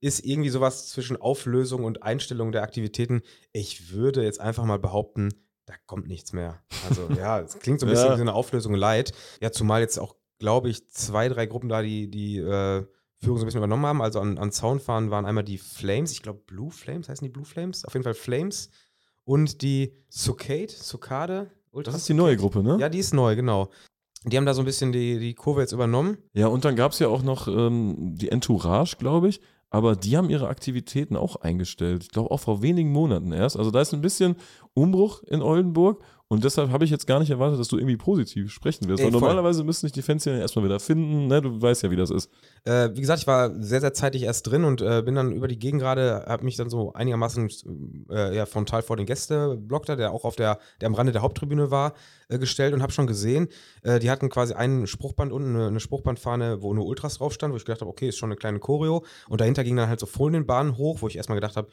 [0.00, 3.22] Ist irgendwie sowas zwischen Auflösung und Einstellung der Aktivitäten.
[3.52, 5.28] Ich würde jetzt einfach mal behaupten,
[5.70, 6.60] da kommt nichts mehr.
[6.88, 8.12] Also ja, es klingt so ein bisschen Ja.
[8.14, 9.12] wie so eine Auflösung leid.
[9.40, 12.84] Ja, zumal jetzt auch, glaube ich, zwei, drei Gruppen da, die die äh,
[13.18, 14.02] Führung so ein bisschen übernommen haben.
[14.02, 17.44] Also an, an Zaunfahren waren einmal die Flames, ich glaube Blue Flames, heißen die Blue
[17.44, 17.84] Flames?
[17.84, 18.70] Auf jeden Fall Flames.
[19.24, 21.50] Und die Sucade, Sucade.
[21.70, 22.78] Ultra Das ist die neue Gruppe, ne?
[22.80, 23.70] ja, die ist neu, genau.
[24.24, 26.18] Die haben da so ein bisschen die, die Kurve jetzt übernommen.
[26.32, 29.40] Ja, und dann gab es ja auch noch ähm, die Entourage, glaube ich.
[29.70, 32.02] Aber die haben ihre Aktivitäten auch eingestellt.
[32.02, 33.56] Ich glaube auch vor wenigen Monaten erst.
[33.56, 34.36] Also da ist ein bisschen
[34.74, 36.02] Umbruch in Oldenburg.
[36.32, 39.00] Und deshalb habe ich jetzt gar nicht erwartet, dass du irgendwie positiv sprechen wirst.
[39.00, 39.20] Ey, Weil voll.
[39.20, 41.26] normalerweise müssen sich die Fans ja erstmal wieder finden.
[41.26, 41.42] Ne?
[41.42, 42.30] Du weißt ja, wie das ist.
[42.62, 45.48] Äh, wie gesagt, ich war sehr, sehr zeitig erst drin und äh, bin dann über
[45.48, 47.50] die Gegend gerade, habe mich dann so einigermaßen
[48.10, 51.22] äh, ja, frontal vor den Gästeblock da, der auch auf der, der am Rande der
[51.22, 51.94] Haupttribüne war,
[52.28, 53.48] äh, gestellt und habe schon gesehen,
[53.82, 57.52] äh, die hatten quasi einen Spruchband unten, eine, eine Spruchbandfahne, wo nur Ultras drauf stand,
[57.52, 59.04] wo ich gedacht habe, okay, ist schon eine kleine Choreo.
[59.28, 61.70] Und dahinter ging dann halt so Folienbahnen hoch, wo ich erstmal gedacht habe,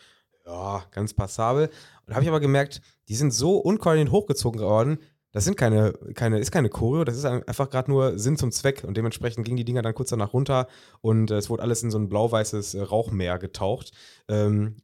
[0.47, 1.69] ja, ganz passabel.
[2.05, 4.99] Und habe ich aber gemerkt, die sind so unkoordiniert hochgezogen worden,
[5.33, 8.51] das sind keine, keine, ist keine Choreo, das ist ein- einfach gerade nur Sinn zum
[8.51, 8.83] Zweck.
[8.87, 10.67] Und dementsprechend gingen die Dinger dann kurz danach runter
[11.01, 13.91] und äh, es wurde alles in so ein blau-weißes äh, Rauchmeer getaucht.
[14.29, 14.77] Ähm,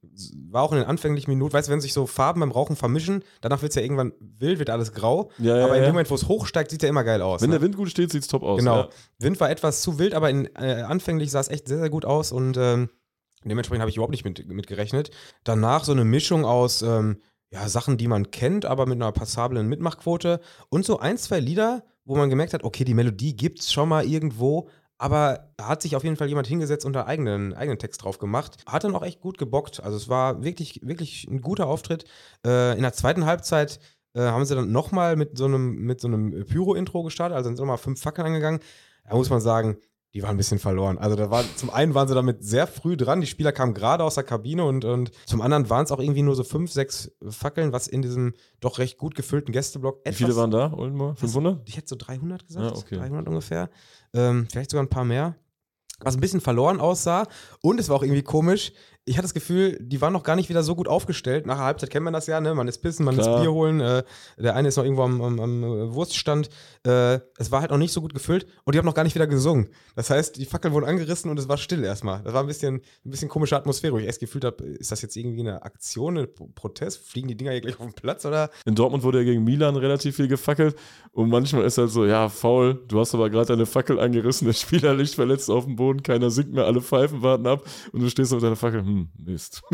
[0.51, 3.23] war auch in den anfänglichen Minuten, weißt du, wenn sich so Farben beim Rauchen vermischen,
[3.41, 5.31] danach wird es ja irgendwann wild, wird alles grau.
[5.39, 5.83] Ja, ja, aber ja.
[5.83, 7.41] dem Moment, wo es hochsteigt, sieht der immer geil aus.
[7.41, 7.55] Wenn ne?
[7.55, 8.59] der Wind gut steht, sieht's top aus.
[8.59, 8.75] Genau.
[8.81, 8.89] Ja.
[9.19, 12.05] Wind war etwas zu wild, aber in, äh, anfänglich sah es echt sehr, sehr gut
[12.05, 12.89] aus und ähm,
[13.49, 15.11] dementsprechend habe ich überhaupt nicht mit, mit gerechnet.
[15.43, 17.17] Danach so eine Mischung aus ähm,
[17.51, 20.39] ja, Sachen, die man kennt, aber mit einer passablen Mitmachquote
[20.69, 23.89] und so ein, zwei Lieder, wo man gemerkt hat, okay, die Melodie gibt es schon
[23.89, 28.03] mal irgendwo, aber hat sich auf jeden Fall jemand hingesetzt und da eigenen, eigenen Text
[28.03, 28.63] drauf gemacht.
[28.65, 29.83] Hat dann auch echt gut gebockt.
[29.83, 32.05] Also es war wirklich, wirklich ein guter Auftritt.
[32.45, 33.79] Äh, in der zweiten Halbzeit
[34.15, 37.77] äh, haben sie dann nochmal mit so einem, so einem Pyro-Intro gestartet, also sind nochmal
[37.77, 38.59] fünf Fackeln angegangen.
[39.07, 39.77] Da muss man sagen,
[40.13, 40.97] die waren ein bisschen verloren.
[40.99, 44.03] Also da war, zum einen waren sie damit sehr früh dran, die Spieler kamen gerade
[44.03, 47.11] aus der Kabine und, und zum anderen waren es auch irgendwie nur so fünf, sechs
[47.27, 51.17] Fackeln, was in diesem doch recht gut gefüllten Gästeblock Wie viele waren da, Oldenburg?
[51.17, 51.67] 500?
[51.67, 52.95] ich hätte so 300 gesagt, Ja, okay.
[52.97, 53.69] 300 ungefähr.
[54.13, 55.35] Ähm, vielleicht sogar ein paar mehr.
[55.99, 57.27] Was ein bisschen verloren aussah.
[57.61, 58.73] Und es war auch irgendwie komisch.
[59.05, 61.45] Ich hatte das Gefühl, die waren noch gar nicht wieder so gut aufgestellt.
[61.45, 62.55] Nach der Halbzeit kennt man das ja, ne?
[62.55, 63.35] Man ist pissen, man Klar.
[63.35, 63.81] ist Bier holen.
[63.81, 64.03] Äh,
[64.37, 66.49] der eine ist noch irgendwo am, am, am äh, Wurststand.
[66.85, 69.15] Äh, es war halt noch nicht so gut gefüllt und die haben noch gar nicht
[69.15, 69.67] wieder gesungen.
[69.95, 72.23] Das heißt, die Fackeln wurden angerissen und es war still erstmal.
[72.23, 72.75] Das war ein bisschen,
[73.05, 76.17] ein bisschen komische Atmosphäre, wo ich erst gefühlt habe, ist das jetzt irgendwie eine Aktion,
[76.17, 77.05] ein Protest?
[77.05, 78.49] Fliegen die Dinger hier gleich auf den Platz oder?
[78.65, 80.77] In Dortmund wurde ja gegen Milan relativ viel gefackelt.
[81.11, 84.53] Und manchmal ist halt so, ja, faul, du hast aber gerade deine Fackel angerissen, der
[84.53, 88.09] Spieler liegt verletzt auf dem Boden, keiner singt mehr, alle Pfeifen warten ab und du
[88.09, 89.61] stehst mit deiner Fackel, hm, Mist.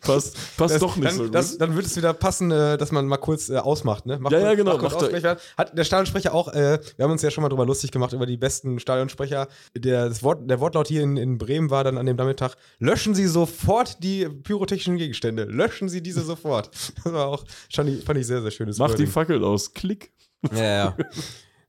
[0.00, 1.34] passt passt Das- doch nicht dann, so gut.
[1.34, 4.18] Das, dann wird es wieder passen, äh, dass man mal kurz äh, ausmacht, ne?
[4.18, 5.38] Macht Ja, ja, genau, macht kurz macht.
[5.56, 8.26] Hat der Stadionsprecher auch, äh, wir haben uns ja schon mal drüber lustig gemacht über
[8.26, 9.48] die besten Stadionsprecher.
[9.76, 13.14] Der, das Wort, der Wortlaut hier in, in Bremen war dann an dem Nachmittag: Löschen
[13.14, 15.44] Sie sofort die pyrotechnischen Gegenstände.
[15.44, 16.70] Löschen Sie diese sofort.
[17.04, 19.06] Das war auch, fand ich, fand ich sehr, sehr schönes Mach die Wording.
[19.08, 20.12] Fackel aus, klick.
[20.52, 20.96] Ja, ja.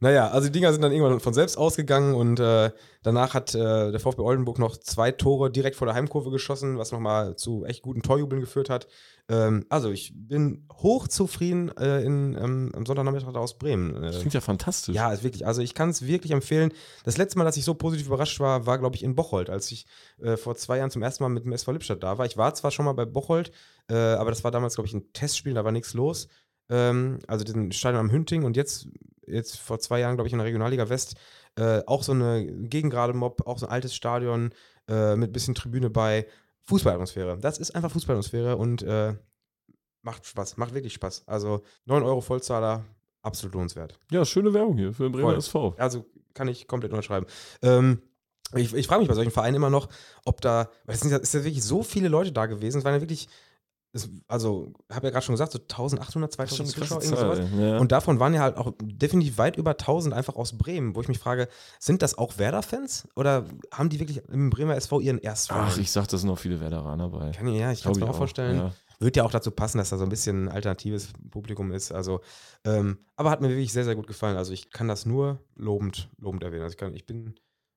[0.04, 2.72] Naja, also die Dinger sind dann irgendwann von selbst ausgegangen und äh,
[3.04, 6.91] danach hat äh, der VfB Oldenburg noch zwei Tore direkt vor der Heimkurve geschossen, was
[6.91, 8.88] nochmal zu echt guten Torjubeln geführt hat.
[9.30, 13.93] Ähm, also ich bin hochzufrieden äh, in, ähm, am Sonntagnachmittag aus Bremen.
[14.01, 14.93] Das Äh, klingt ja fantastisch.
[14.93, 16.74] ja, ist wirklich, also ich kann es wirklich empfehlen.
[17.06, 19.72] Das letzte Mal, dass ich so positiv überrascht war, war, glaube ich, in Bocholt, als
[19.72, 19.86] ich
[20.22, 22.26] äh, vor zwei Jahren zum ersten Mal mit dem SV Lippstadt da war.
[22.26, 23.54] Ich war zwar schon mal bei Bocholt,
[23.89, 26.28] äh, aber das war damals, glaube ich, ein Testspiel, da war nichts los.
[26.70, 28.88] Ähm, also den Stadion am Hünting und jetzt,
[29.28, 31.15] jetzt vor zwei Jahren, glaube ich, in der Regionalliga West,
[31.55, 34.53] äh, auch so eine Gegengrade-Mob, auch so ein altes Stadion
[34.88, 36.28] äh, mit bisschen Tribüne bei.
[36.65, 37.38] Fußballatmosphäre.
[37.39, 39.15] Das ist einfach Fußballatmosphäre und äh,
[40.01, 41.24] macht Spaß, macht wirklich Spaß.
[41.28, 42.86] Also 9 Euro Vollzahler,
[43.21, 43.99] absolut lohnenswert.
[44.11, 45.38] Ja, schöne Werbung hier für den Bremer Voll.
[45.38, 45.76] SV.
[45.78, 47.26] Also kann ich komplett unterschreiben.
[47.61, 48.01] Ähm,
[48.55, 49.89] ich ich frage mich bei solchen Vereinen immer noch,
[50.26, 52.78] ob da, weil es sind ja, es sind ja wirklich so viele Leute da gewesen.
[52.78, 53.28] Es waren ja wirklich
[53.95, 57.39] es, also, habe ja gerade schon gesagt, so 1800, 2000 Zuschauer, irgendwie sowas.
[57.55, 57.77] ja.
[57.77, 61.07] Und davon waren ja halt auch definitiv weit über 1000 einfach aus Bremen, wo ich
[61.07, 61.47] mich frage,
[61.79, 63.07] sind das auch Werder-Fans?
[63.15, 65.67] Oder haben die wirklich im Bremer SV ihren Erstverein?
[65.67, 67.31] Ach, ich sag, da sind noch viele Werderaner bei.
[67.31, 68.57] kann, ja, ich kann es mir ich auch vorstellen.
[68.57, 68.73] Ja.
[68.99, 71.91] Wird ja auch dazu passen, dass da so ein bisschen ein alternatives Publikum ist.
[71.91, 72.21] Also,
[72.65, 74.37] ähm, aber hat mir wirklich sehr, sehr gut gefallen.
[74.37, 76.63] Also ich kann das nur lobend, lobend erwähnen.
[76.63, 77.35] Also ich, kann, ich bin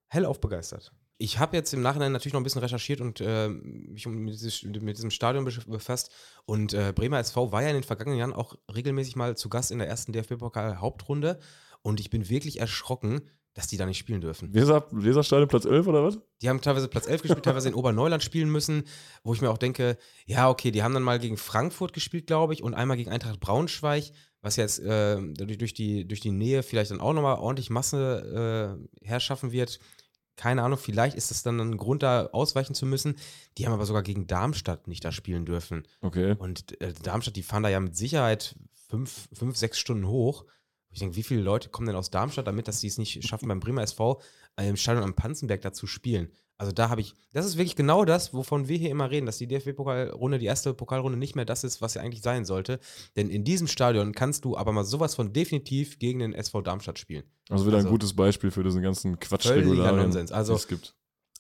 [0.09, 0.93] hellauf begeistert.
[1.19, 4.63] Ich habe jetzt im Nachhinein natürlich noch ein bisschen recherchiert und äh, mich mit, dieses,
[4.63, 6.11] mit diesem Stadion befasst.
[6.45, 9.71] Und äh, Bremer SV war ja in den vergangenen Jahren auch regelmäßig mal zu Gast
[9.71, 11.39] in der ersten DFB-Pokal-Hauptrunde.
[11.83, 13.23] Und ich bin wirklich erschrocken,
[13.57, 14.53] dass die da nicht spielen dürfen.
[14.53, 16.19] Weser, Weserstadion Platz 11 oder was?
[16.43, 18.85] Die haben teilweise Platz 11 gespielt, teilweise in Oberneuland spielen müssen,
[19.25, 19.97] wo ich mir auch denke,
[20.27, 23.41] ja, okay, die haben dann mal gegen Frankfurt gespielt, glaube ich, und einmal gegen Eintracht
[23.41, 24.13] Braunschweig,
[24.43, 29.07] was jetzt äh, durch, die, durch die Nähe vielleicht dann auch nochmal ordentlich Masse äh,
[29.07, 29.81] herschaffen wird.
[30.37, 33.17] Keine Ahnung, vielleicht ist das dann ein Grund, da ausweichen zu müssen.
[33.57, 35.87] Die haben aber sogar gegen Darmstadt nicht da spielen dürfen.
[36.03, 36.35] Okay.
[36.39, 38.55] Und äh, Darmstadt, die fahren da ja mit Sicherheit
[38.89, 40.45] fünf, fünf sechs Stunden hoch.
[40.91, 43.49] Ich denke, wie viele Leute kommen denn aus Darmstadt damit, dass sie es nicht schaffen,
[43.49, 44.21] beim Bremer SV
[44.65, 46.31] im Stadion am Panzenberg da zu spielen?
[46.59, 49.37] Also da habe ich, das ist wirklich genau das, wovon wir hier immer reden, dass
[49.37, 52.79] die DFB-Pokalrunde, die erste Pokalrunde nicht mehr das ist, was sie eigentlich sein sollte.
[53.15, 56.99] Denn in diesem Stadion kannst du aber mal sowas von definitiv gegen den SV Darmstadt
[56.99, 57.25] spielen.
[57.51, 60.33] Also wieder Also- ein gutes Beispiel für diesen ganzen Quatsch Völliger Regularien, Nonsens.
[60.33, 60.95] Also- es gibt.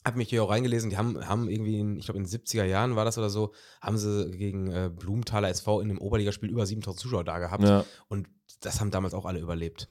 [0.04, 2.64] Habe mich hier auch reingelesen, die haben, haben irgendwie, in, ich glaube in den 70er
[2.64, 6.64] Jahren war das oder so, haben sie gegen äh, Blumenthaler SV in einem Oberligaspiel über
[6.64, 7.64] 7000 Zuschauer da gehabt.
[7.64, 8.28] Ja, Und
[8.60, 9.88] das haben damals auch alle überlebt.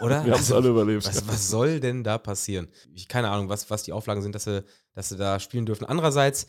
[0.00, 0.24] Oder?
[0.24, 1.06] wir haben es Also, alle überlebt.
[1.06, 2.68] was, was soll denn da passieren?
[2.94, 4.64] Ich keine Ahnung, was, was die Auflagen sind, dass sie,
[4.94, 5.84] dass sie da spielen dürfen.
[5.84, 6.46] Andererseits,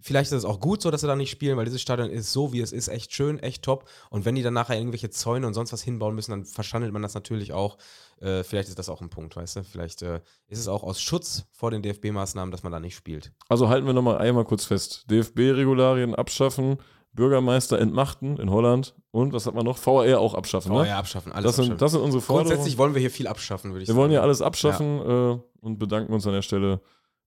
[0.00, 2.32] vielleicht ist es auch gut so, dass sie da nicht spielen, weil dieses Stadion ist
[2.32, 3.88] so, wie es ist, echt schön, echt top.
[4.10, 7.02] Und wenn die dann nachher irgendwelche Zäune und sonst was hinbauen müssen, dann verschandelt man
[7.02, 7.78] das natürlich auch.
[8.20, 9.64] Äh, vielleicht ist das auch ein Punkt, weißt du?
[9.64, 13.32] Vielleicht äh, ist es auch aus Schutz vor den DFB-Maßnahmen, dass man da nicht spielt.
[13.48, 15.04] Also halten wir nochmal einmal kurz fest.
[15.10, 16.78] DFB-Regularien abschaffen,
[17.14, 19.78] Bürgermeister entmachten in Holland und was hat man noch?
[19.84, 20.72] VAR auch abschaffen.
[20.72, 20.88] Oh Ne?
[20.88, 21.78] ja, abschaffen, alles das, sind, abschaffen.
[21.78, 22.50] das sind unsere Forderungen.
[22.50, 24.02] Grundsätzlich wollen wir hier viel abschaffen, würde ich Wir sagen.
[24.02, 26.80] wollen ja alles abschaffen äh, und bedanken uns an der Stelle,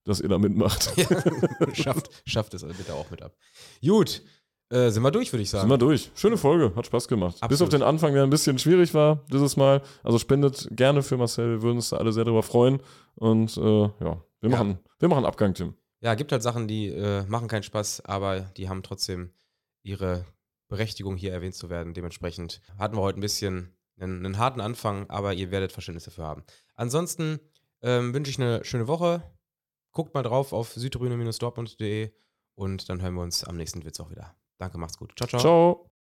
[0.03, 0.91] dass ihr da mitmacht.
[0.97, 1.05] Ja,
[1.73, 3.33] schafft, schafft es bitte auch mit ab.
[3.85, 4.21] Gut,
[4.69, 5.61] äh, sind wir durch, würde ich sagen.
[5.61, 6.11] Sind wir durch.
[6.15, 7.35] Schöne Folge, hat Spaß gemacht.
[7.35, 7.61] Bis Absolut.
[7.61, 9.81] auf den Anfang, der ein bisschen schwierig war dieses Mal.
[10.03, 12.81] Also spendet gerne für Marcel, wir würden uns da alle sehr darüber freuen.
[13.15, 14.49] Und äh, ja, wir Ja.
[14.49, 15.75] machen, wir machen Abgang, Tim.
[16.01, 19.31] Ja, gibt halt Sachen, die äh, machen keinen Spaß, aber die haben trotzdem
[19.87, 20.25] ihre
[20.67, 21.93] Berechtigung, hier erwähnt zu werden.
[21.93, 26.25] Dementsprechend hatten wir heute ein bisschen einen, einen harten Anfang, aber ihr werdet Verständnis dafür
[26.25, 26.43] haben.
[26.75, 27.39] Ansonsten
[27.81, 29.23] ähm, wünsche ich eine schöne Woche.
[29.91, 32.11] Guckt mal drauf auf südtribüne-dortmund.de
[32.55, 34.35] und dann hören wir uns am nächsten Witz auch wieder.
[34.57, 35.13] Danke, macht's gut.
[35.15, 35.39] Ciao, ciao.
[35.39, 35.96] Ciao.